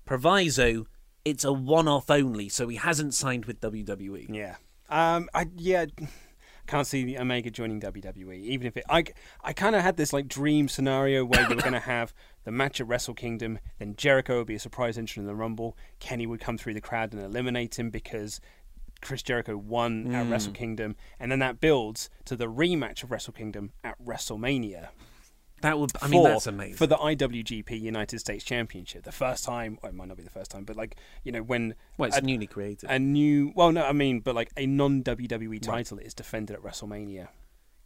Proviso: 0.06 0.86
it's 1.26 1.44
a 1.44 1.54
one-off 1.54 2.10
only, 2.10 2.50
so 2.50 2.68
he 2.68 2.78
hasn't 2.78 3.14
signed 3.14 3.46
with. 3.46 3.62
WWE. 3.62 4.28
Yeah. 4.30 4.56
Um. 4.90 5.30
I 5.34 5.48
yeah. 5.56 5.86
Can't 6.66 6.88
see 6.88 7.04
the 7.04 7.18
Omega 7.20 7.52
joining 7.52 7.82
WWE, 7.82 8.42
even 8.42 8.68
if 8.68 8.78
it. 8.78 8.86
I, 8.90 9.04
I 9.44 9.52
kind 9.52 9.76
of 9.76 9.82
had 9.82 9.98
this 9.98 10.14
like 10.14 10.30
dream 10.30 10.70
scenario 10.70 11.26
where 11.26 11.42
you 11.42 11.50
were 11.56 11.62
going 11.62 11.74
to 11.74 11.80
have 11.80 12.14
the 12.46 12.52
match 12.52 12.80
at 12.80 12.88
Wrestle 12.88 13.14
Kingdom, 13.14 13.60
then 13.80 13.96
Jericho 13.98 14.38
would 14.38 14.48
be 14.48 14.56
a 14.56 14.60
surprise 14.60 14.98
entrant 14.98 15.24
in 15.24 15.28
the 15.28 15.36
Rumble. 15.36 15.76
Kenny 16.00 16.26
would 16.26 16.40
come 16.40 16.58
through 16.58 16.74
the 16.74 16.80
crowd 16.82 17.12
and 17.12 17.22
eliminate 17.22 17.78
him 17.78 17.90
because 17.90 18.40
Chris 19.02 19.22
Jericho 19.22 19.58
won 19.58 20.16
at 20.16 20.26
Mm. 20.26 20.32
Wrestle 20.32 20.54
Kingdom, 20.54 20.96
and 21.20 21.30
then 21.30 21.40
that 21.40 21.60
builds 21.60 22.10
to 22.24 22.38
the 22.38 22.48
rematch 22.48 23.04
of 23.04 23.12
Wrestle 23.12 23.34
Kingdom 23.34 23.74
at 23.84 24.02
WrestleMania. 24.02 24.88
That 25.64 25.80
would. 25.80 25.92
I 26.02 26.08
mean, 26.08 26.22
for- 26.24 26.30
that's 26.30 26.46
amazing. 26.48 26.76
for 26.76 26.86
the 26.88 26.96
IWGP 26.98 27.82
United 27.82 28.20
States 28.20 28.44
Championship. 28.46 29.04
The 29.04 29.12
first 29.12 29.44
time, 29.44 29.80
well, 29.82 29.90
it 29.92 29.96
might 29.96 30.08
not 30.08 30.18
be 30.18 30.24
the 30.24 30.30
first 30.30 30.52
time, 30.52 30.64
but 30.64 30.76
like 30.76 30.96
you 31.24 31.32
know 31.32 31.42
when 31.42 31.74
Well, 31.98 32.08
it's 32.10 32.18
a- 32.18 32.22
newly 32.22 32.46
created. 32.48 32.90
a 32.90 33.00
new. 33.00 33.52
Well, 33.56 33.72
no, 33.72 33.84
I 33.86 33.92
mean, 33.94 34.20
but 34.20 34.36
like 34.36 34.52
a 34.56 34.66
non 34.68 35.04
WWE 35.04 35.60
title 35.62 35.98
is 35.98 36.14
defended 36.14 36.56
at 36.56 36.62
WrestleMania. 36.62 37.30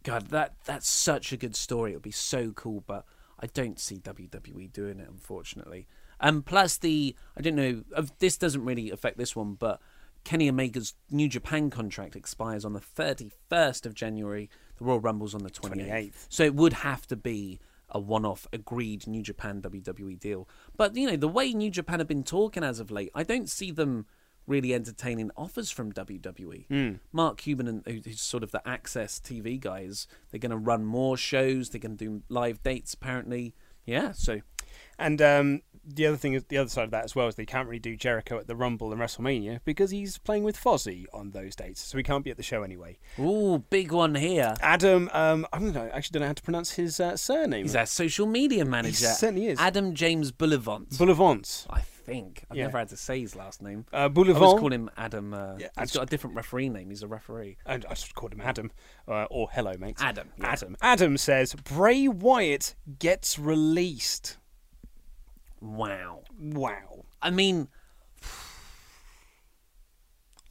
God, 0.02 0.26
that 0.28 0.54
that's 0.64 0.88
such 0.88 1.32
a 1.32 1.36
good 1.36 1.56
story. 1.56 1.92
It 1.92 1.94
would 1.96 2.02
be 2.02 2.10
so 2.10 2.52
cool, 2.52 2.84
but 2.86 3.04
I 3.40 3.46
don't 3.46 3.78
see 3.80 3.96
WWE 3.98 4.72
doing 4.72 5.00
it, 5.00 5.08
unfortunately. 5.08 5.86
And 6.20 6.44
plus, 6.44 6.76
the 6.78 7.14
I 7.36 7.40
don't 7.40 7.56
know. 7.56 7.84
This 8.18 8.36
doesn't 8.36 8.64
really 8.64 8.90
affect 8.90 9.18
this 9.18 9.36
one, 9.36 9.54
but 9.54 9.80
Kenny 10.24 10.48
Omega's 10.48 10.94
New 11.10 11.28
Japan 11.28 11.70
contract 11.70 12.16
expires 12.16 12.64
on 12.64 12.72
the 12.72 12.80
thirty 12.80 13.30
first 13.48 13.86
of 13.86 13.94
January. 13.94 14.50
The 14.78 14.84
Royal 14.84 15.00
Rumble's 15.00 15.34
on 15.34 15.42
the 15.42 15.50
twenty 15.50 15.90
eighth, 15.90 16.26
so 16.28 16.44
it 16.44 16.54
would 16.54 16.72
have 16.72 17.06
to 17.08 17.16
be 17.16 17.60
a 17.90 17.98
one-off 17.98 18.46
agreed 18.52 19.06
New 19.06 19.22
Japan 19.22 19.62
WWE 19.62 20.18
deal. 20.18 20.48
But 20.76 20.94
you 20.96 21.06
know, 21.06 21.16
the 21.16 21.28
way 21.28 21.52
New 21.52 21.70
Japan 21.70 22.00
have 22.00 22.08
been 22.08 22.24
talking 22.24 22.62
as 22.62 22.80
of 22.80 22.90
late, 22.90 23.10
I 23.14 23.22
don't 23.22 23.48
see 23.48 23.70
them 23.70 24.06
really 24.46 24.74
entertaining 24.74 25.30
offers 25.36 25.70
from 25.70 25.92
WWE. 25.92 26.66
Mm. 26.68 27.00
Mark 27.12 27.38
Cuban, 27.38 27.68
and 27.68 27.86
who's 27.86 28.20
sort 28.20 28.42
of 28.42 28.50
the 28.50 28.66
Access 28.66 29.20
TV 29.20 29.60
guys, 29.60 30.06
they're 30.30 30.40
going 30.40 30.50
to 30.50 30.56
run 30.56 30.84
more 30.84 31.16
shows. 31.16 31.70
They're 31.70 31.80
going 31.80 31.96
to 31.96 32.04
do 32.04 32.22
live 32.28 32.62
dates, 32.62 32.94
apparently. 32.94 33.54
Yeah, 33.84 34.12
so 34.12 34.40
And 34.98 35.22
um, 35.22 35.62
the 35.94 36.06
other 36.06 36.16
thing, 36.16 36.34
is 36.34 36.44
the 36.44 36.58
other 36.58 36.68
side 36.68 36.84
of 36.84 36.90
that 36.90 37.04
as 37.04 37.14
well 37.16 37.28
is 37.28 37.34
they 37.36 37.46
can't 37.46 37.68
really 37.68 37.78
do 37.78 37.96
Jericho 37.96 38.38
at 38.38 38.46
the 38.46 38.54
Rumble 38.56 38.92
and 38.92 39.00
WrestleMania 39.00 39.60
because 39.64 39.90
he's 39.90 40.18
playing 40.18 40.42
with 40.44 40.56
Fozzy 40.62 41.06
on 41.12 41.30
those 41.30 41.56
dates, 41.56 41.80
so 41.80 41.96
he 41.98 42.04
can't 42.04 42.24
be 42.24 42.30
at 42.30 42.36
the 42.36 42.42
show 42.42 42.62
anyway. 42.62 42.98
ooh, 43.18 43.64
big 43.70 43.92
one 43.92 44.14
here. 44.14 44.54
Adam, 44.60 45.08
um, 45.12 45.46
I 45.52 45.58
don't 45.58 45.72
know, 45.74 45.90
actually 45.92 46.14
don't 46.14 46.20
know 46.22 46.26
how 46.28 46.32
to 46.34 46.42
pronounce 46.42 46.72
his 46.72 47.00
uh, 47.00 47.16
surname. 47.16 47.64
He's 47.64 47.76
our 47.76 47.86
social 47.86 48.26
media 48.26 48.64
manager. 48.64 49.06
certainly 49.06 49.46
is. 49.48 49.58
Adam 49.58 49.94
James 49.94 50.32
Boulevant. 50.32 50.96
Boulevant. 50.98 51.66
I 51.70 51.80
think 51.80 52.44
I've 52.50 52.56
Yeah. 52.56 52.64
never 52.64 52.78
had 52.78 52.88
to 52.88 52.96
say 52.96 53.20
his 53.20 53.36
last 53.36 53.60
name. 53.60 53.84
Uh, 53.92 53.96
I 53.96 54.00
always 54.04 54.14
Boulevant. 54.14 54.60
call 54.60 54.72
him 54.72 54.90
Adam. 54.96 55.34
Uh, 55.34 55.56
Yeah, 55.58 55.68
he's 55.78 55.92
got 55.92 56.04
a 56.04 56.06
different 56.06 56.36
referee 56.36 56.70
name. 56.70 56.88
He's 56.88 57.02
a 57.02 57.06
referee. 57.06 57.58
And 57.66 57.84
I 57.84 57.90
just 57.90 58.14
called 58.14 58.32
him 58.32 58.40
Adam, 58.40 58.70
uh, 59.06 59.24
or 59.30 59.50
hello, 59.52 59.74
mate. 59.78 59.96
Adam, 60.00 60.30
yeah. 60.38 60.46
Adam. 60.46 60.76
Adam 60.80 61.16
says 61.18 61.54
Bray 61.54 62.08
Wyatt 62.08 62.74
gets 62.98 63.38
released. 63.38 64.37
Wow. 65.60 66.22
Wow. 66.40 67.04
I 67.20 67.30
mean, 67.30 67.68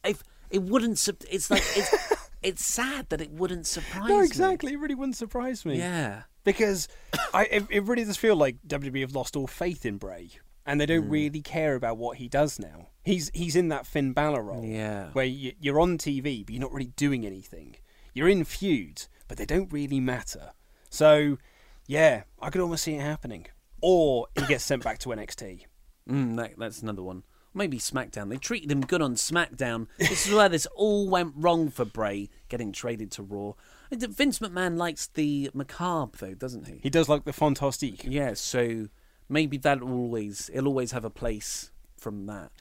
if 0.04 0.24
it 0.50 0.64
wouldn't, 0.64 1.06
it's 1.30 1.50
like 1.52 1.64
it's 1.76 2.14
it's 2.44 2.64
sad 2.66 3.10
that 3.10 3.22
it 3.22 3.32
wouldn't 3.32 3.68
surprise 3.68 4.10
No, 4.10 4.20
me. 4.20 4.26
exactly. 4.26 4.74
It 4.74 4.80
really 4.80 4.96
wouldn't 4.96 5.18
surprise 5.18 5.66
me. 5.66 5.78
Yeah. 5.78 6.24
Because 6.44 6.88
I, 7.34 7.44
it, 7.46 7.64
it 7.70 7.84
really 7.84 8.06
does 8.06 8.16
feel 8.18 8.36
like 8.36 8.56
WWE 8.66 9.02
have 9.02 9.14
lost 9.16 9.36
all 9.36 9.48
faith 9.48 9.86
in 9.86 9.98
Bray, 9.98 10.30
and 10.66 10.80
they 10.80 10.86
don't 10.86 11.04
Hmm. 11.06 11.10
really 11.12 11.42
care 11.42 11.76
about 11.76 11.98
what 11.98 12.18
he 12.18 12.30
does 12.30 12.58
now. 12.58 12.88
He's 13.04 13.30
he's 13.34 13.56
in 13.56 13.68
that 13.70 13.86
Finn 13.86 14.14
Balor 14.14 14.44
role, 14.44 14.64
Yeah. 14.64 15.10
where 15.12 15.26
you, 15.26 15.54
you're 15.60 15.80
on 15.80 15.98
TV 15.98 16.46
but 16.46 16.54
you're 16.54 16.62
not 16.62 16.72
really 16.74 16.94
doing 16.96 17.26
anything. 17.26 17.76
You're 18.14 18.30
in 18.30 18.46
feuds, 18.46 19.10
but 19.28 19.38
they 19.38 19.46
don't 19.46 19.72
really 19.72 20.00
matter. 20.00 20.52
So, 20.90 21.38
yeah, 21.86 22.24
I 22.42 22.50
could 22.50 22.62
almost 22.62 22.84
see 22.86 22.96
it 22.96 23.02
happening. 23.02 23.48
Or 23.82 24.28
he 24.36 24.46
gets 24.46 24.64
sent 24.64 24.84
back 24.84 25.00
to 25.00 25.10
NXT. 25.10 25.66
Mm, 26.10 26.36
that, 26.38 26.54
that's 26.58 26.82
another 26.82 27.04
one. 27.04 27.24
Maybe 27.54 27.80
SmackDown. 27.80 28.30
They 28.30 28.38
treated 28.38 28.72
him 28.72 28.82
good 28.82 29.02
on 29.02 29.16
SmackDown. 29.16 29.88
This 29.98 30.28
is 30.28 30.34
where 30.34 30.50
this 30.50 30.68
all 30.76 31.10
went 31.10 31.34
wrong 31.36 31.70
for 31.70 31.86
Bray 31.86 32.30
getting 32.50 32.72
traded 32.72 33.12
to 33.12 33.24
Raw. 33.24 33.54
Vince 33.92 34.40
McMahon 34.40 34.78
likes 34.78 35.08
the 35.08 35.50
macabre 35.54 36.18
though, 36.20 36.34
doesn't 36.36 36.68
he? 36.68 36.80
He 36.84 36.90
does 36.90 37.10
like 37.10 37.24
the 37.24 37.34
fantastique. 37.34 38.04
Yeah, 38.04 38.36
so 38.36 38.90
maybe 39.28 39.58
that'll 39.58 39.92
always 39.92 40.52
it'll 40.54 40.68
always 40.68 40.92
have 40.92 41.06
a 41.06 41.10
place 41.10 41.72
from 41.96 42.28
that. 42.28 42.52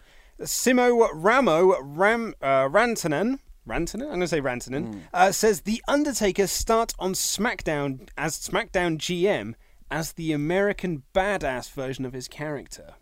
Simo 0.40 1.08
Ramo 1.12 1.80
Ram 1.82 2.34
uh, 2.40 2.68
Rantanen. 2.68 3.40
Rantanen? 3.68 4.02
I'm 4.02 4.08
going 4.08 4.20
to 4.20 4.28
say 4.28 4.40
Rantanen. 4.40 4.94
Hmm. 4.94 5.00
Uh, 5.12 5.32
says 5.32 5.62
The 5.62 5.82
Undertaker 5.88 6.46
start 6.46 6.94
on 6.98 7.14
SmackDown 7.14 8.08
as 8.16 8.38
SmackDown 8.38 8.96
GM 8.96 9.54
as 9.90 10.12
the 10.12 10.32
American 10.32 11.02
badass 11.14 11.70
version 11.70 12.04
of 12.04 12.12
his 12.12 12.28
character. 12.28 12.94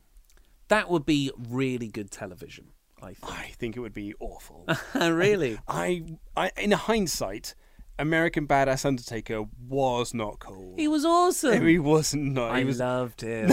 That 0.68 0.88
would 0.90 1.04
be 1.04 1.30
really 1.36 1.88
good 1.88 2.10
television, 2.10 2.72
I 3.02 3.14
think. 3.14 3.32
I 3.32 3.52
think 3.58 3.76
it 3.76 3.80
would 3.80 3.94
be 3.94 4.14
awful. 4.20 4.66
really? 4.94 5.58
I, 5.68 6.04
I, 6.36 6.50
in 6.56 6.72
hindsight, 6.72 7.54
American 7.98 8.46
Badass 8.46 8.84
Undertaker 8.84 9.44
was 9.68 10.14
not 10.14 10.40
cool. 10.40 10.74
He 10.76 10.88
was 10.88 11.04
awesome. 11.04 11.66
He 11.66 11.78
wasn't. 11.78 12.32
Not. 12.32 12.50
I 12.50 12.64
was. 12.64 12.80
loved 12.80 13.20
him. 13.22 13.50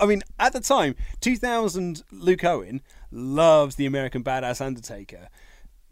I 0.00 0.06
mean, 0.06 0.22
at 0.38 0.52
the 0.52 0.60
time, 0.60 0.94
2000, 1.20 2.02
Luke 2.10 2.44
Owen 2.44 2.80
loves 3.10 3.76
the 3.76 3.86
American 3.86 4.24
Badass 4.24 4.64
Undertaker. 4.64 5.28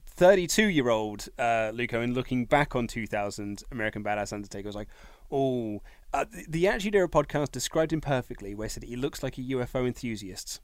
32 0.06 0.68
year 0.68 0.88
old 0.88 1.28
uh, 1.38 1.72
Luke 1.74 1.94
Owen 1.94 2.14
looking 2.14 2.44
back 2.44 2.76
on 2.76 2.86
2000 2.86 3.64
American 3.72 4.04
Badass 4.04 4.32
Undertaker 4.32 4.68
was 4.68 4.76
like, 4.76 4.88
oh, 5.30 5.82
uh, 6.12 6.24
the, 6.30 6.44
the 6.48 6.68
Attitude 6.68 6.94
Era 6.94 7.08
podcast 7.08 7.52
described 7.52 7.92
him 7.92 8.00
perfectly, 8.00 8.54
where 8.54 8.66
he 8.66 8.70
said 8.70 8.84
he 8.84 8.96
looks 8.96 9.22
like 9.22 9.38
a 9.38 9.42
UFO 9.42 9.86
enthusiast. 9.86 10.60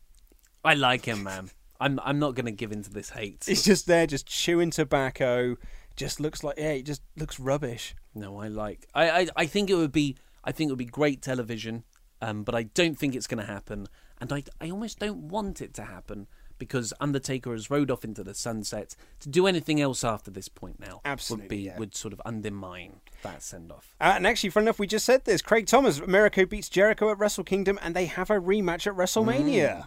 I 0.64 0.74
like 0.74 1.04
him, 1.04 1.22
man. 1.22 1.50
I'm 1.80 2.00
I'm 2.02 2.18
not 2.18 2.34
going 2.34 2.46
to 2.46 2.52
give 2.52 2.72
in 2.72 2.82
to 2.82 2.90
this 2.90 3.10
hate. 3.10 3.44
He's 3.46 3.62
just 3.62 3.86
there, 3.86 4.06
just 4.06 4.26
chewing 4.26 4.70
tobacco. 4.70 5.56
Just 5.96 6.20
looks 6.20 6.44
like, 6.44 6.58
yeah, 6.58 6.74
he 6.74 6.82
just 6.82 7.02
looks 7.16 7.40
rubbish. 7.40 7.94
No, 8.14 8.38
I 8.38 8.48
like. 8.48 8.86
I, 8.94 9.10
I 9.10 9.26
I 9.36 9.46
think 9.46 9.70
it 9.70 9.76
would 9.76 9.92
be. 9.92 10.16
I 10.44 10.52
think 10.52 10.68
it 10.68 10.72
would 10.72 10.78
be 10.78 10.84
great 10.84 11.22
television. 11.22 11.84
Um, 12.20 12.42
but 12.42 12.54
I 12.54 12.64
don't 12.64 12.98
think 12.98 13.14
it's 13.14 13.28
going 13.28 13.44
to 13.44 13.50
happen, 13.50 13.86
and 14.20 14.32
I 14.32 14.42
I 14.60 14.70
almost 14.70 14.98
don't 14.98 15.28
want 15.28 15.60
it 15.60 15.72
to 15.74 15.84
happen 15.84 16.26
because 16.58 16.92
Undertaker 17.00 17.52
has 17.52 17.70
rode 17.70 17.90
off 17.90 18.04
into 18.04 18.22
the 18.24 18.34
sunset. 18.34 18.96
To 19.20 19.28
do 19.28 19.46
anything 19.46 19.80
else 19.80 20.04
after 20.04 20.30
this 20.30 20.48
point 20.48 20.80
now 20.80 21.00
Absolutely, 21.04 21.44
would 21.44 21.48
be 21.48 21.56
yeah. 21.58 21.78
would 21.78 21.94
sort 21.94 22.12
of 22.12 22.20
undermine 22.24 23.00
that 23.22 23.42
send 23.42 23.72
off. 23.72 23.94
Uh, 24.00 24.12
and 24.16 24.26
actually, 24.26 24.50
fun 24.50 24.64
enough, 24.64 24.78
we 24.78 24.86
just 24.86 25.06
said 25.06 25.24
this. 25.24 25.42
Craig 25.42 25.66
Thomas, 25.66 25.98
Americo 25.98 26.44
beats 26.44 26.68
Jericho 26.68 27.10
at 27.10 27.18
Wrestle 27.18 27.44
Kingdom, 27.44 27.78
and 27.82 27.94
they 27.94 28.06
have 28.06 28.30
a 28.30 28.40
rematch 28.40 28.86
at 28.86 28.94
WrestleMania. 28.96 29.86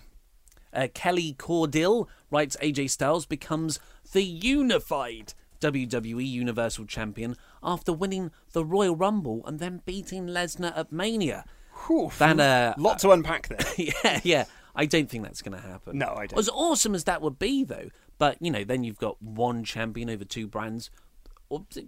Uh, 0.74 0.88
Kelly 0.94 1.36
Cordill 1.38 2.08
writes 2.30 2.56
AJ 2.62 2.90
Styles 2.92 3.26
becomes 3.26 3.80
the 4.14 4.24
unified 4.24 5.34
WWE 5.62 6.28
Universal 6.28 6.86
Champion 6.86 7.36
after 7.64 7.94
winning 7.94 8.32
the 8.54 8.66
Royal 8.66 8.96
Rumble 8.96 9.46
and 9.46 9.60
then 9.60 9.82
beating 9.86 10.28
Lesnar 10.28 10.76
at 10.78 10.92
Mania. 10.92 11.46
Whew, 11.88 12.12
That 12.18 12.40
uh, 12.40 12.74
lot 12.78 13.00
to 13.00 13.12
unpack 13.12 13.48
there. 13.48 13.60
yeah, 14.04 14.20
yeah. 14.24 14.46
I 14.76 14.86
don't 14.86 15.10
think 15.10 15.24
that's 15.24 15.42
going 15.42 15.60
to 15.60 15.68
happen. 15.68 15.98
No, 15.98 16.08
I 16.16 16.28
don't. 16.28 16.40
As 16.40 16.50
awesome 16.50 16.96
as 16.96 17.04
that 17.06 17.22
would 17.22 17.38
be, 17.40 17.64
though, 17.64 17.90
but 18.18 18.38
you 18.42 18.52
know, 18.52 18.64
then 18.64 18.84
you've 18.84 18.98
got 19.00 19.22
one 19.22 19.64
champion 19.64 20.10
over 20.10 20.24
two 20.26 20.48
brands, 20.48 20.90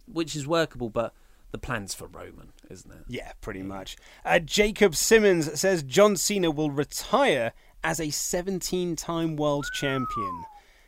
which 0.07 0.35
is 0.35 0.45
workable. 0.47 0.89
But 0.89 1.13
the 1.51 1.57
plans 1.57 1.93
for 1.93 2.07
Roman, 2.07 2.51
isn't 2.69 2.91
it? 2.91 3.03
Yeah, 3.07 3.31
pretty 3.41 3.63
much. 3.63 3.95
Uh, 4.25 4.39
Jacob 4.39 4.95
Simmons 4.95 5.59
says 5.59 5.83
John 5.83 6.15
Cena 6.17 6.51
will 6.51 6.71
retire 6.71 7.53
as 7.83 7.99
a 7.99 8.09
17 8.09 8.95
time 8.95 9.35
world 9.35 9.65
champion. 9.73 10.43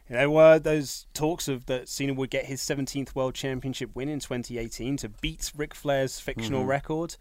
There 0.10 0.30
were 0.30 0.60
those 0.60 1.08
talks 1.14 1.48
of 1.48 1.66
that 1.66 1.90
Cena 1.90 2.14
would 2.14 2.30
get 2.30 2.46
his 2.46 2.62
17th 2.62 3.16
world 3.16 3.34
championship 3.34 3.90
win 3.96 4.08
in 4.08 4.20
2018 4.20 4.98
to 4.98 5.10
beat 5.10 5.52
Ric 5.56 5.74
Flair's 5.74 6.20
fictional 6.20 6.64
Mhm. 6.64 6.68
record. 6.68 7.16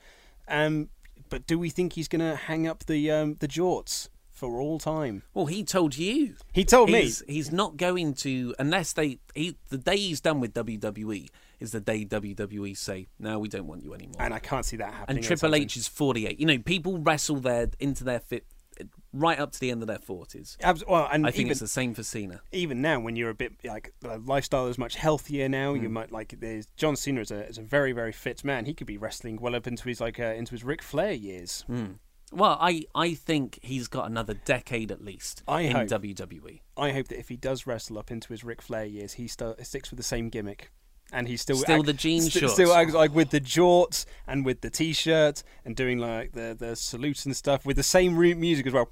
Um, 0.48 0.90
but 1.30 1.46
do 1.46 1.58
we 1.58 1.70
think 1.70 1.94
he's 1.94 2.08
going 2.08 2.20
to 2.20 2.36
hang 2.36 2.66
up 2.68 2.84
the 2.84 3.10
um, 3.10 3.36
the 3.40 3.48
jorts 3.48 4.08
for 4.34 4.60
all 4.60 4.78
time? 4.78 5.22
Well, 5.32 5.46
he 5.46 5.64
told 5.64 5.96
you. 5.96 6.34
He 6.52 6.64
told 6.64 6.90
me. 6.90 7.02
he's, 7.02 7.22
He's 7.26 7.52
not 7.52 7.76
going 7.78 8.14
to 8.14 8.54
unless 8.58 8.92
they. 8.92 9.20
He, 9.34 9.56
the 9.70 9.78
day 9.78 9.96
he's 9.96 10.20
done 10.20 10.40
with 10.40 10.52
WWE 10.54 11.28
is 11.60 11.72
the 11.72 11.80
day 11.80 12.04
WWE 12.04 12.76
say, 12.76 13.06
"No, 13.18 13.38
we 13.38 13.48
don't 13.48 13.66
want 13.66 13.82
you 13.84 13.94
anymore." 13.94 14.16
And 14.20 14.34
I 14.34 14.38
can't 14.40 14.64
see 14.66 14.76
that 14.78 14.92
happening. 14.92 15.18
And 15.18 15.26
Triple 15.26 15.54
H 15.54 15.76
is 15.76 15.88
48. 15.88 16.38
You 16.38 16.46
know, 16.46 16.58
people 16.58 16.98
wrestle 16.98 17.36
their 17.36 17.70
into 17.78 18.04
their 18.04 18.20
fit 18.20 18.44
right 19.12 19.38
up 19.38 19.52
to 19.52 19.60
the 19.60 19.70
end 19.70 19.80
of 19.82 19.86
their 19.86 19.98
40s. 20.00 20.56
Abs- 20.60 20.82
well, 20.88 21.08
and 21.12 21.24
I 21.24 21.30
think 21.30 21.42
even, 21.42 21.50
it's 21.52 21.60
the 21.60 21.68
same 21.68 21.94
for 21.94 22.02
Cena. 22.02 22.40
even 22.50 22.82
now 22.82 22.98
when 22.98 23.14
you're 23.14 23.30
a 23.30 23.34
bit 23.34 23.52
like 23.64 23.94
the 24.00 24.18
lifestyle 24.18 24.66
is 24.66 24.76
much 24.78 24.96
healthier 24.96 25.48
now 25.48 25.74
Hmm. 25.74 25.82
you 25.84 25.88
might 25.88 26.10
like 26.10 26.34
there's 26.40 26.66
John 26.76 26.96
Cena 26.96 27.20
is 27.20 27.30
a, 27.30 27.46
is 27.46 27.56
a 27.56 27.62
very 27.62 27.92
very 27.92 28.10
fit 28.10 28.42
man 28.42 28.64
he 28.64 28.74
could 28.74 28.88
be 28.88 28.98
wrestling 28.98 29.36
well 29.40 29.54
up 29.54 29.68
into 29.68 29.88
his 29.88 30.00
like 30.00 30.18
uh, 30.18 30.24
into 30.24 30.50
his 30.50 30.64
Ric 30.64 30.82
Flair 30.82 31.12
years 31.12 31.62
Hmm. 31.68 31.92
Well, 32.34 32.58
I, 32.60 32.84
I 32.94 33.14
think 33.14 33.58
he's 33.62 33.88
got 33.88 34.06
another 34.10 34.34
decade 34.34 34.90
at 34.90 35.04
least 35.04 35.42
I 35.48 35.62
in 35.62 35.72
hope. 35.76 35.88
WWE. 35.88 36.60
I 36.76 36.90
hope 36.92 37.08
that 37.08 37.18
if 37.18 37.28
he 37.28 37.36
does 37.36 37.66
wrestle 37.66 37.98
up 37.98 38.10
into 38.10 38.28
his 38.32 38.42
Ric 38.44 38.60
Flair 38.62 38.84
years 38.84 39.14
he 39.14 39.28
st- 39.28 39.64
sticks 39.66 39.90
with 39.90 39.96
the 39.98 40.02
same 40.04 40.28
gimmick 40.28 40.70
and 41.12 41.28
he's 41.28 41.42
still 41.42 41.56
Still 41.58 41.76
act- 41.80 41.86
the 41.86 41.92
jean 41.92 42.22
st- 42.22 42.32
shorts. 42.32 42.54
still 42.54 42.72
acts 42.72 42.92
like 42.94 43.14
with 43.14 43.30
the 43.30 43.40
jorts 43.40 44.04
and 44.26 44.44
with 44.44 44.62
the 44.62 44.70
t-shirt 44.70 45.42
and 45.64 45.76
doing 45.76 45.98
like 45.98 46.32
the 46.32 46.56
the 46.58 46.74
salutes 46.74 47.24
and 47.26 47.36
stuff 47.36 47.64
with 47.64 47.76
the 47.76 47.82
same 47.82 48.16
re- 48.16 48.34
music 48.34 48.66
as 48.66 48.72
well 48.72 48.88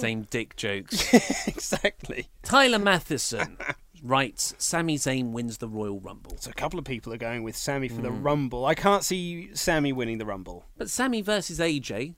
Same 0.00 0.22
dick 0.30 0.56
jokes. 0.56 1.12
exactly 1.46 2.28
Tyler 2.42 2.78
Matheson 2.78 3.56
writes 4.02 4.54
Sami 4.58 4.98
Zayn 4.98 5.30
wins 5.30 5.58
the 5.58 5.68
Royal 5.68 6.00
Rumble. 6.00 6.36
so 6.40 6.50
a 6.50 6.54
couple 6.54 6.78
of 6.78 6.84
people 6.84 7.12
are 7.12 7.18
going 7.18 7.42
with 7.42 7.56
Sammy 7.56 7.88
for 7.88 8.02
the 8.02 8.10
Hmm. 8.10 8.22
Rumble 8.22 8.66
I 8.66 8.74
can't 8.74 9.04
see 9.04 9.50
Sammy 9.54 9.92
winning 9.92 10.18
the 10.18 10.26
Rumble 10.26 10.64
But 10.76 10.90
Sammy 10.90 11.22
versus 11.22 11.60
AJ 11.60 12.14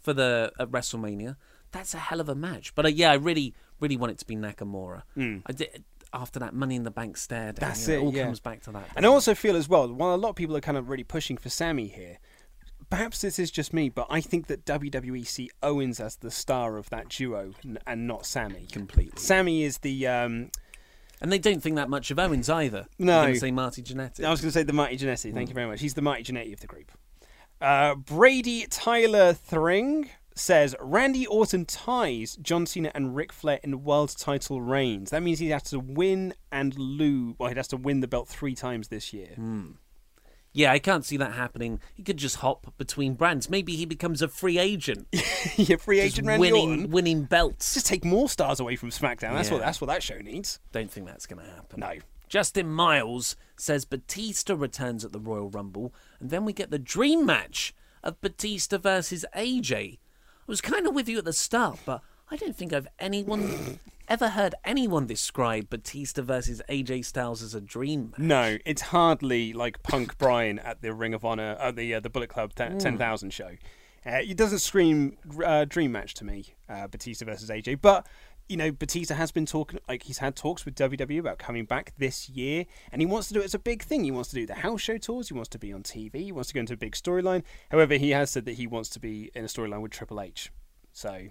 for 0.00 0.12
the 0.12 0.52
at 0.58 0.70
WrestleMania, 0.70 1.36
that's 1.70 1.94
a 1.94 1.98
hell 1.98 2.20
of 2.20 2.28
a 2.28 2.34
match. 2.34 2.74
But 2.74 2.86
uh, 2.86 2.88
yeah, 2.88 3.10
I 3.10 3.14
really, 3.14 3.54
really 3.80 3.96
want 3.96 4.12
it 4.12 4.18
to 4.18 4.26
be 4.26 4.36
Nakamura. 4.36 5.02
I 5.46 5.52
did, 5.52 5.84
after 6.12 6.38
that 6.40 6.54
Money 6.54 6.76
in 6.76 6.82
the 6.82 6.90
Bank 6.90 7.16
stare 7.16 7.52
down. 7.52 7.68
That's 7.68 7.88
you 7.88 7.94
know, 7.94 8.00
it, 8.00 8.04
all 8.04 8.14
yeah. 8.14 8.24
comes 8.24 8.40
back 8.40 8.62
to 8.62 8.72
that. 8.72 8.88
And 8.96 9.06
I 9.06 9.08
also 9.08 9.34
feel 9.34 9.56
as 9.56 9.68
well, 9.68 9.92
while 9.92 10.14
a 10.14 10.16
lot 10.16 10.30
of 10.30 10.36
people 10.36 10.56
are 10.56 10.60
kind 10.60 10.76
of 10.76 10.88
really 10.88 11.04
pushing 11.04 11.36
for 11.36 11.48
Sammy 11.48 11.88
here, 11.88 12.18
perhaps 12.90 13.22
this 13.22 13.38
is 13.38 13.50
just 13.50 13.72
me, 13.72 13.88
but 13.88 14.06
I 14.10 14.20
think 14.20 14.46
that 14.48 14.64
WWE 14.66 15.26
see 15.26 15.50
Owens 15.62 16.00
as 16.00 16.16
the 16.16 16.30
star 16.30 16.76
of 16.76 16.90
that 16.90 17.08
duo 17.08 17.54
and 17.86 18.06
not 18.06 18.26
Sammy. 18.26 18.66
Completely. 18.70 19.18
Sammy 19.20 19.62
is 19.64 19.78
the. 19.78 20.06
Um, 20.06 20.50
and 21.22 21.32
they 21.32 21.38
don't 21.38 21.62
think 21.62 21.76
that 21.76 21.88
much 21.88 22.10
of 22.10 22.18
Owens 22.18 22.50
either. 22.50 22.86
No. 22.98 23.22
Gonna 23.22 23.36
say 23.36 23.50
Marty 23.50 23.82
Jannetty. 23.82 24.24
I 24.24 24.30
was 24.30 24.40
going 24.40 24.50
to 24.50 24.52
say 24.52 24.64
the 24.64 24.72
Marty 24.72 24.98
Jannetty. 24.98 25.32
Thank 25.32 25.48
you 25.48 25.54
very 25.54 25.68
much. 25.68 25.80
He's 25.80 25.94
the 25.94 26.02
Marty 26.02 26.24
Jannetty 26.24 26.52
of 26.52 26.60
the 26.60 26.66
group. 26.66 26.90
Uh, 27.60 27.94
Brady 27.94 28.66
Tyler 28.68 29.32
Thring 29.32 30.10
says 30.34 30.74
Randy 30.80 31.26
Orton 31.26 31.64
ties 31.64 32.36
John 32.36 32.66
Cena 32.66 32.90
and 32.94 33.14
Ric 33.14 33.32
Flair 33.32 33.60
in 33.62 33.84
world 33.84 34.14
title 34.18 34.60
reigns. 34.60 35.10
That 35.10 35.22
means 35.22 35.38
he 35.38 35.50
has 35.50 35.62
to 35.64 35.78
win 35.78 36.34
and 36.50 36.76
lose. 36.76 37.36
Well, 37.38 37.48
he 37.50 37.54
has 37.54 37.68
to 37.68 37.76
win 37.76 38.00
the 38.00 38.08
belt 38.08 38.28
three 38.28 38.54
times 38.54 38.88
this 38.88 39.12
year. 39.12 39.34
Hmm. 39.36 39.72
Yeah, 40.54 40.72
I 40.72 40.78
can't 40.78 41.04
see 41.04 41.16
that 41.16 41.32
happening. 41.32 41.80
He 41.94 42.02
could 42.02 42.18
just 42.18 42.36
hop 42.36 42.74
between 42.76 43.14
brands. 43.14 43.48
Maybe 43.48 43.74
he 43.74 43.86
becomes 43.86 44.20
a 44.20 44.28
free 44.28 44.58
agent, 44.58 45.08
yeah, 45.56 45.76
free 45.76 46.00
just 46.00 46.14
agent 46.14 46.28
Randy 46.28 46.52
winning, 46.52 46.70
Orton. 46.70 46.90
winning 46.90 47.22
belts. 47.24 47.72
just 47.74 47.86
take 47.86 48.04
more 48.04 48.28
stars 48.28 48.60
away 48.60 48.76
from 48.76 48.90
SmackDown. 48.90 49.32
That's 49.32 49.50
what 49.50 49.60
that's 49.60 49.80
what 49.80 49.86
that 49.88 50.02
show 50.02 50.18
needs. 50.18 50.60
Don't 50.72 50.90
think 50.90 51.06
that's 51.06 51.26
going 51.26 51.42
to 51.44 51.50
happen. 51.50 51.80
No. 51.80 51.92
Justin 52.28 52.70
Miles 52.72 53.36
says 53.56 53.84
Batista 53.84 54.54
returns 54.54 55.04
at 55.04 55.12
the 55.12 55.20
Royal 55.20 55.50
Rumble, 55.50 55.94
and 56.20 56.30
then 56.30 56.44
we 56.44 56.52
get 56.52 56.70
the 56.70 56.78
dream 56.78 57.26
match 57.26 57.74
of 58.02 58.20
Batista 58.20 58.78
versus 58.78 59.24
AJ. 59.36 59.98
I 59.98 59.98
was 60.46 60.60
kind 60.60 60.86
of 60.86 60.94
with 60.94 61.08
you 61.08 61.18
at 61.18 61.24
the 61.24 61.32
start, 61.32 61.78
but 61.86 62.02
I 62.32 62.36
don't 62.36 62.56
think 62.56 62.72
I've 62.72 62.88
anyone 62.98 63.78
ever 64.08 64.30
heard 64.30 64.54
anyone 64.64 65.06
describe 65.06 65.68
Batista 65.68 66.22
versus 66.22 66.62
AJ 66.66 67.04
Styles 67.04 67.42
as 67.42 67.54
a 67.54 67.60
dream 67.60 68.12
match. 68.12 68.20
No, 68.20 68.56
it's 68.64 68.80
hardly 68.80 69.52
like 69.52 69.82
Punk 69.82 70.16
Bryan 70.16 70.58
at 70.58 70.80
the 70.80 70.94
Ring 70.94 71.12
of 71.12 71.26
Honor, 71.26 71.58
at 71.60 71.76
the 71.76 71.96
uh, 71.96 72.00
the 72.00 72.08
Bullet 72.08 72.30
Club 72.30 72.54
t- 72.54 72.64
ten 72.78 72.96
thousand 72.96 73.34
show. 73.34 73.50
Uh, 74.06 74.20
it 74.22 74.38
doesn't 74.38 74.60
scream 74.60 75.18
uh, 75.44 75.66
dream 75.66 75.92
match 75.92 76.14
to 76.14 76.24
me, 76.24 76.54
uh, 76.70 76.86
Batista 76.86 77.26
versus 77.26 77.50
AJ. 77.50 77.82
But 77.82 78.06
you 78.48 78.56
know, 78.56 78.72
Batista 78.72 79.14
has 79.14 79.30
been 79.30 79.44
talking, 79.44 79.78
like 79.86 80.04
he's 80.04 80.16
had 80.16 80.34
talks 80.34 80.64
with 80.64 80.74
WWE 80.76 81.18
about 81.18 81.38
coming 81.38 81.66
back 81.66 81.92
this 81.98 82.30
year, 82.30 82.64
and 82.92 83.02
he 83.02 83.06
wants 83.06 83.28
to 83.28 83.34
do 83.34 83.40
it 83.40 83.44
as 83.44 83.54
a 83.54 83.58
big 83.58 83.82
thing. 83.82 84.04
He 84.04 84.10
wants 84.10 84.30
to 84.30 84.36
do 84.36 84.46
the 84.46 84.54
house 84.54 84.80
show 84.80 84.96
tours. 84.96 85.28
He 85.28 85.34
wants 85.34 85.50
to 85.50 85.58
be 85.58 85.70
on 85.70 85.82
TV. 85.82 86.14
He 86.22 86.32
wants 86.32 86.48
to 86.48 86.54
go 86.54 86.60
into 86.60 86.72
a 86.72 86.78
big 86.78 86.94
storyline. 86.94 87.42
However, 87.70 87.96
he 87.96 88.12
has 88.12 88.30
said 88.30 88.46
that 88.46 88.54
he 88.54 88.66
wants 88.66 88.88
to 88.88 89.00
be 89.00 89.30
in 89.34 89.44
a 89.44 89.48
storyline 89.48 89.82
with 89.82 89.92
Triple 89.92 90.18
H. 90.18 90.50
So 90.94 91.28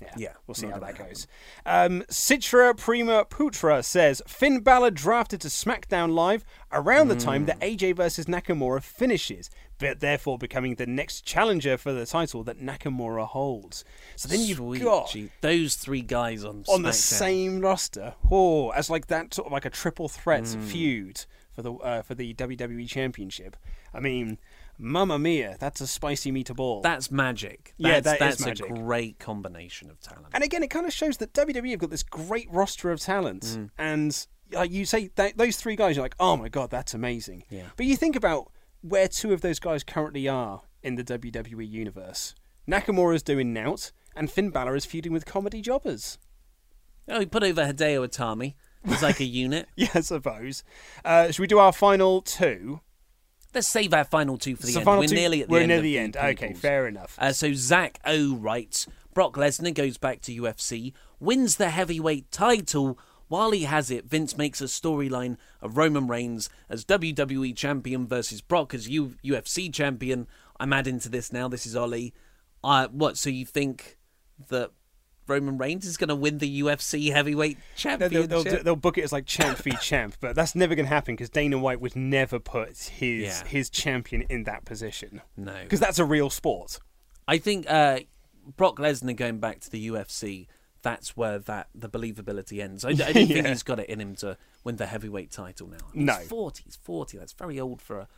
yeah, 0.00 0.08
Yeah, 0.16 0.32
we'll 0.46 0.54
see 0.54 0.66
how 0.66 0.78
that 0.78 0.96
happen. 0.96 1.06
goes. 1.06 1.26
Um, 1.64 2.02
Citra 2.10 2.76
Prima 2.76 3.24
Putra 3.24 3.84
says 3.84 4.20
Finn 4.26 4.60
Balor 4.60 4.90
drafted 4.90 5.40
to 5.42 5.48
SmackDown 5.48 6.12
Live 6.14 6.44
around 6.72 7.08
the 7.08 7.16
time 7.16 7.46
that 7.46 7.60
AJ 7.60 7.96
versus 7.96 8.26
Nakamura 8.26 8.82
finishes, 8.82 9.50
but 9.78 10.00
therefore 10.00 10.36
becoming 10.38 10.74
the 10.74 10.86
next 10.86 11.24
challenger 11.24 11.76
for 11.78 11.92
the 11.92 12.06
title 12.06 12.42
that 12.44 12.60
Nakamura 12.60 13.26
holds. 13.26 13.84
So 14.16 14.28
then 14.28 14.40
you've 14.40 14.58
Sweet 14.58 14.82
got 14.82 15.14
those 15.40 15.76
three 15.76 16.02
guys 16.02 16.44
on 16.44 16.64
on 16.68 16.82
the 16.82 16.92
same 16.92 17.60
roster, 17.60 18.14
oh, 18.30 18.70
as 18.70 18.90
like 18.90 19.06
that 19.08 19.32
sort 19.34 19.46
of 19.46 19.52
like 19.52 19.64
a 19.64 19.70
triple 19.70 20.08
threat 20.08 20.46
Hmm. 20.48 20.60
feud 20.60 21.24
for 21.52 21.62
the 21.62 21.72
uh, 21.74 22.02
for 22.02 22.14
the 22.16 22.34
WWE 22.34 22.88
Championship. 22.88 23.56
I 23.92 24.00
mean, 24.00 24.38
Mamma 24.78 25.18
Mia, 25.18 25.56
that's 25.60 25.80
a 25.80 25.86
spicy 25.86 26.32
meatball. 26.32 26.82
That's 26.82 27.10
magic. 27.10 27.74
Yeah, 27.76 28.00
That's, 28.00 28.18
that 28.18 28.28
is 28.32 28.38
that's 28.38 28.46
magic. 28.60 28.70
a 28.70 28.74
great 28.74 29.18
combination 29.18 29.90
of 29.90 30.00
talent. 30.00 30.26
And 30.32 30.42
again, 30.44 30.62
it 30.62 30.68
kind 30.70 30.86
of 30.86 30.92
shows 30.92 31.16
that 31.18 31.32
WWE 31.32 31.70
have 31.70 31.78
got 31.80 31.90
this 31.90 32.02
great 32.02 32.48
roster 32.50 32.90
of 32.90 33.00
talent, 33.00 33.42
Mm. 33.42 33.70
and 33.78 34.26
like 34.52 34.70
you 34.70 34.84
say, 34.84 35.10
that, 35.16 35.36
those 35.38 35.56
three 35.56 35.74
guys, 35.76 35.96
you're 35.96 36.04
like, 36.04 36.16
oh 36.20 36.36
my 36.36 36.48
god, 36.48 36.70
that's 36.70 36.94
amazing. 36.94 37.44
Yeah. 37.50 37.64
But 37.76 37.86
you 37.86 37.96
think 37.96 38.14
about 38.16 38.50
where 38.82 39.08
two 39.08 39.32
of 39.32 39.40
those 39.40 39.58
guys 39.58 39.82
currently 39.82 40.28
are 40.28 40.62
in 40.82 40.96
the 40.96 41.04
WWE 41.04 41.68
universe. 41.68 42.34
Nakamura's 42.68 43.22
doing 43.22 43.52
Nout, 43.52 43.90
and 44.14 44.30
Finn 44.30 44.50
Balor 44.50 44.76
is 44.76 44.84
feuding 44.84 45.12
with 45.12 45.24
comedy 45.26 45.60
jobbers. 45.62 46.18
Oh, 47.08 47.20
he 47.20 47.26
put 47.26 47.42
over 47.42 47.62
Hideo 47.64 48.06
Itami 48.06 48.54
as 48.84 49.02
like 49.02 49.20
a 49.20 49.24
unit. 49.44 49.68
Yeah, 49.76 49.88
I 49.94 50.00
suppose. 50.00 50.62
Uh, 51.04 51.26
should 51.30 51.40
we 51.40 51.46
do 51.46 51.58
our 51.58 51.72
final 51.72 52.20
two? 52.22 52.80
Let's 53.54 53.68
save 53.68 53.94
our 53.94 54.04
final 54.04 54.36
two 54.36 54.56
for 54.56 54.66
the 54.66 54.72
So 54.72 54.80
end. 54.80 54.86
We're 54.88 55.06
two- 55.06 55.14
nearly 55.14 55.42
at 55.42 55.48
the 55.48 55.52
we're 55.52 55.60
end. 55.60 55.68
near 55.68 55.80
the 55.80 55.98
end. 55.98 56.16
Okay, 56.16 56.52
fair 56.54 56.86
enough. 56.88 57.16
Uh, 57.18 57.32
so 57.32 57.52
Zach 57.54 58.00
O 58.04 58.34
writes 58.34 58.86
Brock 59.14 59.34
Lesnar 59.34 59.72
goes 59.72 59.96
back 59.96 60.20
to 60.22 60.32
UFC, 60.32 60.92
wins 61.20 61.56
the 61.56 61.70
heavyweight 61.70 62.30
title. 62.32 62.98
While 63.28 63.52
he 63.52 63.62
has 63.62 63.90
it, 63.90 64.04
Vince 64.04 64.36
makes 64.36 64.60
a 64.60 64.64
storyline 64.64 65.38
of 65.62 65.76
Roman 65.76 66.08
Reigns 66.08 66.50
as 66.68 66.84
WWE 66.84 67.56
champion 67.56 68.06
versus 68.06 68.40
Brock 68.40 68.74
as 68.74 68.88
U- 68.88 69.14
UFC 69.24 69.72
champion. 69.72 70.26
I'm 70.60 70.72
adding 70.72 70.98
to 71.00 71.08
this 71.08 71.32
now. 71.32 71.48
This 71.48 71.64
is 71.64 71.74
Ollie. 71.74 72.12
Uh, 72.62 72.88
what? 72.88 73.16
So 73.16 73.30
you 73.30 73.46
think 73.46 73.98
that 74.48 74.70
Roman 75.26 75.58
Reigns 75.58 75.86
is 75.86 75.96
going 75.96 76.08
to 76.08 76.14
win 76.14 76.38
the 76.38 76.62
UFC 76.62 77.12
heavyweight 77.12 77.58
championship? 77.76 78.28
they'll, 78.28 78.42
they'll, 78.42 78.62
they'll 78.62 78.76
book 78.76 78.98
it 78.98 79.02
as 79.04 79.12
like 79.12 79.26
champ 79.26 79.58
v 79.58 79.72
champ, 79.80 80.16
but 80.20 80.34
that's 80.36 80.54
never 80.54 80.74
going 80.74 80.86
to 80.86 80.92
happen 80.94 81.14
because 81.14 81.30
Dana 81.30 81.58
White 81.58 81.80
would 81.80 81.96
never 81.96 82.38
put 82.38 82.76
his 82.78 83.22
Yeah. 83.24 83.44
his 83.46 83.70
champion 83.70 84.22
in 84.28 84.44
that 84.44 84.64
position. 84.64 85.20
No. 85.36 85.54
because 85.62 85.80
that's 85.80 85.98
a 85.98 86.04
real 86.04 86.30
sport. 86.30 86.78
I 87.26 87.38
think 87.38 87.64
uh, 87.70 88.00
Brock 88.56 88.76
Lesnar 88.76 89.16
going 89.16 89.38
back 89.38 89.60
to 89.60 89.70
the 89.70 89.88
UFC. 89.88 90.46
That's 90.82 91.16
where 91.16 91.38
that 91.38 91.68
the 91.74 91.88
believability 91.88 92.62
ends. 92.62 92.84
I, 92.84 92.90
I 92.90 92.92
don't 92.94 93.12
think 93.28 93.46
he's 93.46 93.62
got 93.62 93.78
it 93.80 93.88
in 93.88 94.00
him 94.02 94.14
to 94.16 94.36
win 94.64 94.76
the 94.76 94.84
heavyweight 94.84 95.30
title 95.30 95.68
now. 95.68 95.78
No. 95.94 96.14
he's 96.16 96.28
forty. 96.28 96.62
He's 96.66 96.76
forty. 96.76 97.16
That's 97.16 97.32
very 97.32 97.58
old 97.58 97.80
for 97.80 98.00
a, 98.00 98.08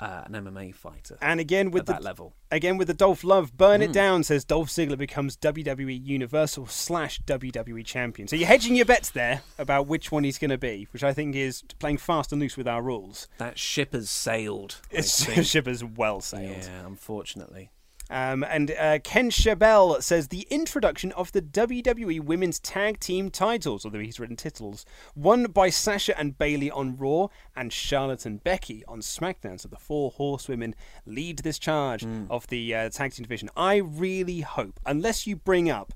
uh, 0.00 0.22
an 0.26 0.32
MMA 0.32 0.74
fighter. 0.74 1.18
And 1.20 1.40
again 1.40 1.70
with 1.70 1.86
the 1.86 1.94
that 1.94 2.02
level. 2.02 2.34
again 2.50 2.76
with 2.76 2.88
the 2.88 2.94
Dolph 2.94 3.24
Love, 3.24 3.56
burn 3.56 3.80
Mm. 3.80 3.84
it 3.84 3.92
down 3.92 4.22
says 4.24 4.44
Dolph 4.44 4.68
Ziggler 4.68 4.96
becomes 4.98 5.36
WWE 5.36 6.04
Universal 6.04 6.66
slash 6.68 7.20
WWE 7.22 7.84
Champion. 7.84 8.28
So 8.28 8.36
you're 8.36 8.46
hedging 8.48 8.76
your 8.76 8.84
bets 8.86 9.10
there 9.10 9.42
about 9.58 9.86
which 9.86 10.12
one 10.12 10.24
he's 10.24 10.38
going 10.38 10.50
to 10.50 10.58
be, 10.58 10.86
which 10.92 11.02
I 11.02 11.12
think 11.12 11.34
is 11.34 11.62
playing 11.78 11.98
fast 11.98 12.32
and 12.32 12.40
loose 12.40 12.56
with 12.56 12.68
our 12.68 12.82
rules. 12.82 13.28
That 13.38 13.58
ship 13.58 13.92
has 13.92 14.08
sailed. 14.10 14.76
It's 14.90 15.24
ship 15.48 15.66
has 15.66 15.82
well 15.82 16.20
sailed. 16.20 16.64
Yeah, 16.64 16.86
unfortunately. 16.86 17.70
Um, 18.10 18.42
and 18.42 18.70
uh, 18.70 18.98
Ken 19.00 19.30
Shabell 19.30 20.02
says 20.02 20.28
the 20.28 20.46
introduction 20.50 21.12
of 21.12 21.32
the 21.32 21.42
WWE 21.42 22.20
Women's 22.20 22.58
Tag 22.58 23.00
Team 23.00 23.30
titles, 23.30 23.84
although 23.84 23.98
he's 24.00 24.18
written 24.18 24.36
titles, 24.36 24.86
won 25.14 25.44
by 25.44 25.68
Sasha 25.70 26.18
and 26.18 26.38
Bayley 26.38 26.70
on 26.70 26.96
Raw 26.96 27.28
and 27.54 27.72
Charlotte 27.72 28.24
and 28.24 28.42
Becky 28.42 28.84
on 28.86 29.00
SmackDown. 29.00 29.60
So 29.60 29.68
the 29.68 29.76
four 29.76 30.10
horsewomen 30.12 30.74
lead 31.04 31.40
this 31.40 31.58
charge 31.58 32.06
of 32.30 32.46
the 32.48 32.74
uh, 32.74 32.88
tag 32.90 33.12
team 33.12 33.24
division. 33.24 33.50
I 33.56 33.76
really 33.76 34.40
hope, 34.40 34.80
unless 34.86 35.26
you 35.26 35.36
bring 35.36 35.68
up 35.68 35.92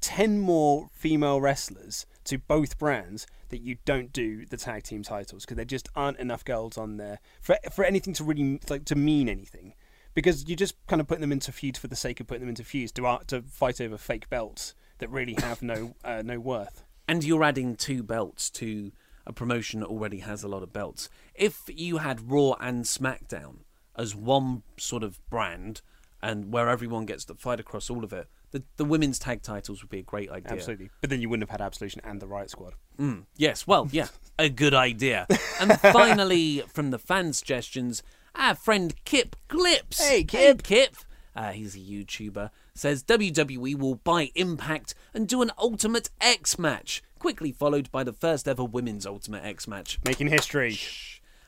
ten 0.00 0.38
more 0.38 0.88
female 0.92 1.40
wrestlers 1.40 2.06
to 2.24 2.38
both 2.38 2.78
brands 2.78 3.26
that 3.48 3.60
you 3.60 3.78
don't 3.84 4.12
do 4.12 4.44
the 4.46 4.56
tag 4.56 4.82
team 4.82 5.02
titles 5.02 5.44
because 5.44 5.56
there 5.56 5.64
just 5.64 5.88
aren't 5.96 6.18
enough 6.18 6.44
girls 6.44 6.76
on 6.78 6.96
there 6.96 7.18
for 7.40 7.56
for 7.72 7.84
anything 7.84 8.12
to 8.14 8.24
really 8.24 8.60
like 8.68 8.84
to 8.84 8.94
mean 8.94 9.28
anything. 9.28 9.74
Because 10.18 10.48
you're 10.48 10.56
just 10.56 10.74
kind 10.88 11.00
of 11.00 11.06
putting 11.06 11.20
them 11.20 11.30
into 11.30 11.52
feuds 11.52 11.78
for 11.78 11.86
the 11.86 11.94
sake 11.94 12.18
of 12.18 12.26
putting 12.26 12.40
them 12.40 12.48
into 12.48 12.64
feuds 12.64 12.90
to 12.90 13.20
to 13.28 13.40
fight 13.42 13.80
over 13.80 13.96
fake 13.96 14.28
belts 14.28 14.74
that 14.98 15.08
really 15.10 15.34
have 15.34 15.62
no 15.62 15.94
uh, 16.04 16.22
no 16.24 16.40
worth. 16.40 16.82
And 17.06 17.22
you're 17.22 17.44
adding 17.44 17.76
two 17.76 18.02
belts 18.02 18.50
to 18.50 18.90
a 19.28 19.32
promotion 19.32 19.78
that 19.78 19.86
already 19.86 20.18
has 20.18 20.42
a 20.42 20.48
lot 20.48 20.64
of 20.64 20.72
belts. 20.72 21.08
If 21.36 21.62
you 21.68 21.98
had 21.98 22.32
Raw 22.32 22.54
and 22.60 22.84
SmackDown 22.84 23.58
as 23.96 24.16
one 24.16 24.64
sort 24.76 25.04
of 25.04 25.20
brand, 25.30 25.82
and 26.20 26.52
where 26.52 26.68
everyone 26.68 27.06
gets 27.06 27.24
to 27.26 27.34
fight 27.36 27.60
across 27.60 27.88
all 27.88 28.02
of 28.02 28.12
it, 28.12 28.28
the, 28.50 28.64
the 28.76 28.84
women's 28.84 29.20
tag 29.20 29.42
titles 29.42 29.82
would 29.82 29.90
be 29.90 30.00
a 30.00 30.02
great 30.02 30.30
idea. 30.30 30.50
Absolutely, 30.50 30.90
but 31.00 31.10
then 31.10 31.20
you 31.20 31.28
wouldn't 31.28 31.48
have 31.48 31.60
had 31.60 31.64
Absolution 31.64 32.00
and 32.02 32.20
the 32.20 32.26
Riot 32.26 32.50
Squad. 32.50 32.74
Mm, 32.98 33.26
yes, 33.36 33.68
well, 33.68 33.88
yeah, 33.92 34.08
a 34.36 34.48
good 34.48 34.74
idea. 34.74 35.28
And 35.60 35.72
finally, 35.80 36.62
from 36.68 36.92
the 36.92 37.00
fan 37.00 37.32
suggestions, 37.32 38.04
our 38.38 38.54
friend 38.54 38.94
Kip 39.04 39.36
Clips. 39.48 40.00
Hey, 40.06 40.24
Kip. 40.24 40.62
Kip. 40.62 40.96
Uh, 41.34 41.50
he's 41.50 41.74
a 41.74 41.78
YouTuber. 41.78 42.50
Says 42.74 43.02
WWE 43.04 43.76
will 43.76 43.96
buy 43.96 44.30
Impact 44.34 44.94
and 45.12 45.28
do 45.28 45.42
an 45.42 45.50
Ultimate 45.58 46.10
X 46.20 46.58
match, 46.58 47.02
quickly 47.18 47.52
followed 47.52 47.90
by 47.90 48.04
the 48.04 48.12
first 48.12 48.48
ever 48.48 48.64
women's 48.64 49.04
Ultimate 49.04 49.44
X 49.44 49.66
match. 49.66 49.98
Making 50.04 50.28
history. 50.28 50.78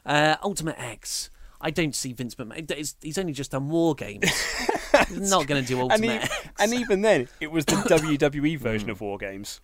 Uh, 0.05 0.37
Ultimate 0.43 0.79
X. 0.79 1.31
I 1.61 1.71
don't 1.71 1.95
see 1.95 2.13
Vince 2.13 2.35
McMahon. 2.35 2.95
He's, 3.03 3.19
only 3.19 3.33
just 3.33 3.51
done 3.51 3.69
War 3.69 3.95
Games. 3.95 4.25
he's 5.09 5.31
not 5.31 5.47
going 5.47 5.63
to 5.63 5.69
do 5.69 5.81
Ultimate 5.81 6.11
and, 6.11 6.23
X. 6.25 6.49
and 6.59 6.75
even 6.75 7.03
then, 7.03 7.29
it 7.41 7.51
was 7.51 7.65
the 7.67 7.73
WWE 7.77 8.59
version 8.59 8.91
of 8.91 9.01
War 9.01 9.19
Games. 9.19 9.61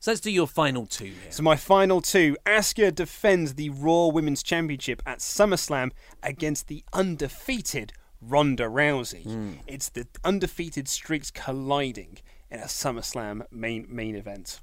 So 0.00 0.12
let's 0.12 0.20
do 0.20 0.30
your 0.30 0.46
final 0.46 0.86
two 0.86 1.06
here. 1.06 1.30
So 1.30 1.42
my 1.42 1.56
final 1.56 2.00
two: 2.00 2.36
Asuka 2.46 2.94
defends 2.94 3.54
the 3.54 3.70
Raw 3.70 4.06
Women's 4.06 4.42
Championship 4.42 5.02
at 5.04 5.18
SummerSlam 5.18 5.90
against 6.22 6.68
the 6.68 6.84
undefeated 6.92 7.92
Ronda 8.20 8.64
Rousey. 8.64 9.24
Hmm. 9.24 9.54
It's 9.66 9.88
the 9.88 10.06
undefeated 10.24 10.88
streaks 10.88 11.30
colliding 11.30 12.18
in 12.50 12.60
a 12.60 12.64
SummerSlam 12.66 13.42
main 13.50 13.86
main 13.88 14.14
event. 14.14 14.60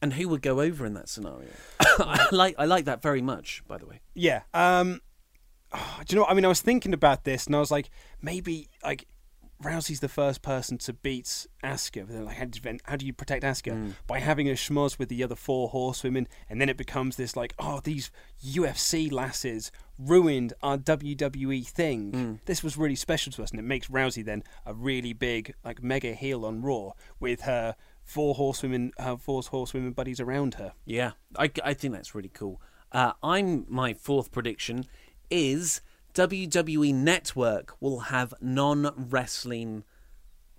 And 0.00 0.12
who 0.12 0.28
would 0.28 0.42
go 0.42 0.60
over 0.60 0.86
in 0.86 0.94
that 0.94 1.08
scenario? 1.08 1.48
I 1.80 2.28
like 2.30 2.54
I 2.58 2.64
like 2.66 2.84
that 2.84 3.02
very 3.02 3.22
much, 3.22 3.62
by 3.66 3.78
the 3.78 3.86
way. 3.86 4.00
Yeah. 4.14 4.42
Um. 4.54 5.00
oh, 5.72 6.00
do 6.06 6.14
you 6.14 6.16
know? 6.16 6.22
What? 6.22 6.30
I 6.30 6.34
mean, 6.34 6.44
I 6.44 6.48
was 6.48 6.60
thinking 6.60 6.94
about 6.94 7.24
this, 7.24 7.46
and 7.46 7.56
I 7.56 7.58
was 7.58 7.72
like, 7.72 7.90
maybe 8.22 8.68
like 8.84 9.06
Rousey's 9.62 10.00
the 10.00 10.08
first 10.08 10.42
person 10.42 10.78
to 10.78 10.92
beat 10.92 11.46
Asuka. 11.64 12.06
Then, 12.06 12.26
like, 12.26 12.36
how 12.36 12.44
do 12.44 12.60
you, 12.62 12.78
how 12.84 12.96
do 12.96 13.06
you 13.06 13.12
protect 13.12 13.42
Asuka 13.42 13.94
by 14.06 14.18
having 14.18 14.48
a 14.48 14.52
schmoz 14.52 14.98
with 14.98 15.08
the 15.08 15.22
other 15.22 15.34
four 15.34 15.68
horsewomen? 15.68 16.28
And 16.50 16.60
then 16.60 16.68
it 16.68 16.76
becomes 16.76 17.16
this 17.16 17.36
like, 17.36 17.54
oh, 17.58 17.80
these 17.82 18.10
UFC 18.44 19.10
lasses 19.10 19.72
ruined 19.98 20.52
our 20.62 20.76
WWE 20.76 21.66
thing. 21.66 22.40
This 22.44 22.62
was 22.62 22.76
really 22.76 22.96
special 22.96 23.32
to 23.32 23.42
us, 23.42 23.50
and 23.50 23.58
it 23.58 23.64
makes 23.64 23.88
Rousey 23.88 24.24
then 24.24 24.42
a 24.64 24.74
really 24.74 25.12
big, 25.12 25.54
like, 25.64 25.82
mega 25.82 26.12
heel 26.12 26.44
on 26.44 26.60
Raw 26.62 26.92
with 27.18 27.42
her 27.42 27.76
four 28.04 28.34
horsewomen, 28.34 28.92
her 28.98 29.16
four 29.16 29.42
horsewomen 29.42 29.92
buddies 29.92 30.20
around 30.20 30.54
her. 30.54 30.72
Yeah, 30.84 31.12
I, 31.36 31.50
I 31.64 31.74
think 31.74 31.94
that's 31.94 32.14
really 32.14 32.30
cool. 32.32 32.60
Uh, 32.92 33.12
I'm 33.22 33.66
my 33.68 33.94
fourth 33.94 34.30
prediction 34.30 34.84
is 35.28 35.80
WWE 36.16 36.94
Network 36.94 37.76
will 37.78 38.00
have 38.00 38.32
non-wrestling 38.40 39.84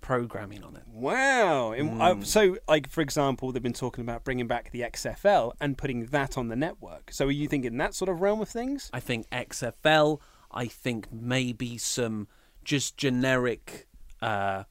programming 0.02 0.64
on 0.64 0.76
it. 0.76 0.84
Wow. 0.88 1.74
Uh, 1.74 2.22
so, 2.22 2.58
like 2.68 2.88
for 2.88 3.02
example, 3.02 3.52
they've 3.52 3.64
been 3.64 3.74
talking 3.74 4.04
about 4.04 4.24
bringing 4.24 4.46
back 4.46 4.70
the 4.70 4.82
XFL 4.82 5.54
and 5.60 5.76
putting 5.76 6.06
that 6.06 6.38
on 6.38 6.50
the 6.50 6.56
network. 6.56 7.12
So, 7.12 7.26
are 7.26 7.32
you 7.32 7.48
thinking 7.48 7.76
that 7.78 7.96
sort 7.96 8.08
of 8.08 8.22
realm 8.22 8.40
of 8.40 8.50
things? 8.50 8.92
I 8.94 9.00
think 9.00 9.28
XFL. 9.32 10.20
I 10.52 10.68
think 10.68 11.12
maybe 11.12 11.80
some 11.80 12.28
just 12.64 12.96
generic 12.96 13.88
uh, 14.22 14.66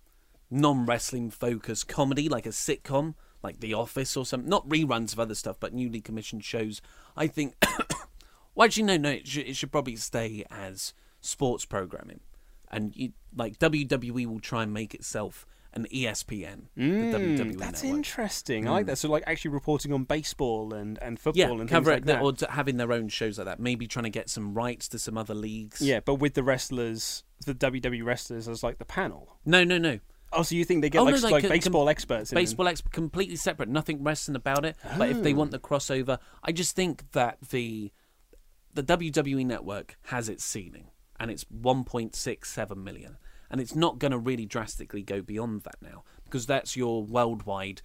non-wrestling 0.53 1.31
focused 1.31 1.89
comedy, 1.89 2.29
like 2.29 2.47
a 2.47 2.51
sitcom, 2.51 3.15
like 3.43 3.59
The 3.59 3.75
Office 3.75 4.17
or 4.17 4.25
something. 4.25 4.49
Not 4.49 4.69
reruns 4.69 5.13
of 5.13 5.19
other 5.19 5.35
stuff, 5.35 5.57
but 5.59 5.75
newly 5.75 6.01
commissioned 6.01 6.45
shows. 6.45 6.81
I 7.17 7.27
think. 7.27 7.57
Well, 8.57 8.65
actually, 8.65 8.83
no, 8.85 8.97
no. 8.97 9.11
It 9.11 9.29
should, 9.29 9.47
it 9.47 9.55
should 9.55 9.71
probably 9.71 9.97
stay 9.97 10.45
as 10.51 10.95
sports 11.21 11.65
programming, 11.65 12.21
and 12.71 12.97
you, 12.97 13.13
like 13.37 13.59
WWE 13.59 14.27
will 14.27 14.41
try 14.41 14.65
and 14.65 14.73
make 14.73 14.95
itself 14.95 15.47
an 15.75 15.87
ESPN. 15.93 16.63
the 16.75 16.83
mm, 16.83 17.13
WWE 17.13 17.59
That's 17.59 17.83
network. 17.83 17.97
interesting. 17.99 18.67
I 18.67 18.71
mm. 18.71 18.73
like 18.73 18.87
that. 18.87 18.97
So, 18.97 19.11
like 19.11 19.25
actually 19.27 19.51
reporting 19.51 19.93
on 19.93 20.05
baseball 20.05 20.73
and, 20.73 20.99
and 21.03 21.21
football 21.21 21.39
Yeah, 21.39 21.61
and 21.61 21.69
cover 21.69 21.93
things 21.93 22.07
like 22.07 22.21
that. 22.21 22.23
or 22.23 22.51
having 22.51 22.79
their 22.79 22.93
own 22.93 23.09
shows 23.09 23.39
like 23.39 23.45
that. 23.45 23.61
Maybe 23.61 23.87
trying 23.87 24.05
to 24.05 24.11
get 24.11 24.31
some 24.31 24.55
rights 24.55 24.89
to 24.89 24.99
some 24.99 25.19
other 25.19 25.35
leagues. 25.35 25.83
Yeah, 25.83 26.01
but 26.01 26.15
with 26.15 26.35
the 26.35 26.43
wrestlers, 26.43 27.25
the 27.45 27.55
WWE 27.55 28.05
wrestlers 28.05 28.49
as 28.49 28.63
like 28.63 28.79
the 28.79 28.87
panel. 28.87 29.37
No, 29.45 29.63
no, 29.65 29.77
no. 29.79 30.01
Oh, 30.33 30.43
so 30.43 30.55
you 30.55 30.65
think 30.65 30.83
they 30.83 30.91
get 30.91 30.99
Oh, 30.99 31.05
like, 31.05 31.15
no, 31.15 31.21
like, 31.21 31.33
like 31.33 31.43
com- 31.43 31.51
baseball 31.51 31.89
experts? 31.89 32.33
in 32.33 32.37
Baseball 32.37 32.67
experts, 32.67 32.95
completely 32.95 33.37
separate, 33.37 33.69
nothing 33.69 34.03
wrestling 34.03 34.35
about 34.35 34.65
it. 34.65 34.77
But 34.99 35.11
if 35.11 35.23
they 35.23 35.33
oh. 35.33 35.37
want 35.37 35.51
the 35.51 35.59
crossover, 35.59 36.19
I 36.43 36.53
just 36.53 36.75
think 36.75 37.13
that 37.13 37.39
the 37.51 37.93
the 38.77 38.83
WWE 38.83 39.45
network 39.45 39.97
has 40.05 40.29
its 40.29 40.45
ceiling, 40.45 40.91
and 41.19 41.31
it's 41.31 41.45
1.67 41.45 42.77
million, 42.77 43.17
and 43.51 43.61
it's 43.61 43.75
not 43.75 43.99
going 43.99 44.13
to 44.13 44.19
really 44.19 44.47
drastically 44.47 45.03
go 45.03 45.23
beyond 45.23 45.63
that 45.63 45.77
now 45.81 46.05
because 46.25 46.47
that's 46.47 46.77
your 46.77 47.03
worldwide 47.03 47.81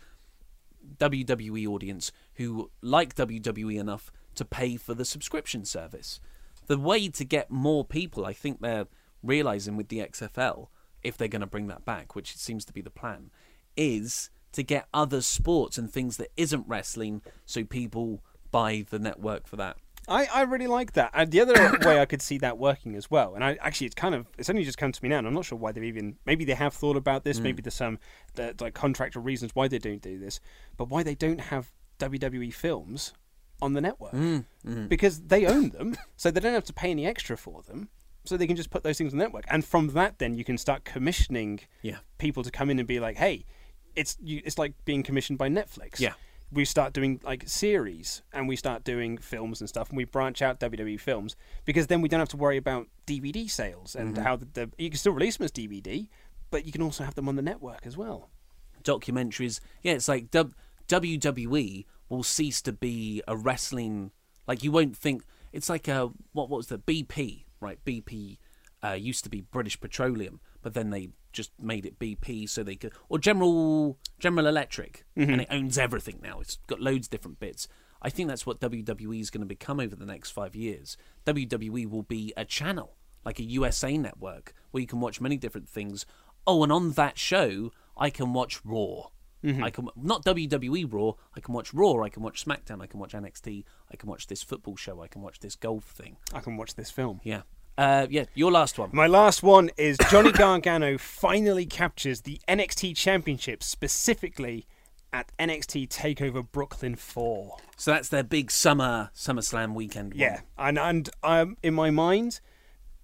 WWE 0.98 1.68
audience 1.68 2.12
who 2.36 2.72
like 2.82 3.16
WWE 3.16 3.80
enough 3.80 4.12
to 4.36 4.44
pay 4.44 4.76
for 4.76 4.94
the 4.94 5.06
subscription 5.06 5.64
service. 5.66 6.20
The 6.68 6.78
way 6.78 7.08
to 7.10 7.24
get 7.26 7.52
more 7.52 7.86
people, 7.86 8.26
I 8.26 8.34
think 8.34 8.60
they're 8.60 8.88
realizing 9.24 9.78
with 9.78 9.90
the 9.90 10.00
XFL, 10.00 10.68
if 11.04 11.18
they're 11.18 11.28
going 11.28 11.42
to 11.42 11.48
bring 11.48 11.68
that 11.68 11.86
back, 11.86 12.16
which 12.16 12.36
seems 12.36 12.66
to 12.66 12.74
be 12.74 12.82
the 12.82 12.90
plan, 12.90 13.32
is 13.78 14.30
to 14.52 14.64
get 14.64 14.88
other 14.94 15.22
sports 15.22 15.78
and 15.78 15.90
things 15.90 16.18
that 16.18 16.32
isn't 16.36 16.68
wrestling 16.68 17.22
so 17.46 17.64
people 17.64 18.24
buy 18.52 18.84
the 18.90 19.00
network 19.00 19.48
for 19.48 19.56
that. 19.56 19.78
I, 20.12 20.28
I 20.34 20.42
really 20.44 20.68
like 20.68 20.94
that. 20.94 21.12
And 21.14 21.32
the 21.32 21.42
other 21.42 21.80
way 21.86 22.00
I 22.00 22.06
could 22.06 22.22
see 22.22 22.38
that 22.40 22.58
working 22.58 22.96
as 22.96 23.10
well, 23.10 23.34
and 23.36 23.44
I 23.44 23.58
actually 23.62 23.88
it's 23.88 23.96
kind 23.96 24.14
of 24.14 24.28
it's 24.38 24.50
only 24.50 24.64
just 24.64 24.78
come 24.78 24.92
to 24.92 25.04
me 25.04 25.10
now, 25.10 25.20
and 25.20 25.28
I'm 25.28 25.34
not 25.34 25.46
sure 25.46 25.58
why 25.58 25.72
they've 25.72 25.84
even 25.84 26.18
maybe 26.26 26.46
they 26.46 26.54
have 26.54 26.74
thought 26.74 26.98
about 26.98 27.24
this, 27.24 27.40
maybe 27.40 27.62
mm. 27.62 27.66
there's 27.66 27.74
some 27.74 28.00
the, 28.36 28.56
like 28.60 28.74
contractual 28.74 29.24
reasons 29.24 29.52
why 29.54 29.68
they 29.68 29.80
don't 29.80 30.02
do 30.02 30.20
this, 30.20 30.40
but 30.78 30.90
why 30.90 31.04
they 31.04 31.16
don't 31.16 31.40
have 31.40 31.72
WWE 32.00 32.54
films 32.54 33.14
on 33.62 33.74
the 33.74 33.82
network 33.82 34.14
mm, 34.14 34.44
mm. 34.66 34.90
because 34.90 35.22
they 35.22 35.46
own 35.46 35.70
them, 35.70 35.96
so 36.18 36.32
they 36.32 36.40
don't 36.40 36.54
have 36.54 36.66
to 36.66 36.74
pay 36.74 36.92
any 36.92 37.06
extra 37.06 37.38
for 37.38 37.62
them. 37.64 37.90
So 38.24 38.38
they 38.38 38.46
can 38.46 38.56
just 38.56 38.70
put 38.70 38.84
those 38.84 39.00
things 39.00 39.14
on 39.14 39.18
the 39.18 39.26
network, 39.26 39.46
and 39.48 39.66
from 39.66 39.88
that, 39.90 40.20
then 40.20 40.36
you 40.36 40.44
can 40.44 40.58
start 40.58 40.84
commissioning 40.84 41.62
Yeah. 41.82 41.98
people 42.20 42.44
to 42.44 42.52
come 42.52 42.70
in 42.70 42.78
and 42.78 42.88
be 42.88 43.00
like, 43.00 43.18
"Hey, 43.18 43.46
it's 43.96 44.18
you, 44.22 44.42
it's 44.46 44.60
like 44.60 44.74
being 44.86 45.02
commissioned 45.02 45.40
by 45.40 45.50
Netflix." 45.50 46.00
Yeah. 46.00 46.14
We 46.52 46.66
start 46.66 46.92
doing 46.94 47.20
like 47.24 47.48
series 47.48 48.22
and 48.34 48.48
we 48.48 48.56
start 48.58 48.84
doing 48.84 49.18
films 49.18 49.62
and 49.62 49.70
stuff 49.70 49.90
and 49.90 49.98
we 49.98 50.04
branch 50.04 50.42
out 50.42 50.60
WWE 50.60 51.00
films 51.00 51.36
because 51.64 51.88
then 51.88 52.02
we 52.02 52.10
don't 52.10 52.20
have 52.20 52.30
to 52.30 52.38
worry 52.38 52.58
about 52.58 52.88
DVD 53.08 53.50
sales 53.50 53.96
and 53.96 54.16
Mm-hmm. 54.16 54.24
how 54.24 54.36
the, 54.36 54.48
the 54.54 54.70
you 54.78 54.90
can 54.90 54.98
still 54.98 55.14
release 55.14 55.38
them 55.38 55.46
as 55.46 55.52
DVD, 55.52 56.08
but 56.50 56.66
you 56.66 56.72
can 56.72 56.82
also 56.82 57.04
have 57.06 57.16
them 57.16 57.30
on 57.30 57.36
the 57.38 57.42
network 57.42 57.86
as 57.86 57.96
well. 57.96 58.30
documentaries. 58.84 59.60
Yeah, 59.82 59.94
it's 59.94 60.08
like 60.08 60.30
w- 60.32 60.54
WWE 60.88 61.86
will 62.10 62.24
cease 62.24 62.62
to 62.64 62.74
be 62.74 63.22
a 63.28 63.36
wrestling. 63.38 64.12
Like 64.48 64.64
you 64.64 64.72
won't 64.72 64.98
think 64.98 65.24
it's 65.54 65.70
like 65.70 65.88
a 65.88 66.10
what, 66.34 66.50
what 66.50 66.58
was 66.58 66.68
the 66.68 66.80
BP 66.80 67.46
right? 67.62 67.80
BP 67.86 68.38
uh, 68.84 68.94
used 68.94 69.24
to 69.24 69.30
be 69.30 69.42
British 69.42 69.80
Petroleum, 69.80 70.40
but 70.62 70.74
then 70.74 70.90
they 70.90 71.10
just 71.32 71.52
made 71.60 71.86
it 71.86 72.00
BP 72.00 72.50
so 72.50 72.64
they 72.64 72.76
could 72.76 72.94
or 73.10 73.20
General 73.20 73.98
General 74.20 74.48
Electric, 74.48 75.06
and 75.16 75.30
mm-hmm. 75.30 75.40
it 75.42 75.48
owns 75.50 75.78
everything 75.78 76.20
now. 76.22 76.40
It's 76.40 76.58
got 76.68 76.82
loads 76.82 77.08
of 77.08 77.12
different 77.12 77.40
bits. 77.40 77.68
I 78.02 78.10
think 78.10 78.30
that's 78.30 78.46
what 78.46 78.60
WWE 78.60 79.22
is 79.22 79.30
going 79.30 79.42
to 79.42 79.48
become 79.48 79.80
over 79.80 79.96
the 79.96 80.06
next 80.06 80.32
five 80.32 80.56
years. 80.56 80.98
WWE 81.26 81.90
will 81.90 82.04
be 82.04 82.34
a 82.36 82.44
channel, 82.44 82.96
like 83.24 83.40
a 83.40 83.44
USA 83.44 83.98
network, 83.98 84.54
where 84.72 84.82
you 84.82 84.88
can 84.88 85.00
watch 85.00 85.22
many 85.22 85.38
different 85.38 85.70
things. 85.70 86.06
Oh, 86.48 86.64
and 86.64 86.72
on 86.72 86.94
that 86.94 87.20
show, 87.20 87.72
I 87.96 88.10
can 88.10 88.34
watch 88.34 88.66
Raw. 88.66 89.10
Mm-hmm. 89.44 89.64
I 89.64 89.70
can 89.70 89.90
not 89.96 90.24
WWE 90.26 90.92
Raw. 90.92 91.14
I 91.36 91.40
can 91.40 91.54
watch 91.54 91.74
Raw. 91.74 92.04
I 92.04 92.10
can 92.10 92.24
watch 92.24 92.46
SmackDown. 92.46 92.82
I 92.82 92.88
can 92.88 93.00
watch 93.00 93.14
NXT. 93.14 93.64
I 93.92 93.96
can 93.96 94.10
watch 94.10 94.28
this 94.28 94.44
football 94.44 94.76
show. 94.76 95.02
I 95.02 95.08
can 95.08 95.22
watch 95.22 95.40
this 95.40 95.56
golf 95.56 95.86
thing. 95.86 96.18
I 96.34 96.40
can 96.40 96.58
watch 96.58 96.76
this 96.76 96.92
film. 96.92 97.22
Yeah, 97.24 97.42
uh, 97.78 98.08
yeah. 98.10 98.26
Your 98.34 98.52
last 98.52 98.78
one. 98.78 98.90
My 98.94 99.08
last 99.08 99.44
one 99.44 99.70
is 99.78 99.98
Johnny 100.10 100.32
Gargano 100.34 100.98
finally 100.98 101.66
captures 101.66 102.22
the 102.22 102.40
NXT 102.48 102.96
Championship, 102.96 103.64
specifically 103.64 104.68
at 105.14 105.32
NXT 105.38 105.90
Takeover 105.90 106.46
Brooklyn 106.50 106.96
4. 106.96 107.58
So 107.78 107.92
that's 107.92 108.10
their 108.10 108.24
big 108.24 108.52
summer 108.52 109.10
SummerSlam 109.16 109.74
weekend. 109.74 110.14
one. 110.14 110.20
Yeah, 110.20 110.42
and 110.58 110.78
and 110.78 111.10
um, 111.24 111.58
in 111.64 111.74
my 111.74 111.90
mind, 111.90 112.40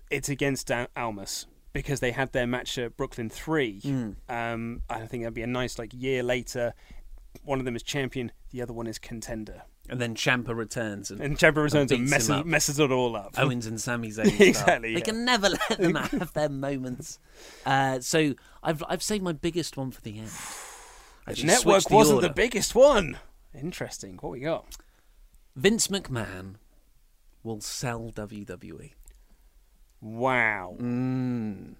it's 0.09 0.29
against 0.29 0.71
Al- 0.71 0.87
Almas 0.95 1.47
because 1.73 1.99
they 1.99 2.11
had 2.11 2.31
their 2.31 2.47
match 2.47 2.77
at 2.77 2.95
Brooklyn 2.97 3.29
Three. 3.29 3.79
Hmm. 3.81 4.11
Um, 4.29 4.81
I 4.89 5.05
think 5.05 5.23
that'd 5.23 5.33
be 5.33 5.41
a 5.41 5.47
nice 5.47 5.77
like 5.77 5.91
year 5.93 6.23
later. 6.23 6.73
One 7.43 7.59
of 7.59 7.65
them 7.65 7.75
is 7.75 7.83
champion, 7.83 8.31
the 8.51 8.61
other 8.61 8.73
one 8.73 8.87
is 8.87 8.97
contender. 8.97 9.63
And 9.89 10.01
then 10.01 10.15
Ciampa 10.15 10.55
returns 10.55 11.11
and, 11.11 11.21
And 11.21 11.37
Ciampa 11.37 11.63
returns 11.63 11.91
and 11.91 12.01
him 12.01 12.09
messes, 12.09 12.43
messes 12.45 12.79
it 12.79 12.91
all 12.91 13.15
up. 13.15 13.35
Owens 13.37 13.65
and 13.65 13.79
Sami 13.79 14.09
Zayn. 14.09 14.37
Exactly, 14.47 14.95
They 14.95 15.01
can 15.01 15.23
never 15.23 15.49
let 15.49 15.77
them 15.77 15.95
have 16.19 16.33
their 16.33 16.49
moments. 16.49 17.19
Uh, 17.65 17.99
so 18.01 18.33
I've 18.61 18.83
I've 18.89 19.01
saved 19.03 19.23
my 19.23 19.31
biggest 19.31 19.77
one 19.77 19.91
for 19.91 20.01
the 20.01 20.19
end. 20.19 20.31
The 21.25 21.43
network 21.43 21.83
the 21.83 21.95
wasn't 21.95 22.15
order. 22.17 22.27
the 22.27 22.33
biggest 22.33 22.75
one. 22.75 23.17
Interesting. 23.53 24.17
What 24.21 24.31
we 24.31 24.41
got? 24.41 24.65
Vince 25.55 25.87
McMahon 25.87 26.55
will 27.43 27.61
sell. 27.61 28.11
WWE. 28.13 28.91
Wow. 30.01 30.75
Mm. 30.79 31.75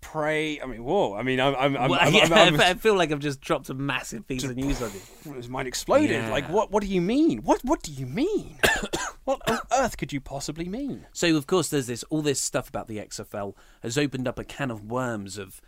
Pray. 0.00 0.60
I 0.60 0.66
mean, 0.66 0.84
whoa. 0.84 1.14
I 1.14 1.22
mean, 1.22 1.40
I'm. 1.40 1.54
I'm, 1.56 1.76
I'm, 1.76 1.90
Well, 1.90 1.98
I'm, 2.00 2.14
yeah, 2.14 2.28
I'm- 2.30 2.60
I 2.60 2.74
feel 2.74 2.94
like 2.94 3.10
I've 3.12 3.18
just 3.18 3.40
dropped 3.40 3.68
a 3.68 3.74
massive 3.74 4.26
piece 4.26 4.44
of 4.44 4.56
news 4.56 4.80
on 4.80 4.90
you. 5.24 5.32
His 5.34 5.48
mind 5.48 5.66
exploded. 5.68 6.10
Yeah. 6.10 6.30
Like, 6.30 6.48
what? 6.48 6.70
What 6.70 6.82
do 6.82 6.88
you 6.88 7.00
mean? 7.00 7.38
What? 7.38 7.62
What 7.64 7.82
do 7.82 7.92
you 7.92 8.06
mean? 8.06 8.58
what 9.24 9.40
on 9.50 9.58
earth 9.72 9.96
could 9.96 10.12
you 10.12 10.20
possibly 10.20 10.66
mean? 10.68 11.06
So 11.12 11.36
of 11.36 11.46
course, 11.46 11.68
there's 11.68 11.88
this 11.88 12.04
all 12.04 12.22
this 12.22 12.40
stuff 12.40 12.68
about 12.68 12.88
the 12.88 12.98
XFL 12.98 13.54
has 13.82 13.98
opened 13.98 14.28
up 14.28 14.38
a 14.38 14.44
can 14.44 14.70
of 14.70 14.84
worms 14.90 15.36
of 15.36 15.60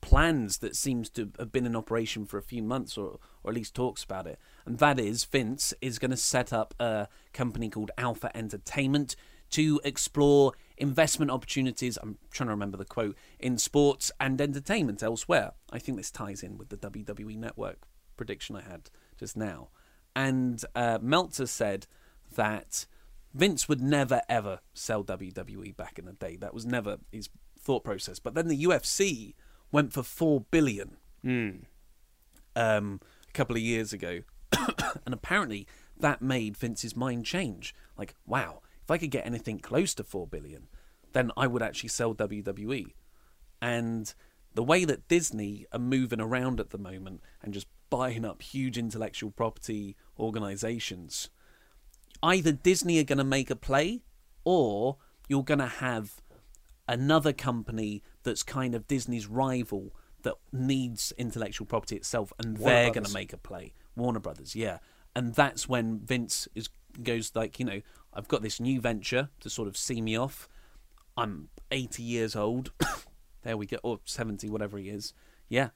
plans 0.00 0.58
that 0.58 0.76
seems 0.76 1.08
to 1.08 1.30
have 1.38 1.50
been 1.50 1.64
in 1.64 1.74
operation 1.74 2.26
for 2.26 2.38
a 2.38 2.42
few 2.42 2.62
months, 2.62 2.96
or 2.96 3.18
or 3.42 3.50
at 3.50 3.54
least 3.56 3.74
talks 3.74 4.04
about 4.04 4.26
it. 4.26 4.38
And 4.64 4.78
that 4.78 5.00
is 5.00 5.24
Vince 5.24 5.74
is 5.80 5.98
going 5.98 6.10
to 6.12 6.16
set 6.16 6.52
up 6.52 6.74
a 6.78 7.08
company 7.32 7.68
called 7.70 7.90
Alpha 7.98 8.34
Entertainment 8.36 9.16
to 9.50 9.80
explore 9.84 10.52
investment 10.76 11.30
opportunities. 11.30 11.98
I'm 12.02 12.18
trying 12.30 12.48
to 12.48 12.52
remember 12.52 12.76
the 12.76 12.84
quote 12.84 13.16
in 13.38 13.58
sports 13.58 14.10
and 14.20 14.40
entertainment 14.40 15.02
elsewhere. 15.02 15.52
I 15.70 15.78
think 15.78 15.98
this 15.98 16.10
ties 16.10 16.42
in 16.42 16.58
with 16.58 16.68
the 16.68 16.76
WWE 16.76 17.36
Network 17.36 17.86
prediction 18.16 18.56
I 18.56 18.62
had 18.62 18.90
just 19.18 19.36
now. 19.36 19.68
And 20.16 20.64
uh, 20.74 20.98
Meltzer 21.00 21.46
said 21.46 21.86
that 22.34 22.86
Vince 23.32 23.68
would 23.68 23.80
never 23.80 24.22
ever 24.28 24.60
sell 24.72 25.04
WWE 25.04 25.76
back 25.76 25.98
in 25.98 26.04
the 26.04 26.12
day. 26.12 26.36
That 26.36 26.54
was 26.54 26.64
never 26.64 26.98
his 27.10 27.28
thought 27.58 27.84
process. 27.84 28.18
But 28.18 28.34
then 28.34 28.48
the 28.48 28.64
UFC 28.64 29.34
went 29.72 29.92
for 29.92 30.02
four 30.02 30.42
billion 30.50 30.96
um, 32.54 33.00
a 33.28 33.32
couple 33.32 33.56
of 33.56 33.62
years 33.62 33.92
ago, 33.92 34.20
and 34.52 35.12
apparently 35.12 35.66
that 35.98 36.22
made 36.22 36.56
Vince's 36.56 36.94
mind 36.96 37.24
change. 37.26 37.74
Like, 37.96 38.14
wow, 38.26 38.60
if 38.84 38.90
I 38.90 38.98
could 38.98 39.10
get 39.10 39.26
anything 39.26 39.58
close 39.58 39.94
to 39.94 40.04
four 40.04 40.26
billion, 40.26 40.68
then 41.14 41.30
I 41.36 41.46
would 41.46 41.62
actually 41.62 41.88
sell 41.88 42.14
WWE. 42.14 42.92
And 43.62 44.12
the 44.54 44.62
way 44.62 44.84
that 44.84 45.08
Disney 45.08 45.66
are 45.72 45.78
moving 45.78 46.20
around 46.20 46.60
at 46.60 46.70
the 46.70 46.78
moment 46.78 47.22
and 47.42 47.54
just 47.54 47.66
buying 47.88 48.24
up 48.24 48.42
huge 48.42 48.76
intellectual 48.76 49.30
property 49.30 49.96
organizations, 50.18 51.30
either 52.22 52.52
Disney 52.52 52.98
are 52.98 53.04
going 53.04 53.18
to 53.18 53.24
make 53.24 53.50
a 53.50 53.56
play 53.56 54.02
or 54.44 54.98
you're 55.28 55.42
going 55.42 55.60
to 55.60 55.66
have 55.66 56.20
another 56.86 57.32
company 57.32 58.02
that's 58.22 58.42
kind 58.42 58.74
of 58.74 58.86
Disney's 58.86 59.26
rival 59.26 59.94
that 60.22 60.34
needs 60.52 61.12
intellectual 61.16 61.66
property 61.66 61.96
itself 61.96 62.32
and 62.38 62.58
Warner 62.58 62.74
they're 62.74 62.92
going 62.92 63.04
to 63.04 63.14
make 63.14 63.32
a 63.32 63.38
play. 63.38 63.72
Warner 63.96 64.20
Brothers, 64.20 64.54
yeah. 64.54 64.78
And 65.16 65.34
that's 65.34 65.68
when 65.68 66.00
Vince 66.00 66.48
is 66.54 66.68
goes 67.02 67.32
like, 67.34 67.58
you 67.58 67.64
know, 67.64 67.80
I've 68.14 68.28
got 68.28 68.42
this 68.42 68.60
new 68.60 68.80
venture 68.80 69.28
to 69.40 69.50
sort 69.50 69.68
of 69.68 69.76
see 69.76 70.00
me 70.00 70.16
off. 70.16 70.48
I'm 71.16 71.48
80 71.70 72.02
years 72.02 72.36
old. 72.36 72.72
there 73.42 73.56
we 73.56 73.66
go, 73.66 73.78
or 73.82 74.00
70, 74.04 74.48
whatever 74.48 74.78
he 74.78 74.88
is. 74.88 75.12
Yeah, 75.48 75.70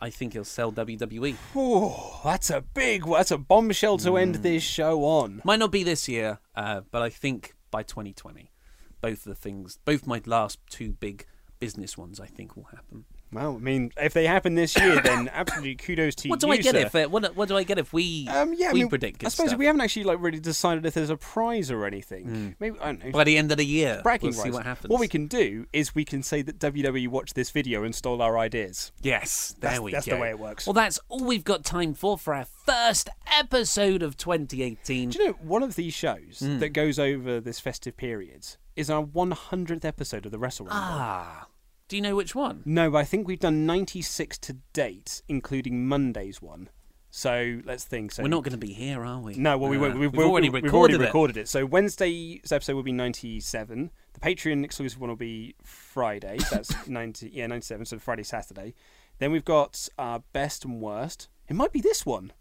I 0.00 0.10
think 0.10 0.34
he'll 0.34 0.44
sell. 0.44 0.72
WWE. 0.72 1.36
Oh, 1.56 2.20
that's 2.24 2.50
a 2.50 2.60
big. 2.60 3.04
That's 3.04 3.30
a 3.30 3.38
bombshell 3.38 3.98
to 3.98 4.16
end 4.16 4.36
this 4.36 4.62
show 4.62 5.04
on. 5.04 5.42
Might 5.44 5.58
not 5.58 5.72
be 5.72 5.82
this 5.82 6.08
year, 6.08 6.38
uh, 6.54 6.82
but 6.90 7.02
I 7.02 7.10
think 7.10 7.54
by 7.70 7.82
2020, 7.82 8.52
both 9.00 9.18
of 9.18 9.24
the 9.24 9.34
things, 9.34 9.78
both 9.84 10.06
my 10.06 10.20
last 10.24 10.58
two 10.70 10.92
big 10.92 11.26
business 11.58 11.98
ones, 11.98 12.20
I 12.20 12.26
think 12.26 12.56
will 12.56 12.64
happen. 12.64 13.04
Well, 13.30 13.56
I 13.56 13.58
mean, 13.58 13.92
if 13.98 14.14
they 14.14 14.26
happen 14.26 14.54
this 14.54 14.76
year, 14.78 15.00
then 15.04 15.28
absolutely 15.32 15.74
kudos 15.74 16.14
to 16.16 16.28
you. 16.28 16.30
What 16.30 16.42
you. 16.42 16.48
do 16.48 16.52
I 16.52 16.56
get 16.56 16.74
sir. 16.74 16.80
if 16.80 16.94
uh, 16.94 17.08
what, 17.08 17.36
what 17.36 17.48
do 17.48 17.56
I 17.56 17.62
get 17.62 17.78
if 17.78 17.92
we 17.92 18.26
Um, 18.28 18.54
yeah, 18.54 18.70
I 18.70 18.72
we 18.72 18.80
mean, 18.80 18.88
predict? 18.88 19.24
I 19.24 19.28
suppose 19.28 19.48
stuff? 19.50 19.58
we 19.58 19.66
haven't 19.66 19.80
actually 19.82 20.04
like 20.04 20.18
really 20.20 20.40
decided 20.40 20.86
if 20.86 20.94
there's 20.94 21.10
a 21.10 21.16
prize 21.16 21.70
or 21.70 21.84
anything. 21.84 22.56
Maybe 22.58 22.78
I 22.80 22.86
don't 22.92 23.04
know. 23.04 23.10
by 23.10 23.24
the 23.24 23.36
end 23.36 23.50
of 23.52 23.58
the 23.58 23.66
year. 23.66 24.00
bragging 24.02 24.30
we'll 24.30 24.42
see 24.44 24.50
what 24.50 24.64
happens. 24.64 24.90
What 24.90 25.00
we 25.00 25.08
can 25.08 25.26
do 25.26 25.66
is 25.72 25.94
we 25.94 26.04
can 26.04 26.22
say 26.22 26.40
that 26.42 26.58
WWE 26.58 27.08
watched 27.08 27.34
this 27.34 27.50
video 27.50 27.84
and 27.84 27.94
stole 27.94 28.22
our 28.22 28.38
ideas. 28.38 28.92
Yes, 29.02 29.54
there 29.60 29.70
That's- 29.72 29.80
we 29.80 29.92
that's 29.92 30.06
go. 30.06 30.10
That's 30.12 30.18
the 30.18 30.22
way 30.22 30.30
it 30.30 30.38
works. 30.38 30.66
Well, 30.66 30.74
that's 30.74 30.98
all 31.08 31.24
we've 31.24 31.44
got 31.44 31.64
time 31.64 31.94
for 31.94 32.16
for 32.16 32.34
our 32.34 32.46
first 32.46 33.08
episode 33.38 34.02
of 34.02 34.16
2018. 34.16 35.10
Do 35.10 35.18
you 35.18 35.26
know 35.26 35.32
one 35.42 35.62
of 35.62 35.74
these 35.74 35.92
shows 35.94 36.38
Hmm. 36.40 36.58
that 36.60 36.70
goes 36.70 36.98
over 36.98 37.40
this 37.40 37.60
festive 37.60 37.96
period 37.96 38.46
is 38.76 38.88
our 38.88 39.02
100th 39.04 39.84
episode 39.84 40.24
of 40.24 40.32
the 40.32 40.38
Wrestle 40.38 40.66
Rumble? 40.66 40.80
Ah, 40.80 41.47
do 41.88 41.96
you 41.96 42.02
know 42.02 42.14
which 42.14 42.34
one? 42.34 42.62
No, 42.64 42.90
but 42.90 42.98
I 42.98 43.04
think 43.04 43.26
we've 43.26 43.40
done 43.40 43.66
96 43.66 44.38
to 44.38 44.54
date, 44.72 45.22
including 45.28 45.86
Monday's 45.88 46.40
one. 46.42 46.68
So 47.10 47.60
let's 47.64 47.84
think. 47.84 48.12
So 48.12 48.22
We're 48.22 48.28
not 48.28 48.44
going 48.44 48.52
to 48.52 48.58
be 48.58 48.74
here, 48.74 49.02
are 49.02 49.18
we? 49.20 49.34
No, 49.34 49.56
well, 49.56 49.70
we 49.70 49.78
Uh, 49.78 49.80
won't. 49.80 49.98
We've, 49.98 50.12
we've 50.12 50.26
already 50.26 50.50
we've 50.50 50.62
recorded 50.62 50.96
already 50.96 51.04
it. 51.04 51.06
recorded 51.08 51.36
it. 51.38 51.48
So 51.48 51.64
Wednesday's 51.64 52.52
episode 52.52 52.74
will 52.76 52.82
be 52.82 52.92
97. 52.92 53.90
The 54.12 54.20
Patreon 54.20 54.62
exclusive 54.64 55.00
one 55.00 55.08
will 55.08 55.16
be 55.16 55.54
Friday. 55.64 56.36
That's 56.50 56.86
90. 56.86 57.30
Yeah, 57.32 57.46
97. 57.46 57.86
So 57.86 57.98
Friday, 57.98 58.22
Saturday. 58.24 58.74
Then 59.18 59.32
we've 59.32 59.44
got 59.44 59.88
our 59.98 60.22
best 60.34 60.64
and 60.66 60.80
worst. 60.82 61.28
It 61.48 61.56
might 61.56 61.72
be 61.72 61.80
this 61.80 62.04
one. 62.04 62.32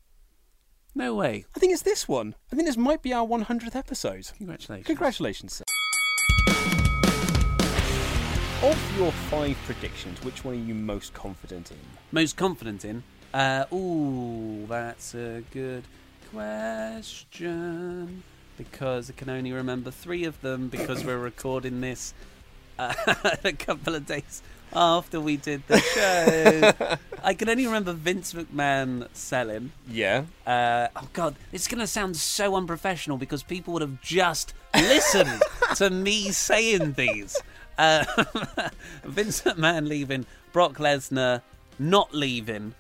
No 0.94 1.16
way. 1.16 1.46
I 1.56 1.60
think 1.60 1.72
it's 1.72 1.84
this 1.84 2.08
one. 2.08 2.36
I 2.52 2.56
think 2.56 2.68
this 2.68 2.76
might 2.78 3.02
be 3.02 3.14
our 3.14 3.26
100th 3.26 3.76
episode. 3.76 4.30
Congratulations. 4.38 4.86
Congratulations, 4.88 5.54
sir. 5.56 5.64
Of 8.64 8.98
your 8.98 9.12
five 9.12 9.56
predictions, 9.66 10.24
which 10.24 10.44
one 10.44 10.56
are 10.56 10.58
you 10.58 10.74
most 10.74 11.14
confident 11.14 11.70
in? 11.70 11.78
Most 12.12 12.38
confident 12.38 12.84
in? 12.84 13.04
Uh, 13.32 13.66
ooh, 13.72 14.66
that's 14.68 15.14
a 15.14 15.44
good 15.52 15.84
question. 16.32 18.24
Because 18.58 19.12
I 19.12 19.14
can 19.14 19.30
only 19.30 19.52
remember 19.52 19.92
three 19.92 20.24
of 20.24 20.42
them 20.42 20.70
because 20.70 21.06
we're 21.06 21.20
recording 21.20 21.82
this 21.82 22.16
uh, 22.80 22.96
a 23.44 23.54
couple 23.54 23.94
of 23.94 24.08
days 24.08 24.42
after 24.74 25.22
we 25.22 25.38
did 25.38 25.62
the 25.68 25.80
show. 25.80 26.98
I 27.24 27.36
can 27.36 27.50
only 27.50 27.68
remember 27.68 27.94
Vince 27.94 28.34
McMahon 28.34 29.08
selling. 29.14 29.72
Yeah. 29.88 30.24
Uh, 30.48 30.88
oh 30.96 31.08
God, 31.14 31.36
it's 31.52 31.68
going 31.68 31.80
to 31.80 31.88
sound 31.88 32.18
so 32.18 32.56
unprofessional 32.56 33.18
because 33.18 33.44
people 33.44 33.74
would 33.74 33.84
have 33.84 34.02
just 34.02 34.56
listened 34.74 35.44
to 35.76 35.92
me 35.92 36.32
saying 36.32 36.94
these. 36.94 37.38
Uh, 37.78 38.04
Vince 39.06 39.42
McMahon 39.44 39.88
leaving, 39.88 40.26
Brock 40.52 40.78
Lesnar 40.78 41.42
not 41.80 42.14
leaving. 42.14 42.74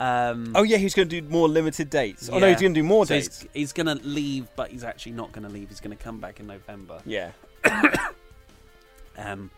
Um, 0.00 0.52
Oh 0.54 0.62
yeah, 0.64 0.76
he's 0.76 0.94
going 0.94 1.08
to 1.08 1.20
do 1.20 1.28
more 1.28 1.48
limited 1.48 1.88
dates. 1.88 2.28
Oh 2.28 2.38
no, 2.38 2.46
yeah. 2.46 2.52
he's 2.52 2.60
going 2.60 2.74
to 2.74 2.80
do 2.80 2.84
more 2.84 3.06
So 3.06 3.14
dates. 3.14 3.42
He's, 3.42 3.50
he's 3.54 3.72
going 3.72 3.86
to 3.86 3.94
leave, 4.06 4.48
but 4.56 4.70
he's 4.70 4.84
actually 4.84 5.12
not 5.12 5.32
going 5.32 5.46
to 5.46 5.52
leave. 5.52 5.68
He's 5.68 5.80
going 5.80 5.96
to 5.96 6.02
come 6.02 6.18
back 6.18 6.40
in 6.40 6.46
November. 6.46 7.00
Yeah. 7.06 7.30
Um, 9.16 9.50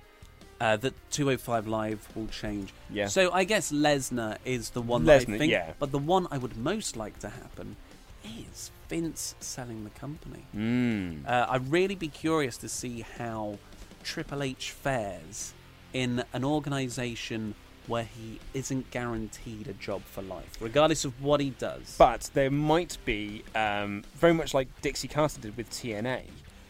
uh, 0.60 0.76
the 0.76 0.92
205 1.10 1.66
Live 1.66 2.06
will 2.14 2.26
change. 2.28 2.72
Yeah. 2.90 3.06
So 3.08 3.32
I 3.32 3.44
guess 3.44 3.72
Lesnar 3.72 4.36
is 4.44 4.70
the 4.70 4.82
one 4.82 5.04
that 5.06 5.22
I 5.22 5.24
Lesnar, 5.24 5.38
think. 5.38 5.50
yeah. 5.50 5.72
But 5.78 5.92
the 5.92 5.98
one 5.98 6.26
I 6.30 6.38
would 6.38 6.56
most 6.56 6.96
like 6.96 7.18
to 7.20 7.28
happen 7.28 7.76
is 8.24 8.70
Vince 8.88 9.34
selling 9.40 9.84
the 9.84 9.90
company. 9.90 10.44
Mm. 10.54 11.26
Uh, 11.26 11.46
I'd 11.48 11.70
really 11.70 11.94
be 11.94 12.08
curious 12.08 12.56
to 12.58 12.68
see 12.68 13.04
how 13.16 13.58
Triple 14.06 14.44
H 14.44 14.70
fares 14.70 15.52
in 15.92 16.22
an 16.32 16.44
organisation 16.44 17.56
where 17.88 18.04
he 18.04 18.38
isn't 18.54 18.90
guaranteed 18.92 19.66
a 19.66 19.72
job 19.72 20.02
for 20.04 20.22
life, 20.22 20.56
regardless 20.60 21.04
of 21.04 21.20
what 21.20 21.40
he 21.40 21.50
does. 21.50 21.96
But 21.98 22.30
there 22.32 22.50
might 22.50 22.98
be, 23.04 23.42
um, 23.54 24.04
very 24.14 24.32
much 24.32 24.54
like 24.54 24.68
Dixie 24.80 25.08
Carter 25.08 25.40
did 25.40 25.56
with 25.56 25.70
TNA, 25.70 26.22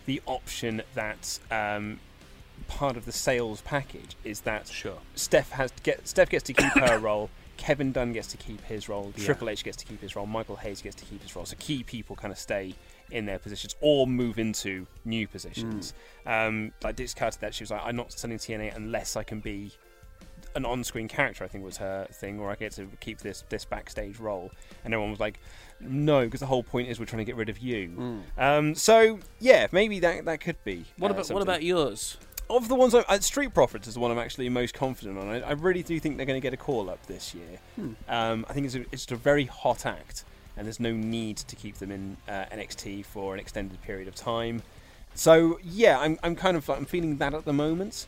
the 0.06 0.22
option 0.26 0.82
that 0.94 1.38
um, 1.50 2.00
part 2.68 2.96
of 2.96 3.04
the 3.04 3.12
sales 3.12 3.60
package 3.60 4.16
is 4.24 4.40
that 4.40 4.68
Sure. 4.68 4.98
Steph 5.14 5.50
has 5.50 5.70
to 5.72 5.82
get 5.82 6.08
Steph 6.08 6.30
gets 6.30 6.44
to 6.44 6.54
keep 6.54 6.72
her 6.72 6.98
role, 7.02 7.28
Kevin 7.56 7.92
Dunn 7.92 8.12
gets 8.12 8.28
to 8.28 8.36
keep 8.36 8.62
his 8.64 8.88
role, 8.88 9.12
Yeah. 9.16 9.24
Triple 9.24 9.48
H 9.48 9.64
gets 9.64 9.76
to 9.78 9.84
keep 9.86 10.00
his 10.00 10.14
role, 10.16 10.26
Michael 10.26 10.56
Hayes 10.56 10.82
gets 10.82 10.96
to 10.96 11.04
keep 11.04 11.22
his 11.22 11.34
role. 11.34 11.44
So 11.46 11.56
key 11.58 11.82
people 11.82 12.16
kind 12.16 12.32
of 12.32 12.38
stay 12.38 12.74
in 13.10 13.26
their 13.26 13.38
positions 13.38 13.74
or 13.80 14.06
move 14.06 14.38
into 14.38 14.86
new 15.04 15.26
positions. 15.28 15.94
Um, 16.26 16.72
like 16.82 16.96
Dixie 16.96 17.18
Carter, 17.18 17.38
that 17.40 17.54
she 17.54 17.62
was 17.62 17.70
like, 17.70 17.82
I'm 17.84 17.96
not 17.96 18.12
selling 18.12 18.38
TNA 18.38 18.74
unless 18.76 19.16
I 19.16 19.22
can 19.22 19.40
be 19.40 19.72
an 20.54 20.64
on-screen 20.64 21.06
character. 21.08 21.44
I 21.44 21.48
think 21.48 21.64
was 21.64 21.76
her 21.76 22.06
thing, 22.12 22.40
or 22.40 22.50
I 22.50 22.54
get 22.54 22.72
to 22.72 22.88
keep 23.00 23.18
this 23.18 23.44
this 23.48 23.64
backstage 23.64 24.18
role. 24.18 24.50
And 24.84 24.94
everyone 24.94 25.10
was 25.10 25.20
like, 25.20 25.38
"No, 25.80 26.24
because 26.24 26.40
the 26.40 26.46
whole 26.46 26.62
point 26.62 26.88
is 26.88 26.98
we're 26.98 27.04
trying 27.06 27.18
to 27.18 27.24
get 27.24 27.36
rid 27.36 27.48
of 27.50 27.58
you." 27.58 28.22
Um, 28.38 28.74
so 28.74 29.18
yeah, 29.38 29.66
maybe 29.70 30.00
that 30.00 30.24
that 30.24 30.40
could 30.40 30.56
be. 30.64 30.86
what 30.98 31.10
uh, 31.10 31.14
about 31.14 31.30
what 31.30 31.42
about 31.42 31.62
yours? 31.62 32.16
Of 32.48 32.68
the 32.68 32.76
ones, 32.76 32.94
I, 32.94 33.00
uh, 33.00 33.18
Street 33.18 33.52
Profits 33.54 33.88
is 33.88 33.94
the 33.94 34.00
one 34.00 34.10
I'm 34.12 34.18
actually 34.18 34.48
most 34.48 34.72
confident 34.72 35.18
on. 35.18 35.28
I, 35.28 35.40
I 35.40 35.52
really 35.52 35.82
do 35.82 35.98
think 35.98 36.16
they're 36.16 36.26
going 36.26 36.40
to 36.40 36.42
get 36.42 36.54
a 36.54 36.56
call 36.56 36.88
up 36.88 37.04
this 37.06 37.34
year. 37.34 37.58
Hmm. 37.74 37.92
Um, 38.08 38.46
I 38.48 38.52
think 38.52 38.66
it's 38.66 38.74
a, 38.76 38.84
it's 38.92 39.10
a 39.10 39.16
very 39.16 39.46
hot 39.46 39.84
act, 39.84 40.24
and 40.56 40.64
there's 40.64 40.78
no 40.78 40.92
need 40.92 41.38
to 41.38 41.56
keep 41.56 41.78
them 41.78 41.90
in 41.90 42.16
uh, 42.28 42.44
NXT 42.52 43.04
for 43.06 43.34
an 43.34 43.40
extended 43.40 43.82
period 43.82 44.06
of 44.06 44.14
time. 44.14 44.62
So 45.14 45.58
yeah, 45.64 45.98
I'm, 45.98 46.18
I'm 46.22 46.36
kind 46.36 46.56
of 46.56 46.68
I'm 46.70 46.84
feeling 46.84 47.16
that 47.16 47.34
at 47.34 47.44
the 47.44 47.52
moment. 47.52 48.06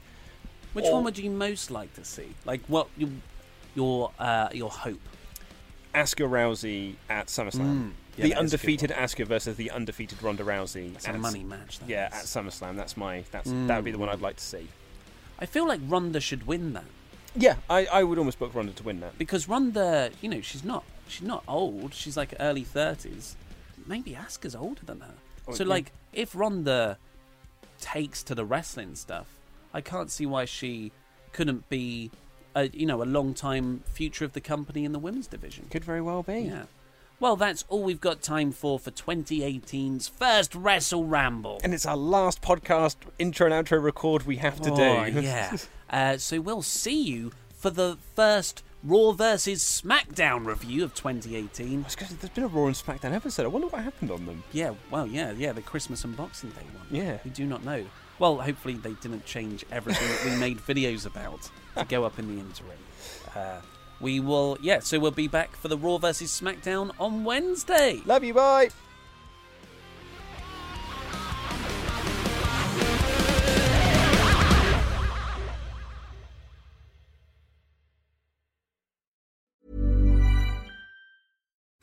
Which 0.72 0.84
Or- 0.84 0.95
one 0.95 1.05
would 1.05 1.18
you 1.18 1.30
most 1.30 1.70
like 1.70 1.95
to 1.95 2.05
see? 2.05 2.34
Like, 2.45 2.61
what 2.68 2.89
your 2.97 3.11
your 3.74 4.12
uh, 4.18 4.49
your 4.53 4.70
hope? 4.70 5.01
Asuka 5.95 6.28
Rousey 6.28 6.95
at 7.09 7.26
SummerSlam. 7.26 7.61
Mm, 7.61 7.93
yeah, 8.18 8.22
the 8.24 8.28
that 8.34 8.44
is 8.44 8.52
a 8.54 8.56
good 8.56 8.62
undefeated 8.62 8.90
Asuka 8.90 9.26
versus 9.26 9.56
the 9.56 9.70
undefeated 9.70 10.22
Ronda 10.22 10.44
Rousey. 10.44 10.94
It's 10.94 11.06
a 11.06 11.12
money 11.14 11.42
match. 11.44 11.78
that 11.80 11.88
Yeah, 11.88 12.08
is. 12.08 12.14
at 12.14 12.24
SummerSlam. 12.44 12.76
That's 12.76 12.96
my 12.96 13.24
that's 13.30 13.48
Mm. 13.48 13.66
that 13.68 13.76
would 13.76 13.84
be 13.84 13.90
the 13.92 13.98
one 13.98 14.08
I'd 14.08 14.20
like 14.20 14.36
to 14.36 14.44
see. 14.44 14.68
I 15.38 15.46
feel 15.46 15.66
like 15.66 15.80
Ronda 15.86 16.20
should 16.20 16.46
win 16.46 16.72
that 16.72 16.84
Yeah, 17.36 17.56
I, 17.70 17.86
I 17.86 18.02
would 18.04 18.18
almost 18.18 18.38
book 18.38 18.54
Ronda 18.54 18.72
to 18.72 18.82
win 18.82 19.00
that. 19.00 19.16
because 19.18 19.48
Ronda, 19.48 20.10
you 20.20 20.28
know, 20.28 20.40
she's 20.40 20.64
not 20.64 20.84
she's 21.06 21.26
not 21.26 21.42
old. 21.48 21.94
She's 21.94 22.16
like 22.16 22.34
early 22.40 22.64
thirties. 22.64 23.36
Maybe 23.86 24.12
Asuka's 24.12 24.54
older 24.54 24.82
than 24.84 25.00
her. 25.00 25.14
Oh, 25.46 25.54
so 25.54 25.64
yeah. 25.64 25.70
like, 25.70 25.92
if 26.12 26.34
Ronda 26.34 26.98
takes 27.80 28.22
to 28.24 28.34
the 28.34 28.44
wrestling 28.44 28.94
stuff, 28.96 29.26
I 29.72 29.80
can't 29.80 30.10
see 30.10 30.26
why 30.26 30.44
she 30.44 30.92
couldn't 31.32 31.68
be, 31.68 32.10
a, 32.54 32.68
you 32.68 32.84
know, 32.86 33.02
a 33.02 33.04
long 33.06 33.32
time 33.34 33.82
future 33.92 34.24
of 34.24 34.32
the 34.32 34.40
company 34.40 34.84
in 34.84 34.92
the 34.92 34.98
women's 34.98 35.26
division. 35.26 35.66
Could 35.70 35.84
very 35.84 36.02
well 36.02 36.22
be. 36.22 36.40
Yeah. 36.40 36.64
Well, 37.20 37.34
that's 37.36 37.64
all 37.68 37.82
we've 37.82 38.00
got 38.00 38.22
time 38.22 38.52
for 38.52 38.78
for 38.78 38.90
2018's 38.92 40.06
first 40.06 40.54
Wrestle 40.54 41.04
Ramble. 41.04 41.60
And 41.64 41.74
it's 41.74 41.84
our 41.86 41.96
last 41.96 42.40
podcast 42.42 42.94
intro 43.18 43.50
and 43.50 43.66
outro 43.66 43.82
record 43.82 44.24
we 44.24 44.36
have 44.36 44.60
to 44.62 44.70
Oh, 44.72 45.10
do. 45.10 45.20
yeah. 45.20 45.56
Uh, 45.90 46.18
so 46.18 46.38
we'll 46.38 46.60
see 46.60 47.02
you 47.02 47.32
for 47.56 47.70
the 47.70 47.96
first 48.14 48.62
Raw 48.84 49.12
versus 49.12 49.62
SmackDown 49.64 50.44
review 50.44 50.84
of 50.84 50.92
2018. 50.94 51.80
I 51.80 51.82
was 51.84 51.96
gonna 51.96 52.10
say, 52.10 52.16
There's 52.20 52.30
been 52.30 52.44
a 52.44 52.48
Raw 52.48 52.66
and 52.66 52.74
SmackDown 52.76 53.14
episode. 53.14 53.44
I 53.44 53.48
wonder 53.48 53.68
what 53.68 53.82
happened 53.82 54.10
on 54.10 54.26
them. 54.26 54.44
Yeah, 54.52 54.74
well, 54.90 55.06
yeah, 55.06 55.32
yeah, 55.32 55.52
the 55.52 55.62
Christmas 55.62 56.04
and 56.04 56.14
Boxing 56.14 56.50
Day 56.50 56.60
one. 56.76 56.86
Yeah. 56.90 57.16
We 57.24 57.30
do 57.30 57.46
not 57.46 57.64
know. 57.64 57.86
Well, 58.18 58.36
hopefully 58.38 58.74
they 58.74 58.92
didn't 58.92 59.24
change 59.24 59.64
everything 59.72 60.06
that 60.08 60.24
we 60.26 60.38
made 60.38 60.58
videos 60.66 61.06
about 61.06 61.50
to 61.78 61.86
go 61.86 62.04
up 62.04 62.18
in 62.18 62.26
the 62.28 62.38
interim. 62.38 62.78
Uh, 63.34 63.60
we 64.01 64.20
will, 64.20 64.59
yeah, 64.61 64.80
so 64.80 64.99
we'll 64.99 65.11
be 65.11 65.28
back 65.28 65.57
for 65.57 65.68
the 65.68 65.76
Raw 65.76 65.99
versus 65.99 66.40
SmackDown 66.40 66.92
on 66.99 67.24
Wednesday. 67.24 68.03
Love 68.07 68.24
you, 68.24 68.34
bye. 68.34 68.70